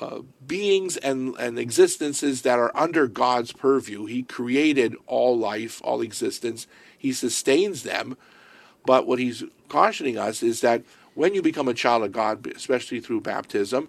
uh, 0.00 0.20
beings 0.46 0.96
and, 0.96 1.36
and 1.36 1.58
existences 1.58 2.42
that 2.42 2.58
are 2.58 2.72
under 2.74 3.06
God's 3.06 3.52
purview. 3.52 4.06
He 4.06 4.24
created 4.24 4.96
all 5.06 5.38
life, 5.38 5.80
all 5.84 6.00
existence. 6.00 6.66
He 6.98 7.12
sustains 7.12 7.84
them. 7.84 8.16
But 8.84 9.06
what 9.06 9.20
he's 9.20 9.44
cautioning 9.68 10.18
us 10.18 10.42
is 10.42 10.60
that 10.62 10.82
when 11.14 11.34
you 11.34 11.42
become 11.42 11.68
a 11.68 11.74
child 11.74 12.02
of 12.02 12.10
God, 12.10 12.44
especially 12.48 12.98
through 12.98 13.20
baptism, 13.20 13.88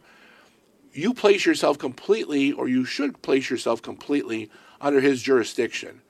you 0.93 1.15
place 1.15 1.47
yourself 1.47 1.79
completely, 1.79 2.51
or 2.51 2.67
you 2.67 2.85
should 2.85 3.23
place 3.23 3.49
yourself 3.49 3.81
completely 3.81 4.51
under 4.79 5.01
his 5.01 5.23
jurisdiction. 5.23 6.02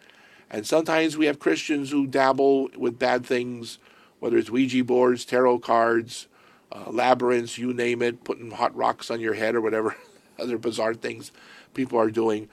And 0.53 0.67
sometimes 0.67 1.17
we 1.17 1.25
have 1.25 1.39
Christians 1.39 1.89
who 1.89 2.05
dabble 2.05 2.69
with 2.77 2.99
bad 2.99 3.25
things, 3.25 3.79
whether 4.19 4.37
it's 4.37 4.51
Ouija 4.51 4.83
boards, 4.83 5.25
tarot 5.25 5.59
cards, 5.59 6.27
uh, 6.71 6.91
labyrinths, 6.91 7.57
you 7.57 7.73
name 7.73 8.03
it, 8.03 8.23
putting 8.23 8.51
hot 8.51 8.75
rocks 8.75 9.09
on 9.09 9.19
your 9.19 9.33
head 9.33 9.55
or 9.55 9.61
whatever 9.61 9.95
other 10.39 10.59
bizarre 10.59 10.93
things 10.93 11.31
people 11.73 11.99
are 11.99 12.11
doing. 12.11 12.49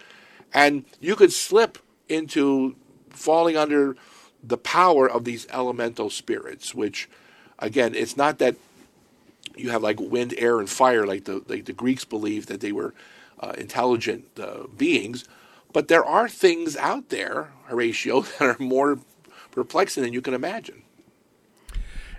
And 0.55 0.87
you 0.99 1.15
could 1.15 1.31
slip 1.31 1.77
into 2.09 2.75
falling 3.11 3.59
under 3.59 3.97
the 4.43 4.57
power 4.57 5.09
of 5.09 5.25
these 5.25 5.47
elemental 5.51 6.09
spirits, 6.09 6.75
which, 6.75 7.07
again, 7.59 7.95
it's 7.95 8.17
not 8.17 8.39
that 8.39 8.57
you 9.57 9.69
have 9.71 9.83
like 9.83 10.01
wind, 10.01 10.35
air, 10.39 10.59
and 10.59 10.71
fire, 10.71 11.07
like 11.07 11.25
the 11.25 11.45
like 11.49 11.67
the 11.67 11.75
Greeks 11.75 12.07
believed 12.07 12.49
that 12.49 12.61
they 12.61 12.73
were 12.73 12.95
uh, 13.41 13.53
intelligent 13.59 14.27
uh, 14.41 14.67
beings. 14.75 15.29
But 15.73 15.89
there 15.89 16.05
are 16.05 16.29
things 16.29 16.77
out 16.77 17.09
there, 17.11 17.53
Horatio, 17.67 18.21
that 18.39 18.43
are 18.43 18.57
more 18.59 18.99
perplexing 19.51 20.03
than 20.03 20.13
you 20.13 20.23
can 20.23 20.35
imagine. 20.35 20.83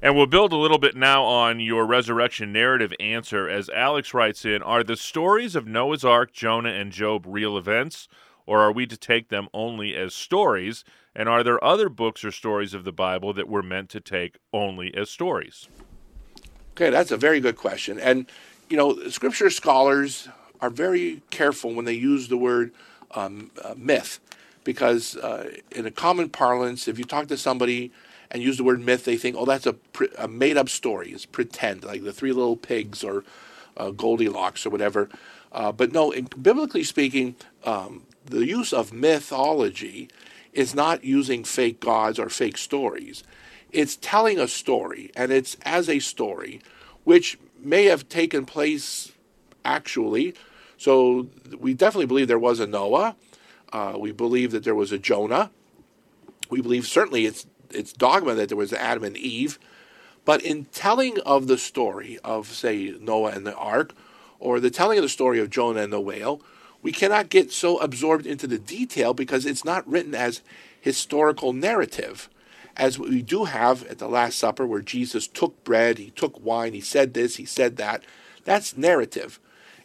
And 0.03 0.15
we'll 0.15 0.25
build 0.25 0.51
a 0.51 0.57
little 0.57 0.79
bit 0.79 0.95
now 0.95 1.23
on 1.23 1.59
your 1.59 1.85
resurrection 1.85 2.51
narrative 2.51 2.91
answer. 2.99 3.47
As 3.47 3.69
Alex 3.69 4.15
writes 4.15 4.45
in, 4.45 4.63
are 4.63 4.83
the 4.83 4.95
stories 4.95 5.55
of 5.55 5.67
Noah's 5.67 6.03
Ark, 6.03 6.33
Jonah, 6.33 6.71
and 6.71 6.91
Job 6.91 7.25
real 7.27 7.55
events, 7.55 8.07
or 8.47 8.61
are 8.61 8.71
we 8.71 8.87
to 8.87 8.97
take 8.97 9.29
them 9.29 9.47
only 9.53 9.95
as 9.95 10.15
stories? 10.15 10.83
And 11.15 11.29
are 11.29 11.43
there 11.43 11.63
other 11.63 11.87
books 11.87 12.25
or 12.25 12.31
stories 12.31 12.73
of 12.73 12.83
the 12.83 12.91
Bible 12.91 13.31
that 13.33 13.47
we're 13.47 13.61
meant 13.61 13.89
to 13.89 13.99
take 13.99 14.39
only 14.51 14.91
as 14.95 15.11
stories? 15.11 15.69
Okay, 16.71 16.89
that's 16.89 17.11
a 17.11 17.17
very 17.17 17.39
good 17.39 17.57
question. 17.57 17.99
And, 17.99 18.25
you 18.69 18.77
know, 18.77 19.07
scripture 19.09 19.51
scholars 19.51 20.29
are 20.61 20.71
very 20.71 21.21
careful 21.29 21.75
when 21.75 21.85
they 21.85 21.93
use 21.93 22.27
the 22.27 22.37
word 22.37 22.71
um, 23.16 23.51
uh, 23.64 23.74
myth, 23.78 24.20
because 24.64 25.16
uh, 25.18 25.51
in 25.72 25.86
a 25.86 25.91
common 25.91 26.30
parlance, 26.30 26.88
if 26.88 26.97
you 26.99 27.05
talk 27.05 27.28
to 27.28 27.38
somebody 27.38 27.91
and 28.30 28.41
use 28.41 28.57
the 28.57 28.64
word 28.64 28.80
myth, 28.80 29.05
they 29.05 29.18
think, 29.18 29.36
oh, 29.38 29.45
that's 29.45 29.66
a, 29.66 29.74
pre- 29.74 30.09
a 30.18 30.28
made 30.28 30.57
up 30.57 30.70
story. 30.70 31.12
It's 31.12 31.26
pretend, 31.26 31.84
like 31.84 32.03
the 32.03 32.14
Three 32.14 32.32
Little 32.32 32.55
Pigs 32.55 33.03
or 33.03 33.24
uh, 33.78 33.91
Goldilocks 33.91 34.66
or 34.66 34.70
whatever. 34.70 35.09
Uh, 35.51 35.72
but 35.72 35.91
no, 35.91 36.12
in, 36.12 36.26
biblically 36.41 36.84
speaking, 36.84 37.36
um, 37.66 38.03
the 38.26 38.45
use 38.45 38.72
of 38.72 38.93
mythology 38.93 40.09
is 40.53 40.76
not 40.76 41.03
using 41.03 41.43
fake 41.43 41.80
gods 41.80 42.20
or 42.20 42.30
fake 42.30 42.57
stories. 42.57 43.24
It's 43.72 43.95
telling 43.95 44.39
a 44.39 44.47
story, 44.47 45.12
and 45.16 45.32
it's 45.32 45.55
as 45.64 45.89
a 45.89 45.99
story, 45.99 46.62
which 47.03 47.38
may 47.59 47.86
have 47.86 48.09
taken 48.09 48.45
place 48.45 49.12
actually. 49.64 50.34
So 50.82 51.27
we 51.59 51.75
definitely 51.75 52.07
believe 52.07 52.27
there 52.27 52.39
was 52.39 52.59
a 52.59 52.65
Noah. 52.65 53.15
Uh, 53.71 53.93
we 53.99 54.11
believe 54.11 54.49
that 54.49 54.63
there 54.63 54.73
was 54.73 54.91
a 54.91 54.97
Jonah. 54.97 55.51
We 56.49 56.59
believe 56.59 56.88
certainly 56.88 57.27
it's 57.27 57.45
it's 57.69 57.93
dogma 57.93 58.34
that 58.34 58.49
there 58.49 58.57
was 58.57 58.73
Adam 58.73 59.03
and 59.03 59.15
Eve. 59.15 59.59
But 60.25 60.41
in 60.41 60.65
telling 60.65 61.19
of 61.19 61.45
the 61.45 61.59
story 61.59 62.17
of, 62.23 62.47
say, 62.47 62.95
Noah 62.99 63.29
and 63.29 63.45
the 63.45 63.55
ark, 63.55 63.93
or 64.39 64.59
the 64.59 64.71
telling 64.71 64.97
of 64.97 65.03
the 65.03 65.09
story 65.09 65.39
of 65.39 65.51
Jonah 65.51 65.82
and 65.82 65.93
the 65.93 66.01
whale, 66.01 66.41
we 66.82 66.91
cannot 66.91 67.29
get 67.29 67.51
so 67.51 67.77
absorbed 67.77 68.25
into 68.25 68.47
the 68.47 68.57
detail 68.57 69.13
because 69.13 69.45
it's 69.45 69.63
not 69.63 69.88
written 69.88 70.15
as 70.15 70.41
historical 70.79 71.53
narrative, 71.53 72.27
as 72.75 72.97
we 72.97 73.21
do 73.21 73.43
have 73.43 73.86
at 73.86 73.99
the 73.99 74.09
Last 74.09 74.39
Supper, 74.39 74.65
where 74.65 74.82
Jesus 74.82 75.27
took 75.27 75.63
bread, 75.63 75.99
he 75.99 76.09
took 76.09 76.43
wine, 76.43 76.73
he 76.73 76.82
said 76.82 77.13
this, 77.13 77.36
he 77.36 77.45
said 77.45 77.77
that. 77.77 78.03
That's 78.45 78.75
narrative. 78.75 79.39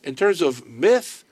In 0.06 0.14
terms 0.14 0.40
of 0.40 0.66
myth, 0.68 1.24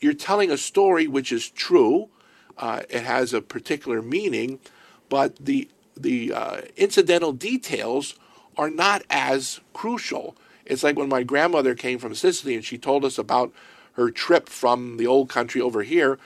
you're 0.00 0.14
telling 0.14 0.50
a 0.50 0.56
story 0.56 1.08
which 1.08 1.32
is 1.32 1.50
true, 1.50 2.08
uh, 2.56 2.82
it 2.88 3.02
has 3.02 3.34
a 3.34 3.42
particular 3.42 4.00
meaning, 4.00 4.60
but 5.08 5.36
the 5.44 5.68
the 5.96 6.32
uh, 6.32 6.60
incidental 6.76 7.32
details 7.32 8.14
are 8.56 8.70
not 8.70 9.02
as 9.10 9.60
crucial. 9.72 10.36
It's 10.64 10.82
like 10.82 10.96
when 10.96 11.08
my 11.08 11.22
grandmother 11.22 11.74
came 11.74 11.98
from 11.98 12.14
Sicily 12.14 12.54
and 12.54 12.64
she 12.64 12.78
told 12.78 13.04
us 13.04 13.18
about 13.18 13.52
her 13.92 14.10
trip 14.10 14.48
from 14.48 14.96
the 14.96 15.06
old 15.06 15.28
country 15.28 15.60
over 15.60 15.82
here. 15.82 16.18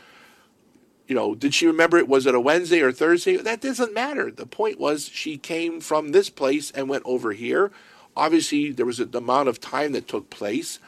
You 1.07 1.15
know, 1.15 1.35
did 1.35 1.55
she 1.55 1.67
remember 1.67 1.99
it? 1.99 2.09
Was 2.09 2.27
it 2.27 2.35
a 2.35 2.41
Wednesday 2.41 2.81
or 2.81 2.93
Thursday? 2.93 3.37
That 3.37 3.61
doesn't 3.61 3.95
matter. 3.95 4.31
The 4.31 4.47
point 4.47 4.79
was 4.79 5.09
she 5.09 5.37
came 5.37 5.81
from 5.81 6.13
this 6.13 6.31
place 6.31 6.71
and 6.71 6.89
went 6.89 7.03
over 7.05 7.33
here. 7.33 7.71
Obviously, 8.17 8.73
there 8.73 8.87
was 8.87 9.01
an 9.01 9.15
amount 9.15 9.49
of 9.49 9.61
time 9.61 9.93
that 9.93 10.09
took 10.09 10.31
place. 10.31 10.79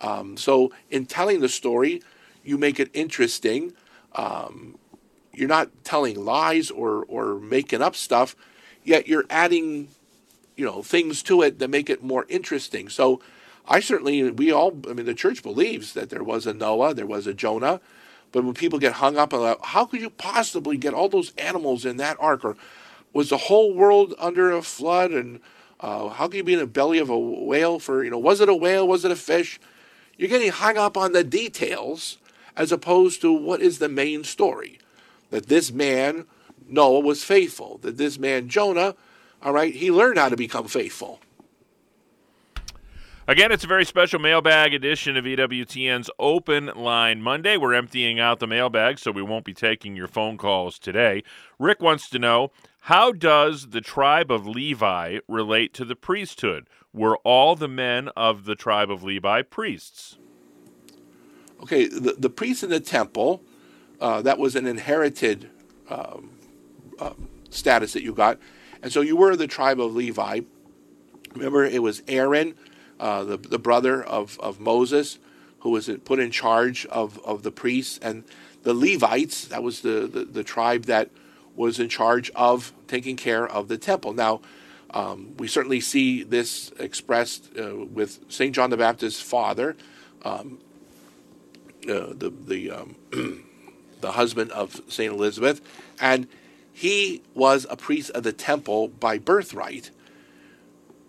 Um, 0.00 0.36
so, 0.36 0.72
in 0.90 1.06
telling 1.06 1.40
the 1.40 1.48
story, 1.48 2.02
you 2.42 2.58
make 2.58 2.78
it 2.78 2.90
interesting. 2.92 3.72
Um, 4.14 4.78
you're 5.32 5.48
not 5.48 5.70
telling 5.84 6.24
lies 6.24 6.70
or 6.70 7.04
or 7.08 7.38
making 7.38 7.82
up 7.82 7.96
stuff, 7.96 8.36
yet 8.84 9.08
you're 9.08 9.24
adding, 9.30 9.88
you 10.56 10.64
know, 10.64 10.82
things 10.82 11.22
to 11.24 11.42
it 11.42 11.58
that 11.58 11.68
make 11.70 11.88
it 11.88 12.02
more 12.02 12.26
interesting. 12.28 12.88
So, 12.88 13.20
I 13.66 13.80
certainly 13.80 14.30
we 14.30 14.52
all 14.52 14.76
I 14.88 14.92
mean 14.92 15.06
the 15.06 15.14
church 15.14 15.42
believes 15.42 15.94
that 15.94 16.10
there 16.10 16.24
was 16.24 16.46
a 16.46 16.52
Noah, 16.52 16.94
there 16.94 17.06
was 17.06 17.26
a 17.26 17.34
Jonah, 17.34 17.80
but 18.32 18.44
when 18.44 18.54
people 18.54 18.78
get 18.78 18.94
hung 18.94 19.16
up 19.16 19.32
on 19.32 19.56
how 19.62 19.86
could 19.86 20.00
you 20.00 20.10
possibly 20.10 20.76
get 20.76 20.92
all 20.94 21.08
those 21.08 21.32
animals 21.38 21.84
in 21.84 21.96
that 21.98 22.16
ark, 22.20 22.44
or 22.44 22.56
was 23.12 23.30
the 23.30 23.36
whole 23.36 23.72
world 23.72 24.14
under 24.18 24.50
a 24.52 24.60
flood, 24.60 25.12
and 25.12 25.40
uh, 25.80 26.08
how 26.08 26.28
can 26.28 26.38
you 26.38 26.44
be 26.44 26.52
in 26.52 26.58
the 26.58 26.66
belly 26.66 26.98
of 26.98 27.08
a 27.08 27.18
whale 27.18 27.78
for 27.78 28.04
you 28.04 28.10
know 28.10 28.18
was 28.18 28.40
it 28.40 28.48
a 28.48 28.54
whale, 28.54 28.86
was 28.86 29.04
it 29.04 29.10
a 29.10 29.16
fish? 29.16 29.58
You're 30.16 30.28
getting 30.28 30.52
hung 30.52 30.76
up 30.76 30.96
on 30.96 31.12
the 31.12 31.24
details 31.24 32.18
as 32.56 32.72
opposed 32.72 33.20
to 33.22 33.32
what 33.32 33.60
is 33.60 33.78
the 33.78 33.88
main 33.88 34.24
story 34.24 34.78
that 35.30 35.46
this 35.48 35.72
man, 35.72 36.26
Noah, 36.68 37.00
was 37.00 37.24
faithful, 37.24 37.78
that 37.82 37.96
this 37.96 38.18
man, 38.18 38.48
Jonah, 38.48 38.94
all 39.42 39.52
right, 39.52 39.74
he 39.74 39.90
learned 39.90 40.18
how 40.18 40.28
to 40.28 40.36
become 40.36 40.68
faithful. 40.68 41.20
Again, 43.26 43.50
it's 43.52 43.64
a 43.64 43.66
very 43.66 43.86
special 43.86 44.18
mailbag 44.18 44.74
edition 44.74 45.16
of 45.16 45.24
EWTN's 45.24 46.10
Open 46.18 46.66
Line 46.66 47.22
Monday. 47.22 47.56
We're 47.56 47.72
emptying 47.72 48.20
out 48.20 48.38
the 48.38 48.46
mailbag, 48.46 48.98
so 48.98 49.10
we 49.10 49.22
won't 49.22 49.46
be 49.46 49.54
taking 49.54 49.96
your 49.96 50.08
phone 50.08 50.36
calls 50.36 50.78
today. 50.78 51.22
Rick 51.58 51.80
wants 51.80 52.10
to 52.10 52.18
know 52.18 52.52
how 52.84 53.12
does 53.12 53.68
the 53.70 53.80
tribe 53.80 54.30
of 54.30 54.46
Levi 54.46 55.20
relate 55.26 55.72
to 55.72 55.86
the 55.86 55.96
priesthood? 55.96 56.68
Were 56.92 57.16
all 57.24 57.56
the 57.56 57.66
men 57.66 58.08
of 58.08 58.44
the 58.44 58.54
tribe 58.54 58.90
of 58.90 59.02
Levi 59.02 59.40
priests? 59.40 60.18
Okay, 61.62 61.86
the, 61.86 62.14
the 62.18 62.28
priests 62.28 62.62
in 62.62 62.68
the 62.68 62.80
temple 62.80 63.42
uh, 64.02 64.20
that 64.20 64.38
was 64.38 64.54
an 64.54 64.66
inherited 64.66 65.48
um, 65.88 66.32
uh, 66.98 67.14
status 67.48 67.94
that 67.94 68.02
you 68.02 68.12
got. 68.12 68.38
And 68.82 68.92
so 68.92 69.00
you 69.00 69.16
were 69.16 69.34
the 69.34 69.46
tribe 69.46 69.80
of 69.80 69.94
Levi. 69.94 70.40
Remember, 71.34 71.64
it 71.64 71.82
was 71.82 72.02
Aaron, 72.06 72.54
uh, 73.00 73.24
the, 73.24 73.38
the 73.38 73.58
brother 73.58 74.02
of, 74.04 74.38
of 74.40 74.60
Moses, 74.60 75.18
who 75.60 75.70
was 75.70 75.88
put 76.04 76.18
in 76.18 76.30
charge 76.30 76.84
of, 76.86 77.18
of 77.24 77.44
the 77.44 77.50
priests. 77.50 77.98
And 78.02 78.24
the 78.62 78.74
Levites, 78.74 79.46
that 79.46 79.62
was 79.62 79.80
the, 79.80 80.06
the, 80.06 80.26
the 80.26 80.44
tribe 80.44 80.84
that 80.84 81.08
was 81.54 81.78
in 81.78 81.88
charge 81.88 82.30
of 82.34 82.72
taking 82.88 83.16
care 83.16 83.46
of 83.46 83.68
the 83.68 83.78
temple. 83.78 84.12
Now, 84.12 84.40
um, 84.90 85.34
we 85.38 85.48
certainly 85.48 85.80
see 85.80 86.22
this 86.22 86.72
expressed 86.78 87.50
uh, 87.58 87.76
with 87.76 88.20
St. 88.28 88.54
John 88.54 88.70
the 88.70 88.76
Baptist's 88.76 89.20
father, 89.20 89.76
um, 90.24 90.58
uh, 91.88 92.12
the, 92.14 92.32
the 92.46 92.70
um, 92.70 92.96
the 94.00 94.12
husband 94.12 94.52
of 94.52 94.82
St. 94.88 95.12
Elizabeth, 95.12 95.60
and 96.00 96.28
he 96.72 97.22
was 97.34 97.66
a 97.70 97.76
priest 97.76 98.10
of 98.10 98.22
the 98.22 98.32
temple 98.32 98.88
by 98.88 99.18
birthright. 99.18 99.90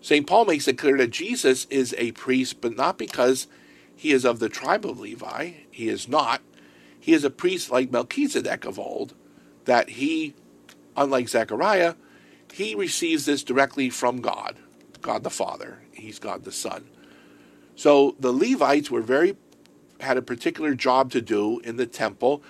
St. 0.00 0.26
Paul 0.26 0.44
makes 0.44 0.68
it 0.68 0.78
clear 0.78 0.96
that 0.98 1.10
Jesus 1.10 1.66
is 1.68 1.94
a 1.98 2.12
priest, 2.12 2.60
but 2.60 2.76
not 2.76 2.96
because 2.96 3.48
he 3.96 4.12
is 4.12 4.24
of 4.24 4.38
the 4.38 4.48
tribe 4.48 4.86
of 4.86 5.00
Levi. 5.00 5.52
He 5.70 5.88
is 5.88 6.06
not. 6.08 6.42
He 6.98 7.12
is 7.12 7.24
a 7.24 7.30
priest 7.30 7.70
like 7.70 7.90
Melchizedek 7.90 8.64
of 8.64 8.78
old, 8.78 9.14
that 9.66 9.90
he, 9.90 10.34
unlike 10.96 11.28
Zechariah, 11.28 11.94
he 12.52 12.74
receives 12.74 13.26
this 13.26 13.44
directly 13.44 13.90
from 13.90 14.20
God, 14.20 14.56
God 15.02 15.22
the 15.22 15.30
Father. 15.30 15.82
He's 15.92 16.18
God 16.18 16.44
the 16.44 16.52
Son. 16.52 16.86
So 17.74 18.16
the 18.18 18.32
Levites 18.32 18.90
were 18.90 19.02
very 19.02 19.36
had 20.00 20.16
a 20.16 20.22
particular 20.22 20.74
job 20.74 21.10
to 21.10 21.22
do 21.22 21.60
in 21.60 21.76
the 21.76 21.86
temple 21.86 22.42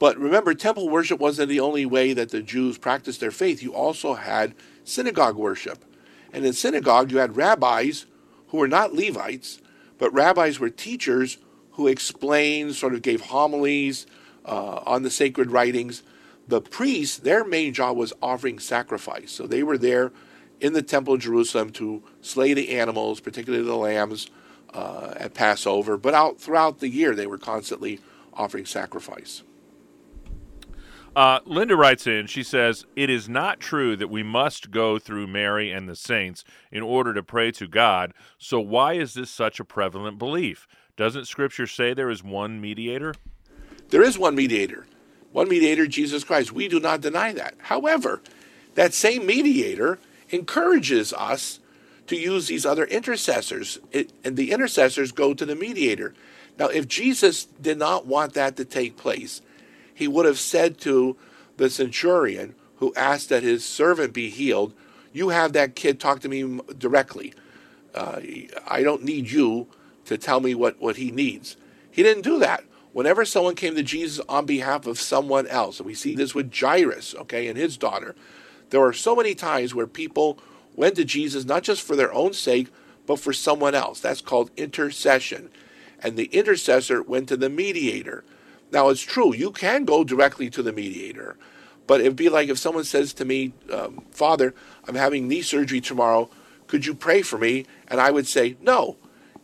but 0.00 0.18
remember, 0.18 0.54
temple 0.54 0.88
worship 0.88 1.20
wasn't 1.20 1.50
the 1.50 1.60
only 1.60 1.84
way 1.84 2.14
that 2.14 2.30
the 2.30 2.40
Jews 2.40 2.78
practiced 2.78 3.20
their 3.20 3.30
faith. 3.30 3.62
You 3.62 3.74
also 3.74 4.14
had 4.14 4.54
synagogue 4.82 5.36
worship. 5.36 5.84
And 6.32 6.44
in 6.46 6.54
synagogue, 6.54 7.12
you 7.12 7.18
had 7.18 7.36
rabbis 7.36 8.06
who 8.48 8.56
were 8.56 8.66
not 8.66 8.94
Levites, 8.94 9.60
but 9.98 10.12
rabbis 10.14 10.58
were 10.58 10.70
teachers 10.70 11.36
who 11.72 11.86
explained, 11.86 12.76
sort 12.76 12.94
of 12.94 13.02
gave 13.02 13.20
homilies 13.20 14.06
uh, 14.46 14.80
on 14.86 15.02
the 15.02 15.10
sacred 15.10 15.50
writings. 15.50 16.02
The 16.48 16.60
priests, 16.60 17.18
their 17.18 17.44
main 17.44 17.72
job 17.72 17.96
was 17.96 18.12
offering 18.20 18.58
sacrifice. 18.58 19.30
So 19.30 19.46
they 19.46 19.62
were 19.62 19.78
there 19.78 20.12
in 20.60 20.72
the 20.72 20.82
temple 20.82 21.14
of 21.14 21.20
Jerusalem 21.20 21.70
to 21.70 22.02
slay 22.20 22.54
the 22.54 22.70
animals, 22.70 23.20
particularly 23.20 23.64
the 23.64 23.76
lambs, 23.76 24.30
uh, 24.74 25.14
at 25.16 25.34
Passover. 25.34 25.96
But 25.96 26.14
out 26.14 26.40
throughout 26.40 26.80
the 26.80 26.88
year, 26.88 27.14
they 27.14 27.26
were 27.26 27.38
constantly 27.38 28.00
offering 28.34 28.66
sacrifice. 28.66 29.42
Uh, 31.16 31.40
Linda 31.44 31.74
writes 31.74 32.06
in, 32.06 32.26
she 32.26 32.42
says, 32.42 32.86
It 32.94 33.10
is 33.10 33.28
not 33.28 33.58
true 33.58 33.96
that 33.96 34.08
we 34.08 34.22
must 34.22 34.70
go 34.70 34.98
through 34.98 35.26
Mary 35.26 35.72
and 35.72 35.88
the 35.88 35.96
saints 35.96 36.44
in 36.70 36.82
order 36.82 37.12
to 37.14 37.22
pray 37.22 37.50
to 37.52 37.66
God. 37.66 38.14
So 38.38 38.60
why 38.60 38.94
is 38.94 39.14
this 39.14 39.30
such 39.30 39.58
a 39.58 39.64
prevalent 39.64 40.18
belief? 40.18 40.68
Doesn't 40.96 41.26
Scripture 41.26 41.66
say 41.66 41.94
there 41.94 42.10
is 42.10 42.22
one 42.22 42.60
mediator? 42.60 43.14
There 43.88 44.02
is 44.02 44.18
one 44.18 44.36
mediator. 44.36 44.86
One 45.32 45.48
mediator, 45.48 45.86
Jesus 45.86 46.24
Christ. 46.24 46.52
We 46.52 46.68
do 46.68 46.80
not 46.80 47.00
deny 47.00 47.32
that. 47.32 47.54
However, 47.58 48.20
that 48.74 48.94
same 48.94 49.26
mediator 49.26 49.98
encourages 50.30 51.12
us 51.12 51.60
to 52.06 52.16
use 52.16 52.48
these 52.48 52.66
other 52.66 52.84
intercessors, 52.84 53.78
it, 53.92 54.12
and 54.24 54.36
the 54.36 54.50
intercessors 54.50 55.12
go 55.12 55.32
to 55.32 55.46
the 55.46 55.54
mediator. 55.54 56.12
Now, 56.58 56.66
if 56.66 56.88
Jesus 56.88 57.44
did 57.44 57.78
not 57.78 58.06
want 58.06 58.34
that 58.34 58.56
to 58.56 58.64
take 58.64 58.96
place, 58.96 59.42
he 59.94 60.08
would 60.08 60.26
have 60.26 60.38
said 60.38 60.78
to 60.80 61.16
the 61.56 61.70
centurion 61.70 62.54
who 62.76 62.92
asked 62.96 63.28
that 63.28 63.42
his 63.42 63.64
servant 63.64 64.12
be 64.12 64.30
healed, 64.30 64.72
You 65.12 65.28
have 65.28 65.52
that 65.52 65.76
kid 65.76 66.00
talk 66.00 66.20
to 66.20 66.28
me 66.28 66.60
directly. 66.76 67.32
Uh, 67.94 68.20
I 68.66 68.82
don't 68.82 69.04
need 69.04 69.30
you 69.30 69.68
to 70.06 70.18
tell 70.18 70.40
me 70.40 70.54
what, 70.54 70.80
what 70.80 70.96
he 70.96 71.10
needs. 71.10 71.56
He 71.90 72.02
didn't 72.02 72.22
do 72.22 72.38
that. 72.40 72.64
Whenever 72.92 73.24
someone 73.24 73.54
came 73.54 73.76
to 73.76 73.82
Jesus 73.82 74.24
on 74.28 74.46
behalf 74.46 74.86
of 74.86 74.98
someone 74.98 75.46
else, 75.46 75.78
and 75.78 75.86
we 75.86 75.94
see 75.94 76.14
this 76.14 76.34
with 76.34 76.52
Jairus, 76.52 77.14
okay, 77.14 77.46
and 77.46 77.56
his 77.56 77.76
daughter, 77.76 78.16
there 78.70 78.80
were 78.80 78.92
so 78.92 79.14
many 79.14 79.34
times 79.34 79.74
where 79.74 79.86
people 79.86 80.38
went 80.74 80.96
to 80.96 81.04
Jesus 81.04 81.44
not 81.44 81.62
just 81.62 81.82
for 81.82 81.94
their 81.94 82.12
own 82.12 82.32
sake, 82.32 82.68
but 83.06 83.20
for 83.20 83.32
someone 83.32 83.74
else. 83.74 84.00
That's 84.00 84.20
called 84.20 84.50
intercession. 84.56 85.50
And 86.02 86.16
the 86.16 86.26
intercessor 86.26 87.02
went 87.02 87.28
to 87.28 87.36
the 87.36 87.48
mediator. 87.48 88.24
Now, 88.72 88.88
it's 88.88 89.02
true, 89.02 89.34
you 89.34 89.50
can 89.50 89.84
go 89.84 90.04
directly 90.04 90.48
to 90.50 90.62
the 90.62 90.72
mediator. 90.72 91.36
But 91.86 92.00
it'd 92.00 92.16
be 92.16 92.28
like 92.28 92.48
if 92.48 92.58
someone 92.58 92.84
says 92.84 93.12
to 93.14 93.24
me, 93.24 93.52
um, 93.72 94.04
Father, 94.12 94.54
I'm 94.86 94.94
having 94.94 95.26
knee 95.26 95.42
surgery 95.42 95.80
tomorrow. 95.80 96.30
Could 96.68 96.86
you 96.86 96.94
pray 96.94 97.22
for 97.22 97.36
me? 97.36 97.66
And 97.88 98.00
I 98.00 98.10
would 98.10 98.28
say, 98.28 98.56
No. 98.60 98.96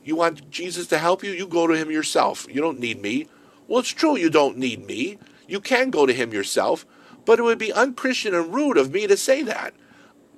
You 0.04 0.14
want 0.14 0.48
Jesus 0.48 0.86
to 0.88 0.98
help 0.98 1.24
you? 1.24 1.32
You 1.32 1.48
go 1.48 1.66
to 1.66 1.74
him 1.74 1.90
yourself. 1.90 2.46
You 2.48 2.60
don't 2.60 2.78
need 2.78 3.02
me. 3.02 3.26
Well, 3.68 3.80
it's 3.80 3.88
true 3.90 4.16
you 4.16 4.30
don't 4.30 4.58
need 4.58 4.86
me. 4.86 5.18
You 5.48 5.60
can 5.60 5.90
go 5.90 6.06
to 6.06 6.12
him 6.12 6.32
yourself, 6.32 6.86
but 7.24 7.38
it 7.38 7.42
would 7.42 7.58
be 7.58 7.72
unchristian 7.72 8.34
and 8.34 8.54
rude 8.54 8.76
of 8.76 8.92
me 8.92 9.06
to 9.06 9.16
say 9.16 9.42
that. 9.42 9.74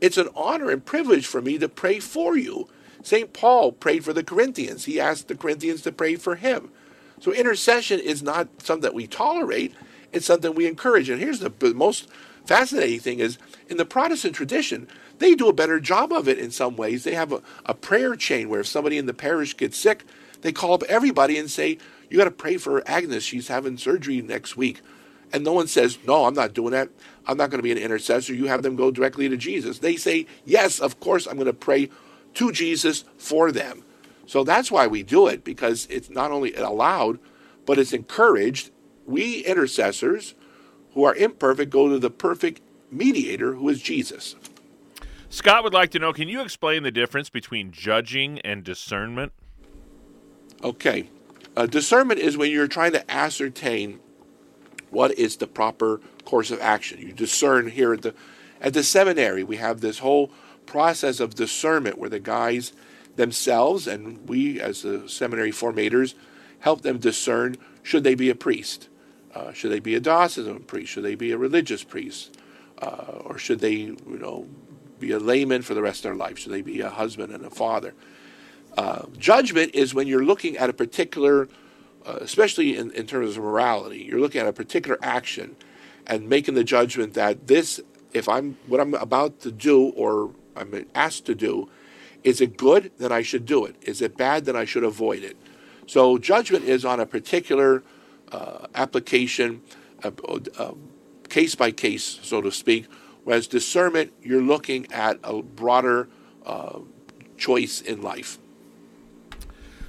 It's 0.01 0.17
an 0.17 0.29
honor 0.35 0.71
and 0.71 0.85
privilege 0.85 1.27
for 1.27 1.43
me 1.43 1.59
to 1.59 1.69
pray 1.69 1.99
for 1.99 2.37
you. 2.37 2.69
St. 3.03 3.33
Paul 3.33 3.73
prayed 3.73 4.05
for 4.05 4.13
the 4.13 4.25
Corinthians. 4.25 4.85
He 4.85 5.01
asked 5.01 5.29
the 5.29 5.37
Corinthians 5.37 5.83
to 5.83 5.93
pray 5.93 6.17
for 6.17 6.37
him. 6.37 6.71
So 7.21 7.33
intercession 7.33 8.01
is 8.01 8.23
not 8.23 8.49
something 8.63 8.83
that 8.83 8.95
we 8.95 9.07
tolerate, 9.07 9.75
it's 10.13 10.27
something 10.27 10.55
we 10.55 10.67
encourage. 10.67 11.09
And 11.09 11.21
here's 11.21 11.41
the 11.41 11.53
most 11.75 12.09
fascinating 12.47 13.01
thing 13.01 13.19
is 13.19 13.39
in 13.69 13.77
the 13.77 13.85
Protestant 13.85 14.35
tradition, 14.35 14.89
they 15.19 15.35
do 15.35 15.49
a 15.49 15.53
better 15.53 15.81
job 15.81 16.13
of 16.13 16.29
it 16.29 16.39
in 16.39 16.51
some 16.51 16.77
ways. 16.77 17.05
They 17.05 17.15
have 17.15 17.33
a, 17.33 17.43
a 17.67 17.75
prayer 17.75 18.15
chain 18.15 18.49
where 18.49 18.61
if 18.61 18.67
somebody 18.67 18.99
in 18.99 19.07
the 19.07 19.15
parish 19.15 19.57
gets 19.57 19.77
sick, 19.77 20.05
they 20.41 20.53
call 20.53 20.75
up 20.75 20.83
everybody 20.85 21.39
and 21.39 21.51
say, 21.51 21.79
You 22.11 22.19
got 22.19 22.25
to 22.25 22.31
pray 22.31 22.57
for 22.57 22.87
Agnes. 22.87 23.25
She's 23.25 23.49
having 23.49 23.77
surgery 23.77 24.23
next 24.23 24.57
week. 24.57 24.81
And 25.33 25.45
no 25.45 25.53
one 25.53 25.67
says, 25.67 25.99
No, 26.07 26.25
I'm 26.27 26.35
not 26.35 26.55
doing 26.55 26.73
that. 26.73 26.89
I'm 27.27 27.37
not 27.37 27.51
going 27.51 27.59
to 27.59 27.63
be 27.63 27.73
an 27.73 27.79
intercessor. 27.79 28.35
You 28.35 28.47
have 28.47 28.63
them 28.63 28.77
go 28.77 28.91
directly 28.91 29.29
to 29.29 29.37
Jesus. 29.37 29.79
They 29.79 29.97
say, 29.97 30.27
Yes, 30.45 30.81
of 30.81 31.01
course, 31.01 31.27
I'm 31.27 31.37
going 31.37 31.47
to 31.47 31.53
pray 31.53 31.91
to 32.35 32.53
Jesus 32.53 33.05
for 33.17 33.51
them. 33.53 33.85
So 34.27 34.45
that's 34.45 34.71
why 34.71 34.87
we 34.87 35.03
do 35.03 35.27
it, 35.27 35.43
because 35.43 35.87
it's 35.91 36.11
not 36.11 36.31
only 36.31 36.55
allowed, 36.55 37.19
but 37.65 37.79
it's 37.79 37.93
encouraged. 37.93 38.71
We 39.07 39.45
intercessors 39.45 40.35
who 40.93 41.05
are 41.05 41.15
imperfect 41.15 41.71
go 41.71 41.89
to 41.89 41.99
the 41.99 42.11
perfect 42.11 42.61
mediator 42.91 43.55
who 43.55 43.69
is 43.69 43.81
Jesus. 43.81 44.37
Scott 45.31 45.63
would 45.65 45.75
like 45.75 45.91
to 45.91 45.99
know 45.99 46.13
can 46.13 46.29
you 46.29 46.41
explain 46.41 46.83
the 46.83 46.91
difference 46.91 47.29
between 47.29 47.71
judging 47.71 48.39
and 48.41 48.65
discernment? 48.65 49.33
Okay. 50.63 51.09
Uh, 51.57 51.67
discernment 51.67 52.21
is 52.21 52.37
when 52.37 52.51
you're 52.51 52.69
trying 52.69 52.93
to 52.93 53.11
ascertain 53.11 54.01
what 54.91 55.13
is 55.13 55.37
the 55.37 55.47
proper 55.47 56.01
course 56.25 56.51
of 56.51 56.61
action. 56.61 57.01
You 57.01 57.13
discern 57.13 57.69
here 57.69 57.93
at 57.93 58.03
the 58.03 58.15
at 58.61 58.75
the 58.75 58.83
seminary. 58.83 59.45
We 59.45 59.57
have 59.57 59.81
this 59.81 59.99
whole 59.99 60.33
process 60.67 61.21
of 61.21 61.35
discernment 61.35 61.99
where 61.99 62.11
the 62.11 62.21
guys 62.21 62.73
themselves 63.17 63.87
and 63.87 64.29
we 64.29 64.61
as 64.61 64.83
the 64.83 65.09
seminary 65.09 65.51
formators 65.51 66.15
help 66.61 66.83
them 66.83 66.99
discern 66.99 67.57
should 67.83 68.05
they 68.05 68.15
be 68.15 68.31
a 68.31 68.35
priest, 68.35 68.89
uh, 69.35 69.53
should 69.53 69.73
they 69.73 69.81
be 69.81 69.95
a 69.95 70.01
diocesan 70.01 70.61
priest, 70.61 70.93
should 70.93 71.05
they 71.05 71.15
be 71.15 71.33
a 71.33 71.39
religious 71.39 71.83
priest, 71.85 72.37
uh, 72.83 73.21
or 73.25 73.39
should 73.39 73.61
they 73.61 73.73
you 73.73 73.99
know 74.07 74.47
be 74.99 75.13
a 75.13 75.19
layman 75.19 75.63
for 75.63 75.75
the 75.75 75.83
rest 75.83 76.01
of 76.01 76.11
their 76.11 76.15
life, 76.15 76.39
should 76.39 76.53
they 76.53 76.63
be 76.63 76.81
a 76.81 76.91
husband 76.91 77.33
and 77.33 77.45
a 77.45 77.51
father. 77.51 77.95
Uh, 78.77 79.07
judgment 79.19 79.75
is 79.75 79.95
when 79.95 80.07
you're 80.07 80.25
looking 80.25 80.57
at 80.57 80.71
a 80.71 80.73
particular 80.73 81.49
uh, 82.09 82.19
especially 82.23 82.75
in, 82.77 82.91
in 82.93 83.07
terms 83.07 83.37
of 83.37 83.43
morality, 83.43 83.99
you're 83.99 84.21
looking 84.21 84.41
at 84.41 84.47
a 84.47 84.53
particular 84.53 84.99
action 85.03 85.55
and 86.07 86.27
making 86.27 86.55
the 86.55 86.65
judgment 86.65 87.13
that 87.13 87.47
this, 87.47 87.81
if 88.15 88.29
I'm 88.29 88.57
what 88.67 88.81
I'm 88.81 88.95
about 88.95 89.41
to 89.41 89.53
do 89.53 89.91
or 89.91 90.31
I'm 90.57 90.87
asked 90.95 91.27
to 91.27 91.35
do, 91.35 91.69
is 92.25 92.41
it 92.41 92.57
good? 92.57 92.93
Then 92.97 93.13
I 93.13 93.21
should 93.21 93.45
do 93.45 93.67
it. 93.67 93.77
Is 93.83 94.01
it 94.01 94.17
bad? 94.17 94.47
Then 94.47 94.57
I 94.57 94.65
should 94.65 94.85
avoid 94.85 95.23
it. 95.23 95.37
So 95.87 96.17
judgment 96.17 96.65
is 96.65 96.85
on 96.85 96.99
a 96.99 97.05
particular 97.05 97.83
uh, 98.33 98.67
application, 98.75 99.61
case 101.29 101.55
by 101.55 101.71
case, 101.73 102.21
so 102.23 102.41
to 102.41 102.51
speak. 102.51 102.87
Whereas 103.25 103.47
discernment, 103.47 104.13
you're 104.23 104.43
looking 104.43 104.91
at 104.91 105.19
a 105.23 105.43
broader 105.43 106.09
uh, 106.47 106.79
choice 107.37 107.83
in 107.83 108.01
life. 108.01 108.39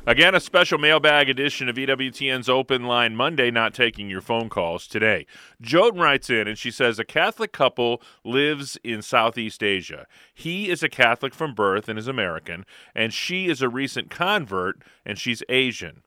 Again, 0.06 0.34
a 0.34 0.40
special 0.40 0.78
mailbag 0.78 1.30
edition 1.30 1.68
of 1.68 1.76
EWTN's 1.76 2.48
Open 2.48 2.86
Line 2.86 3.16
Monday, 3.16 3.52
not 3.52 3.74
taking 3.74 4.10
your 4.10 4.22
phone 4.22 4.48
calls 4.48 4.88
today. 4.88 5.26
Joan 5.62 5.98
writes 5.98 6.30
in 6.30 6.48
and 6.48 6.58
she 6.58 6.72
says 6.72 7.00
a 7.00 7.04
Catholic 7.04 7.52
couple 7.52 8.02
lives 8.24 8.78
in 8.84 9.02
Southeast 9.02 9.62
Asia. 9.62 10.08
He 10.34 10.70
is 10.70 10.82
a 10.82 10.90
Catholic 10.90 11.34
from 11.36 11.54
birth 11.54 11.90
and 11.90 12.00
is 12.00 12.08
American, 12.08 12.66
and 12.96 13.14
she 13.14 13.50
is 13.50 13.62
a 13.62 13.70
recent 13.70 14.10
convert 14.10 14.82
and 15.06 15.20
she's 15.20 15.44
Asian. 15.50 16.02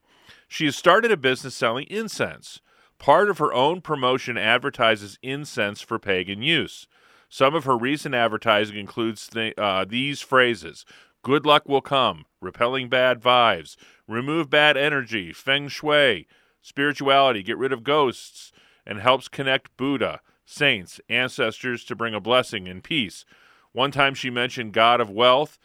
She 0.49 0.64
has 0.64 0.74
started 0.74 1.12
a 1.12 1.16
business 1.16 1.55
selling 1.55 1.86
incense. 1.88 2.61
Part 2.99 3.28
of 3.28 3.38
her 3.38 3.53
own 3.53 3.82
promotion 3.82 4.38
advertises 4.38 5.18
incense 5.22 5.82
for 5.82 5.99
pagan 5.99 6.43
use. 6.43 6.88
Some 7.28 7.55
of 7.55 7.64
her 7.64 7.76
recent 7.76 8.14
advertising 8.14 8.76
includes 8.76 9.28
th- 9.28 9.55
uh, 9.57 9.84
these 9.86 10.20
phrases 10.20 10.84
Good 11.23 11.47
luck 11.47 11.68
will 11.68 11.81
come, 11.81 12.27
repelling 12.41 12.89
bad 12.89 13.20
vibes, 13.20 13.77
remove 14.09 14.51
bad 14.51 14.77
energy, 14.77 15.33
feng 15.33 15.68
shui, 15.68 16.27
spirituality, 16.61 17.45
get 17.45 17.57
rid 17.57 17.73
of 17.73 17.85
ghosts, 17.85 18.51
and 18.85 18.99
helps 18.99 19.29
connect 19.29 19.77
Buddha, 19.77 20.20
saints, 20.45 21.01
ancestors 21.09 21.85
to 21.85 21.95
bring 21.95 22.12
a 22.12 22.20
blessing 22.20 22.66
and 22.66 22.83
peace. 22.83 23.25
One 23.70 23.93
time 23.93 24.14
she 24.14 24.31
mentioned 24.31 24.73
God 24.73 25.01
of 25.01 25.11
wealth, 25.11 25.61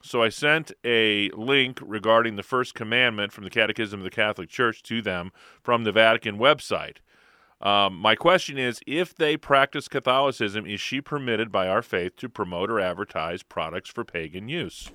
so 0.00 0.22
I 0.22 0.28
sent 0.28 0.70
a 0.84 1.28
link 1.30 1.80
regarding 1.82 2.36
the 2.36 2.44
first 2.44 2.76
commandment 2.76 3.32
from 3.32 3.42
the 3.42 3.50
Catechism 3.50 3.98
of 3.98 4.04
the 4.04 4.10
Catholic 4.10 4.48
Church 4.48 4.80
to 4.84 5.02
them 5.02 5.32
from 5.60 5.82
the 5.82 5.92
Vatican 5.92 6.38
website. 6.38 6.98
Um, 7.62 7.94
my 7.96 8.14
question 8.14 8.56
is 8.56 8.80
if 8.86 9.14
they 9.14 9.36
practice 9.36 9.86
Catholicism, 9.86 10.66
is 10.66 10.80
she 10.80 11.00
permitted 11.00 11.52
by 11.52 11.68
our 11.68 11.82
faith 11.82 12.16
to 12.16 12.28
promote 12.28 12.70
or 12.70 12.80
advertise 12.80 13.42
products 13.42 13.90
for 13.90 14.04
pagan 14.04 14.48
use? 14.48 14.90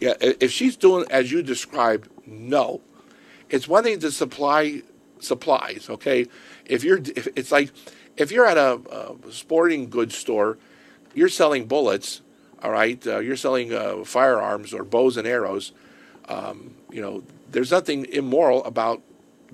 Yeah, 0.00 0.14
if 0.20 0.50
she's 0.50 0.76
doing 0.76 1.06
as 1.10 1.30
you 1.30 1.42
described, 1.42 2.08
no. 2.26 2.80
It's 3.50 3.66
one 3.66 3.84
thing 3.84 3.98
to 4.00 4.10
supply 4.10 4.82
supplies, 5.20 5.88
okay? 5.90 6.26
If 6.66 6.84
you're, 6.84 6.98
if, 6.98 7.28
it's 7.36 7.50
like 7.50 7.72
if 8.16 8.30
you're 8.30 8.46
at 8.46 8.56
a, 8.56 8.80
a, 8.90 9.32
sporting 9.32 9.88
goods 9.88 10.16
store, 10.16 10.58
you're 11.14 11.28
selling 11.28 11.66
bullets, 11.66 12.20
all 12.62 12.70
right? 12.70 13.04
Uh, 13.06 13.18
you're 13.18 13.36
selling 13.36 13.72
uh, 13.72 14.04
firearms 14.04 14.72
or 14.72 14.84
bows 14.84 15.16
and 15.16 15.26
arrows. 15.26 15.72
Um, 16.28 16.74
you 16.90 17.00
know, 17.00 17.22
there's 17.50 17.70
nothing 17.70 18.04
immoral 18.06 18.64
about 18.64 19.02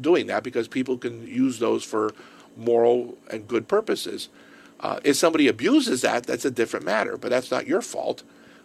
doing 0.00 0.26
that 0.26 0.42
because 0.42 0.68
people 0.68 0.98
can 0.98 1.26
use 1.26 1.58
those 1.58 1.84
for 1.84 2.12
moral 2.56 3.16
and 3.30 3.46
good 3.48 3.68
purposes. 3.68 4.28
Uh, 4.80 5.00
if 5.04 5.16
somebody 5.16 5.48
abuses 5.48 6.02
that, 6.02 6.24
that's 6.24 6.44
a 6.44 6.50
different 6.50 6.84
matter, 6.84 7.16
but 7.16 7.30
that's 7.30 7.50
not 7.50 7.66
your 7.66 7.80
fault. 7.80 8.22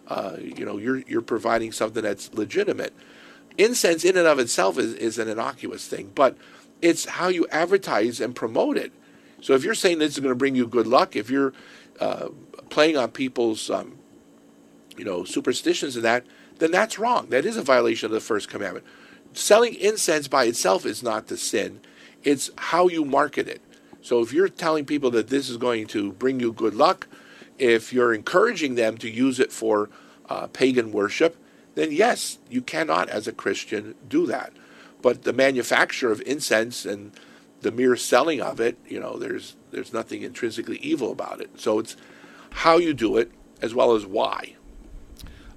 Uh, 0.08 0.36
you 0.38 0.64
know, 0.64 0.76
you're 0.76 0.98
you're 0.98 1.22
providing 1.22 1.72
something 1.72 2.02
that's 2.02 2.32
legitimate. 2.34 2.92
Incense, 3.58 4.04
in 4.04 4.16
and 4.16 4.26
of 4.26 4.38
itself, 4.38 4.78
is, 4.78 4.94
is 4.94 5.18
an 5.18 5.28
innocuous 5.28 5.86
thing, 5.86 6.10
but 6.14 6.36
it's 6.82 7.04
how 7.04 7.28
you 7.28 7.46
advertise 7.48 8.20
and 8.20 8.34
promote 8.34 8.76
it. 8.76 8.92
So 9.40 9.54
if 9.54 9.64
you're 9.64 9.74
saying 9.74 9.98
this 9.98 10.14
is 10.14 10.20
going 10.20 10.30
to 10.30 10.38
bring 10.38 10.56
you 10.56 10.66
good 10.66 10.86
luck, 10.86 11.16
if 11.16 11.30
you're 11.30 11.52
uh, 12.00 12.28
playing 12.70 12.96
on 12.96 13.10
people's, 13.10 13.70
um, 13.70 13.98
you 14.96 15.04
know, 15.04 15.24
superstitions 15.24 15.96
and 15.96 16.04
that, 16.04 16.24
then 16.58 16.70
that's 16.70 16.98
wrong. 16.98 17.28
That 17.30 17.44
is 17.44 17.56
a 17.56 17.62
violation 17.62 18.06
of 18.06 18.12
the 18.12 18.20
first 18.20 18.48
commandment 18.48 18.84
selling 19.32 19.74
incense 19.74 20.28
by 20.28 20.44
itself 20.44 20.84
is 20.86 21.02
not 21.02 21.28
the 21.28 21.36
sin, 21.36 21.80
it's 22.22 22.50
how 22.56 22.88
you 22.88 23.04
market 23.04 23.48
it. 23.48 23.60
So 24.02 24.20
if 24.20 24.32
you're 24.32 24.48
telling 24.48 24.84
people 24.84 25.10
that 25.12 25.28
this 25.28 25.48
is 25.48 25.56
going 25.56 25.86
to 25.88 26.12
bring 26.12 26.40
you 26.40 26.52
good 26.52 26.74
luck, 26.74 27.06
if 27.58 27.92
you're 27.92 28.14
encouraging 28.14 28.74
them 28.74 28.96
to 28.98 29.10
use 29.10 29.38
it 29.38 29.52
for 29.52 29.90
uh, 30.28 30.46
pagan 30.46 30.92
worship, 30.92 31.36
then 31.74 31.92
yes, 31.92 32.38
you 32.48 32.62
cannot, 32.62 33.08
as 33.08 33.28
a 33.28 33.32
Christian, 33.32 33.94
do 34.08 34.26
that. 34.26 34.52
But 35.02 35.22
the 35.22 35.32
manufacture 35.32 36.10
of 36.10 36.22
incense 36.26 36.84
and 36.84 37.12
the 37.60 37.70
mere 37.70 37.96
selling 37.96 38.40
of 38.40 38.60
it, 38.60 38.78
you 38.86 38.98
know, 38.98 39.18
there's 39.18 39.56
there's 39.70 39.92
nothing 39.92 40.22
intrinsically 40.22 40.78
evil 40.78 41.12
about 41.12 41.40
it. 41.40 41.60
So 41.60 41.78
it's 41.78 41.96
how 42.50 42.78
you 42.78 42.94
do 42.94 43.16
it 43.16 43.30
as 43.62 43.74
well 43.74 43.94
as 43.94 44.04
why. 44.04 44.56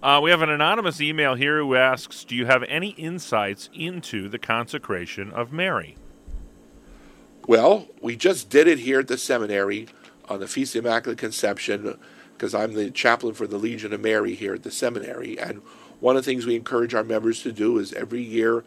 Uh, 0.03 0.19
we 0.21 0.29
have 0.31 0.41
an 0.41 0.49
anonymous 0.49 0.99
email 0.99 1.33
here 1.33 1.59
who 1.59 1.75
asks 1.75 2.25
Do 2.25 2.35
you 2.35 2.45
have 2.45 2.61
any 2.63 2.89
insights 2.89 3.69
into 3.73 4.27
the 4.27 4.37
consecration 4.37 5.31
of 5.31 5.53
Mary? 5.53 5.95
Well, 7.47 7.87
we 8.01 8.17
just 8.17 8.49
did 8.49 8.67
it 8.67 8.79
here 8.79 8.99
at 8.99 9.07
the 9.07 9.17
seminary 9.17 9.87
on 10.27 10.41
the 10.41 10.47
Feast 10.47 10.75
of 10.75 10.85
Immaculate 10.85 11.19
Conception 11.19 11.97
because 12.33 12.53
I'm 12.53 12.73
the 12.73 12.91
chaplain 12.91 13.33
for 13.33 13.47
the 13.47 13.57
Legion 13.57 13.93
of 13.93 14.01
Mary 14.01 14.35
here 14.35 14.53
at 14.53 14.63
the 14.63 14.71
seminary. 14.71 15.39
And 15.39 15.61
one 16.01 16.17
of 16.17 16.25
the 16.25 16.29
things 16.29 16.45
we 16.45 16.57
encourage 16.57 16.93
our 16.93 17.05
members 17.05 17.41
to 17.43 17.53
do 17.53 17.77
is 17.77 17.93
every 17.93 18.21
year 18.21 18.65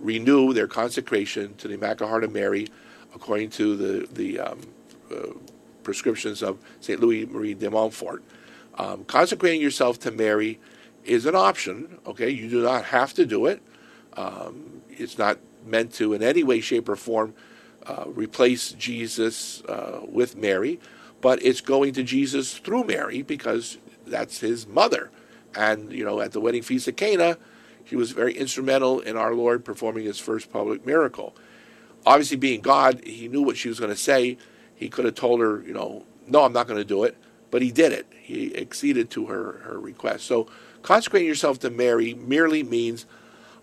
renew 0.00 0.54
their 0.54 0.68
consecration 0.68 1.54
to 1.56 1.68
the 1.68 1.74
Immaculate 1.74 2.08
Heart 2.08 2.24
of 2.24 2.32
Mary 2.32 2.66
according 3.14 3.50
to 3.50 3.76
the, 3.76 4.08
the 4.14 4.40
um, 4.40 4.60
uh, 5.14 5.34
prescriptions 5.82 6.42
of 6.42 6.58
St. 6.80 6.98
Louis 6.98 7.26
Marie 7.26 7.52
de 7.52 7.70
Montfort. 7.70 8.22
Um, 8.76 9.04
consecrating 9.04 9.60
yourself 9.60 9.98
to 10.00 10.10
Mary 10.10 10.58
is 11.04 11.26
an 11.26 11.34
option, 11.34 11.98
okay? 12.06 12.30
You 12.30 12.48
do 12.48 12.62
not 12.62 12.86
have 12.86 13.14
to 13.14 13.26
do 13.26 13.46
it. 13.46 13.62
Um, 14.16 14.82
it's 14.90 15.18
not 15.18 15.38
meant 15.64 15.92
to, 15.94 16.14
in 16.14 16.22
any 16.22 16.42
way, 16.42 16.60
shape, 16.60 16.88
or 16.88 16.96
form, 16.96 17.34
uh, 17.86 18.04
replace 18.08 18.72
Jesus 18.72 19.62
uh, 19.64 20.00
with 20.06 20.36
Mary, 20.36 20.80
but 21.20 21.42
it's 21.42 21.60
going 21.60 21.92
to 21.94 22.02
Jesus 22.02 22.58
through 22.58 22.84
Mary 22.84 23.22
because 23.22 23.78
that's 24.06 24.40
his 24.40 24.66
mother. 24.66 25.10
And, 25.54 25.92
you 25.92 26.04
know, 26.04 26.20
at 26.20 26.32
the 26.32 26.40
wedding 26.40 26.62
feast 26.62 26.88
of 26.88 26.96
Cana, 26.96 27.38
he 27.84 27.96
was 27.96 28.12
very 28.12 28.34
instrumental 28.34 29.00
in 29.00 29.16
our 29.16 29.34
Lord 29.34 29.64
performing 29.64 30.04
his 30.04 30.18
first 30.18 30.52
public 30.52 30.84
miracle. 30.84 31.34
Obviously, 32.04 32.36
being 32.36 32.60
God, 32.60 33.02
he 33.04 33.28
knew 33.28 33.42
what 33.42 33.56
she 33.56 33.68
was 33.68 33.80
going 33.80 33.90
to 33.90 33.96
say. 33.96 34.36
He 34.74 34.88
could 34.88 35.04
have 35.04 35.14
told 35.14 35.40
her, 35.40 35.62
you 35.62 35.72
know, 35.72 36.04
no, 36.26 36.44
I'm 36.44 36.52
not 36.52 36.66
going 36.66 36.78
to 36.78 36.84
do 36.84 37.04
it, 37.04 37.16
but 37.50 37.62
he 37.62 37.70
did 37.70 37.92
it. 37.92 38.06
He 38.20 38.56
acceded 38.56 39.10
to 39.10 39.26
her, 39.26 39.60
her 39.64 39.80
request. 39.80 40.26
So, 40.26 40.48
consecrating 40.82 41.28
yourself 41.28 41.58
to 41.60 41.70
Mary 41.70 42.14
merely 42.14 42.62
means 42.62 43.06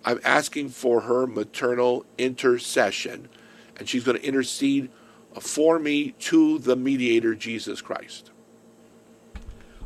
I'm 0.03 0.19
asking 0.23 0.69
for 0.69 1.01
her 1.01 1.25
maternal 1.25 2.05
intercession, 2.17 3.27
and 3.77 3.89
she's 3.89 4.03
going 4.03 4.17
to 4.17 4.25
intercede 4.25 4.89
for 5.39 5.79
me 5.79 6.11
to 6.11 6.59
the 6.59 6.75
mediator, 6.75 7.35
Jesus 7.35 7.81
Christ. 7.81 8.31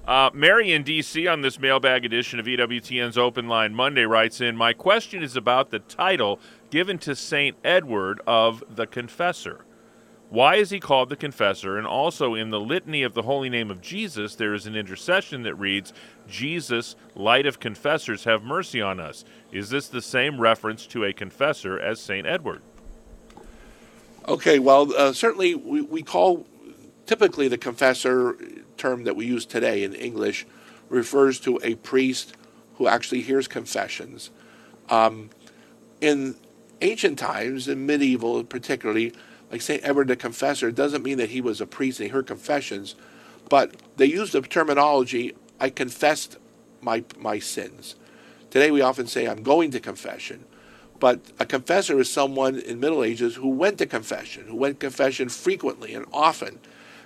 Uh, 0.05 0.29
Mary 0.33 0.71
in 0.71 0.83
D.C. 0.83 1.27
on 1.27 1.41
this 1.41 1.59
mailbag 1.59 2.03
edition 2.03 2.39
of 2.39 2.47
EWTN's 2.47 3.17
Open 3.17 3.47
Line 3.47 3.75
Monday 3.75 4.03
writes 4.03 4.41
in 4.41 4.57
My 4.57 4.73
question 4.73 5.21
is 5.21 5.35
about 5.35 5.69
the 5.69 5.79
title 5.79 6.39
given 6.71 6.97
to 6.99 7.15
St. 7.15 7.55
Edward 7.63 8.19
of 8.25 8.63
the 8.69 8.87
Confessor. 8.87 9.65
Why 10.29 10.55
is 10.57 10.69
he 10.69 10.79
called 10.79 11.09
the 11.09 11.15
Confessor? 11.15 11.77
And 11.77 11.87
also 11.87 12.35
in 12.35 12.51
the 12.51 12.59
Litany 12.59 13.01
of 13.01 13.15
the 13.15 13.23
Holy 13.23 13.49
Name 13.49 13.71
of 13.71 13.81
Jesus, 13.81 14.35
there 14.35 14.53
is 14.53 14.67
an 14.67 14.75
intercession 14.75 15.41
that 15.43 15.55
reads, 15.55 15.91
Jesus, 16.27 16.95
light 17.15 17.47
of 17.47 17.59
confessors, 17.59 18.25
have 18.25 18.43
mercy 18.43 18.79
on 18.79 18.99
us. 18.99 19.25
Is 19.51 19.71
this 19.71 19.87
the 19.87 20.03
same 20.03 20.39
reference 20.39 20.85
to 20.87 21.03
a 21.03 21.13
confessor 21.13 21.79
as 21.79 21.99
St. 21.99 22.27
Edward? 22.27 22.61
Okay, 24.27 24.59
well, 24.59 24.93
uh, 24.95 25.13
certainly 25.13 25.55
we, 25.55 25.81
we 25.81 26.03
call 26.03 26.45
typically 27.07 27.47
the 27.47 27.57
confessor 27.57 28.37
term 28.77 29.05
that 29.05 29.15
we 29.15 29.25
use 29.25 29.47
today 29.47 29.83
in 29.83 29.95
English 29.95 30.45
refers 30.89 31.39
to 31.39 31.59
a 31.63 31.73
priest 31.75 32.35
who 32.75 32.87
actually 32.87 33.21
hears 33.21 33.47
confessions. 33.47 34.29
Um, 34.89 35.31
in 36.01 36.35
ancient 36.81 37.17
times, 37.17 37.67
in 37.67 37.87
medieval 37.87 38.43
particularly, 38.43 39.13
like 39.51 39.61
St. 39.61 39.83
Edward 39.83 40.07
the 40.07 40.15
Confessor, 40.15 40.69
it 40.69 40.75
doesn't 40.75 41.03
mean 41.03 41.17
that 41.17 41.29
he 41.29 41.41
was 41.41 41.59
a 41.61 41.65
priest 41.65 41.99
he 41.99 42.07
heard 42.07 42.27
confessions, 42.27 42.95
but 43.49 43.75
they 43.97 44.05
used 44.05 44.33
the 44.33 44.41
terminology, 44.41 45.35
I 45.59 45.69
confessed 45.69 46.37
my, 46.81 47.03
my 47.17 47.39
sins. 47.39 47.95
Today 48.49 48.71
we 48.71 48.81
often 48.81 49.07
say, 49.07 49.27
I'm 49.27 49.43
going 49.43 49.71
to 49.71 49.79
confession. 49.79 50.45
But 50.99 51.21
a 51.39 51.45
confessor 51.45 51.99
is 51.99 52.11
someone 52.11 52.59
in 52.59 52.79
Middle 52.79 53.03
Ages 53.03 53.35
who 53.35 53.49
went 53.49 53.77
to 53.77 53.85
confession, 53.85 54.47
who 54.47 54.55
went 54.55 54.79
to 54.79 54.85
confession 54.87 55.29
frequently 55.29 55.93
and 55.93 56.05
often, 56.11 56.59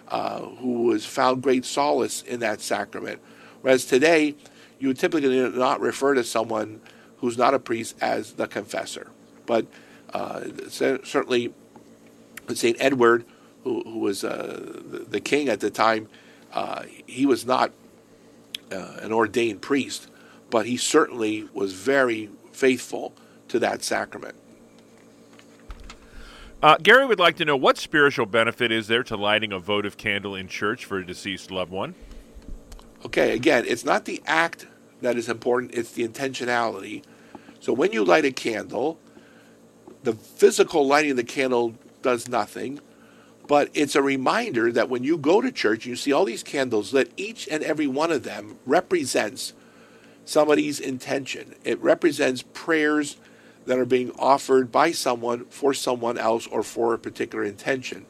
uh, 0.08 0.40
who 0.40 0.92
has 0.92 1.06
found 1.06 1.44
great 1.44 1.64
solace 1.64 2.22
in 2.24 2.40
that 2.40 2.60
sacrament. 2.60 3.22
Whereas 3.62 3.86
today, 3.86 4.36
you 4.80 4.94
typically 4.94 5.50
not 5.50 5.80
refer 5.80 6.14
to 6.16 6.24
someone 6.24 6.82
who's 7.18 7.38
not 7.38 7.54
a 7.54 7.60
priest 7.60 7.96
as 8.02 8.34
the 8.34 8.48
confessor. 8.48 9.12
But 9.46 9.68
uh, 10.14 10.42
certainly, 10.70 11.54
St. 12.54 12.78
Edward, 12.80 13.26
who, 13.64 13.84
who 13.84 14.00
was 14.00 14.24
uh, 14.24 14.82
the, 14.86 15.00
the, 15.00 15.20
king 15.20 15.50
at 15.50 15.60
the 15.60 15.70
time, 15.70 16.08
uh, 16.54 16.84
he 17.08 17.26
was 17.26 17.46
not 17.46 17.72
uh, 18.72 18.98
an 19.02 19.12
ordained 19.12 19.62
priest, 19.62 20.08
but 20.50 20.66
he 20.66 20.78
certainly 20.78 21.48
was 21.54 21.74
very 21.74 22.30
faithful 22.52 23.14
to 23.48 23.60
that 23.60 23.84
sacrament. 23.84 24.36
Uh, 26.62 26.78
Gary 26.82 27.06
would 27.06 27.20
like 27.20 27.36
to 27.36 27.46
know 27.46 27.58
what 27.58 27.78
spiritual 27.78 28.26
benefit 28.26 28.72
is 28.72 28.88
there 28.88 29.04
to 29.04 29.18
lighting 29.18 29.52
a 29.52 29.60
votive 29.60 29.98
candle 29.98 30.34
in 30.36 30.48
church 30.48 30.86
for 30.86 30.98
a 30.98 31.06
deceased 31.06 31.52
loved 31.52 31.72
one? 31.72 31.94
Okay, 33.06 33.34
again, 33.34 33.66
it's 33.68 33.84
not 33.84 34.06
the 34.06 34.22
act 34.26 34.68
that 35.02 35.18
is 35.18 35.28
important, 35.28 35.74
it's 35.74 35.92
the 35.92 36.08
intentionality. 36.08 37.04
So 37.60 37.74
when 37.74 37.92
you 37.92 38.06
light 38.06 38.24
a 38.24 38.32
candle, 38.32 38.98
the 40.04 40.14
physical 40.14 40.88
lighting 40.88 41.12
of 41.12 41.18
the 41.18 41.24
candle 41.24 41.76
does 42.04 42.28
nothing, 42.28 42.80
but 43.48 43.70
it's 43.74 43.96
a 43.96 44.02
reminder 44.02 44.72
that 44.72 44.90
when 44.90 45.04
you 45.04 45.18
go 45.18 45.42
to 45.42 45.52
church, 45.52 45.86
you 45.86 45.96
see 45.96 46.14
all 46.14 46.26
these 46.26 46.44
candles 46.44 46.94
lit, 46.94 47.12
each 47.18 47.48
and 47.50 47.64
every 47.64 47.88
one 47.88 48.12
of 48.12 48.24
them 48.24 48.58
represents 48.66 49.54
somebody's 50.26 50.80
intention. 50.80 51.56
It 51.64 51.82
represents 51.82 52.44
prayers 52.54 53.18
that 53.66 53.80
are 53.80 53.86
being 53.86 54.12
offered 54.18 54.72
by 54.72 54.92
someone 54.92 55.46
for 55.46 55.74
someone 55.74 56.18
else 56.18 56.48
or 56.48 56.64
for 56.64 56.94
a 56.94 57.00
particular 57.00 57.44
intention. 57.44 58.06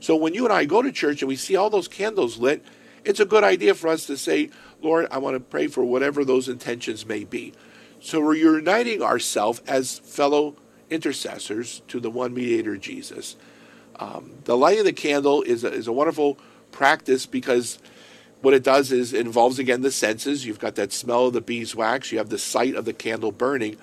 So 0.00 0.14
when 0.14 0.34
you 0.34 0.44
and 0.44 0.52
I 0.52 0.64
go 0.64 0.82
to 0.82 0.92
church 0.92 1.22
and 1.22 1.28
we 1.28 1.36
see 1.36 1.56
all 1.56 1.70
those 1.70 1.88
candles 1.88 2.38
lit, 2.38 2.64
it's 3.04 3.20
a 3.20 3.24
good 3.24 3.44
idea 3.44 3.74
for 3.74 3.88
us 3.88 4.06
to 4.06 4.16
say, 4.16 4.50
Lord, 4.82 5.06
I 5.10 5.18
want 5.18 5.34
to 5.34 5.40
pray 5.40 5.68
for 5.68 5.84
whatever 5.84 6.24
those 6.24 6.48
intentions 6.48 7.06
may 7.06 7.24
be. 7.24 7.54
So 8.00 8.20
we're 8.20 8.34
uniting 8.34 9.02
ourselves 9.02 9.62
as 9.66 9.98
fellow 10.00 10.56
intercessors 10.90 11.82
to 11.88 12.00
the 12.00 12.10
one 12.10 12.34
mediator, 12.34 12.76
Jesus. 12.76 13.36
Um, 13.98 14.32
the 14.44 14.56
light 14.56 14.78
of 14.78 14.84
the 14.84 14.92
candle 14.92 15.42
is 15.42 15.64
a, 15.64 15.72
is 15.72 15.86
a 15.86 15.92
wonderful 15.92 16.38
practice 16.70 17.26
because 17.26 17.78
what 18.42 18.54
it 18.54 18.62
does 18.62 18.92
is 18.92 19.12
it 19.12 19.26
involves 19.26 19.58
again 19.58 19.82
the 19.82 19.90
senses. 19.90 20.44
You've 20.44 20.58
got 20.58 20.74
that 20.76 20.92
smell 20.92 21.26
of 21.26 21.32
the 21.32 21.40
beeswax, 21.40 22.12
you 22.12 22.18
have 22.18 22.28
the 22.28 22.38
sight 22.38 22.74
of 22.74 22.84
the 22.84 22.92
candle 22.92 23.32
burning, 23.32 23.76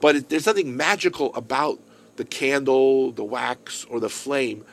but 0.00 0.16
it, 0.16 0.28
there's 0.28 0.46
nothing 0.46 0.76
magical 0.76 1.34
about 1.34 1.78
the 2.16 2.24
candle, 2.24 3.12
the 3.12 3.24
wax, 3.24 3.84
or 3.84 4.00
the 4.00 4.10
flame. 4.10 4.64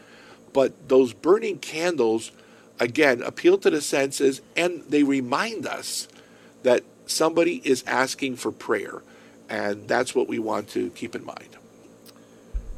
But 0.53 0.89
those 0.89 1.13
burning 1.13 1.59
candles, 1.59 2.31
again, 2.79 3.21
appeal 3.21 3.57
to 3.59 3.69
the 3.69 3.81
senses 3.81 4.41
and 4.55 4.83
they 4.89 5.03
remind 5.03 5.67
us 5.67 6.07
that 6.63 6.83
somebody 7.05 7.61
is 7.63 7.83
asking 7.85 8.37
for 8.37 8.51
prayer. 8.51 9.01
And 9.49 9.87
that's 9.87 10.13
what 10.13 10.27
we 10.27 10.39
want 10.39 10.69
to 10.69 10.89
keep 10.89 11.15
in 11.15 11.23
mind. 11.23 11.56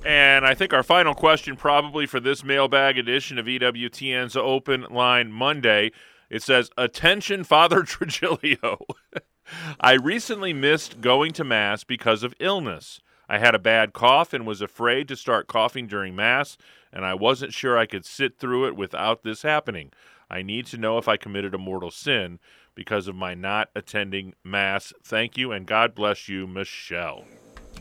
And 0.06 0.46
I 0.46 0.54
think 0.54 0.74
our 0.74 0.84
final 0.84 1.14
question, 1.14 1.56
probably 1.56 2.06
for 2.06 2.20
this 2.20 2.44
mailbag 2.44 2.98
edition 2.98 3.38
of 3.38 3.46
EWTN's 3.46 4.36
Open 4.36 4.86
Line 4.90 5.32
Monday, 5.32 5.92
it 6.30 6.42
says, 6.42 6.70
Attention, 6.78 7.44
Father 7.44 7.82
Trigilio. 7.84 8.86
I 9.80 9.94
recently 9.94 10.54
missed 10.54 11.02
going 11.02 11.34
to 11.34 11.44
Mass 11.44 11.84
because 11.84 12.24
of 12.24 12.36
illness. 12.40 13.02
I 13.28 13.40
had 13.40 13.56
a 13.56 13.60
bad 13.60 13.94
cough 13.94 14.34
and 14.34 14.46
was 14.48 14.62
afraid 14.62 15.08
to 15.08 15.16
start 15.16 15.48
coughing 15.48 15.88
during 15.88 16.16
Mass, 16.16 16.58
and 16.94 17.06
I 17.06 17.14
wasn't 17.14 17.54
sure 17.54 17.78
I 17.78 17.86
could 17.86 18.06
sit 18.06 18.40
through 18.40 18.68
it 18.68 18.76
without 18.76 19.24
this 19.24 19.42
happening. 19.42 19.92
I 20.30 20.42
need 20.42 20.66
to 20.68 20.78
know 20.78 20.98
if 20.98 21.08
I 21.08 21.18
committed 21.18 21.54
a 21.54 21.60
mortal 21.60 21.92
sin 21.92 22.40
because 22.74 23.08
of 23.08 23.16
my 23.16 23.34
not 23.34 23.70
attending 23.76 24.34
Mass. 24.44 24.94
Thank 25.04 25.38
you, 25.38 25.52
and 25.52 25.66
God 25.66 25.94
bless 25.94 26.30
you, 26.30 26.48
Michelle. 26.48 27.26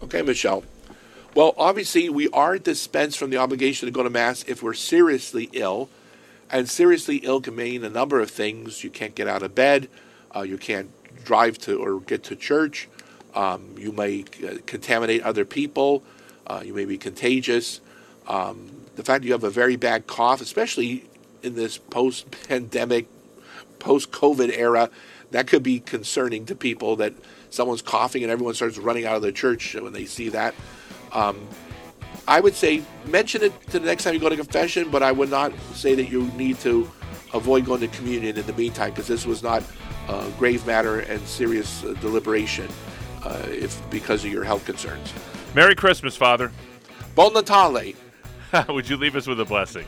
Okay, 0.03 0.23
Michelle. 0.23 0.65
Well, 1.35 1.55
obviously, 1.57 2.09
we 2.09 2.29
are 2.31 2.59
dispensed 2.59 3.19
from 3.19 3.31
the 3.31 3.37
obligation 3.37 3.87
to 3.87 3.93
go 3.93 4.03
to 4.03 4.11
Mass 4.11 4.45
if 4.49 4.63
we're 4.63 4.75
seriously 4.75 5.51
ill. 5.53 5.89
And 6.51 6.69
seriously 6.69 7.19
ill 7.19 7.41
can 7.41 7.55
mean 7.55 7.85
a 7.85 7.91
number 7.91 8.21
of 8.21 8.31
things. 8.31 8.83
You 8.83 8.91
can't 8.91 9.15
get 9.15 9.29
out 9.29 9.43
of 9.43 9.55
bed, 9.55 9.89
uh, 10.35 10.43
you 10.43 10.57
can't 10.57 10.91
drive 11.25 11.59
to 11.59 11.77
or 11.77 12.01
get 12.01 12.23
to 12.25 12.37
church. 12.37 12.89
Um, 13.35 13.75
you 13.77 13.93
may 13.93 14.25
uh, 14.45 14.55
contaminate 14.67 15.23
other 15.23 15.45
people. 15.45 16.03
Uh, 16.47 16.63
you 16.65 16.73
may 16.73 16.87
be 16.87 16.97
contagious. 16.97 17.81
Um, 18.27 18.71
the 18.97 19.05
fact 19.05 19.25
you 19.25 19.33
have 19.33 19.45
a 19.45 19.51
very 19.51 19.77
bad 19.77 20.07
cough, 20.07 20.41
especially 20.41 21.05
in 21.43 21.55
this 21.55 21.77
post 21.77 22.31
pandemic, 22.49 23.07
post 23.79 24.11
COVID 24.11 24.57
era, 24.57 24.91
that 25.31 25.47
could 25.47 25.63
be 25.63 25.81
concerning 25.81 26.47
to 26.47 26.55
people 26.55 26.97
that 26.97 27.13
someone's 27.51 27.83
coughing 27.83 28.23
and 28.23 28.33
everyone 28.33 28.55
starts 28.55 28.79
running 28.79 29.05
out 29.05 29.17
of 29.17 29.23
the 29.23 29.33
church 29.33 29.75
when 29.75 29.93
they 29.93 30.07
see 30.07 30.31
that. 30.31 30.55
Um, 31.13 31.47
I 32.27 32.41
would 32.41 32.55
say 32.55 32.83
mention 33.07 33.43
it 33.43 33.61
to 33.71 33.79
the 33.79 33.87
next 33.87 34.05
time 34.05 34.15
you 34.15 34.21
go 34.21 34.29
to 34.29 34.37
confession, 34.37 34.91
but 34.91 35.03
I 35.03 35.13
would 35.13 35.31
not 35.31 35.53
say 35.75 35.95
that 35.95 36.11
you 36.11 36.25
need 36.33 36.59
to 36.61 36.91
avoid 37.33 37.65
going 37.65 37.81
to 37.81 37.89
communion 37.89 38.37
in 38.37 38.47
the 38.47 38.53
meantime 38.53 38.91
because 38.91 39.07
this 39.07 39.27
was 39.27 39.43
not 39.43 39.63
uh, 40.09 40.29
grave 40.39 40.67
matter 40.67 41.01
and 41.01 41.21
serious 41.27 41.85
uh, 41.85 41.95
deliberation 42.01 42.69
uh, 43.25 43.43
if 43.47 43.79
because 43.91 44.25
of 44.25 44.33
your 44.33 44.45
health 44.45 44.65
concerns. 44.65 45.13
Merry 45.55 45.75
Christmas, 45.75 46.17
Father. 46.17 46.53
Bon 47.15 47.33
Natale. 47.33 47.95
Would 48.69 48.89
you 48.89 48.97
leave 48.97 49.17
us 49.17 49.27
with 49.27 49.41
a 49.41 49.45
blessing? 49.45 49.87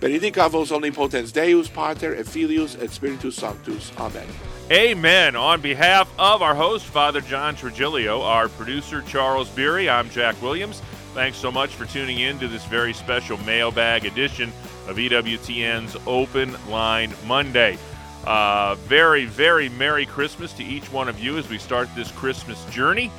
Benedicat 0.00 0.50
vos 0.50 0.72
omnipotens 0.72 1.32
Deus, 1.32 1.68
Pater 1.68 2.14
et 2.14 2.26
Filius 2.26 2.76
et 2.80 2.90
Spiritus 2.90 3.36
Sanctus. 3.36 3.92
Amen. 3.96 4.26
Amen. 4.70 5.36
On 5.36 5.60
behalf 5.60 6.12
of 6.18 6.42
our 6.42 6.54
host, 6.54 6.86
Father 6.86 7.20
John 7.20 7.54
Trigilio, 7.54 8.24
our 8.24 8.48
producer, 8.48 9.00
Charles 9.02 9.48
Beery, 9.50 9.88
I'm 9.88 10.10
Jack 10.10 10.42
Williams. 10.42 10.80
Thanks 11.14 11.38
so 11.38 11.52
much 11.52 11.76
for 11.76 11.84
tuning 11.84 12.18
in 12.18 12.40
to 12.40 12.48
this 12.48 12.64
very 12.64 12.92
special 12.92 13.38
mailbag 13.44 14.06
edition 14.06 14.52
of 14.88 14.96
EWTN's 14.96 15.96
Open 16.04 16.56
Line 16.68 17.14
Monday. 17.28 17.78
Uh, 18.24 18.74
very, 18.74 19.26
very 19.26 19.68
Merry 19.68 20.04
Christmas 20.04 20.52
to 20.54 20.64
each 20.64 20.90
one 20.90 21.08
of 21.08 21.20
you 21.20 21.38
as 21.38 21.48
we 21.48 21.58
start 21.58 21.88
this 21.94 22.10
Christmas 22.10 22.64
journey. 22.64 23.12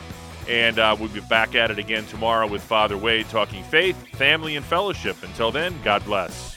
And 0.49 0.79
uh, 0.79 0.97
we'll 0.99 1.07
be 1.07 1.21
back 1.21 1.55
at 1.55 1.71
it 1.71 1.79
again 1.79 2.05
tomorrow 2.07 2.45
with 2.45 2.61
Father 2.61 2.97
Wade 2.97 3.29
talking 3.29 3.63
faith, 3.63 3.95
family, 4.17 4.57
and 4.57 4.65
fellowship. 4.65 5.15
Until 5.23 5.51
then, 5.53 5.79
God 5.81 6.03
bless. 6.03 6.56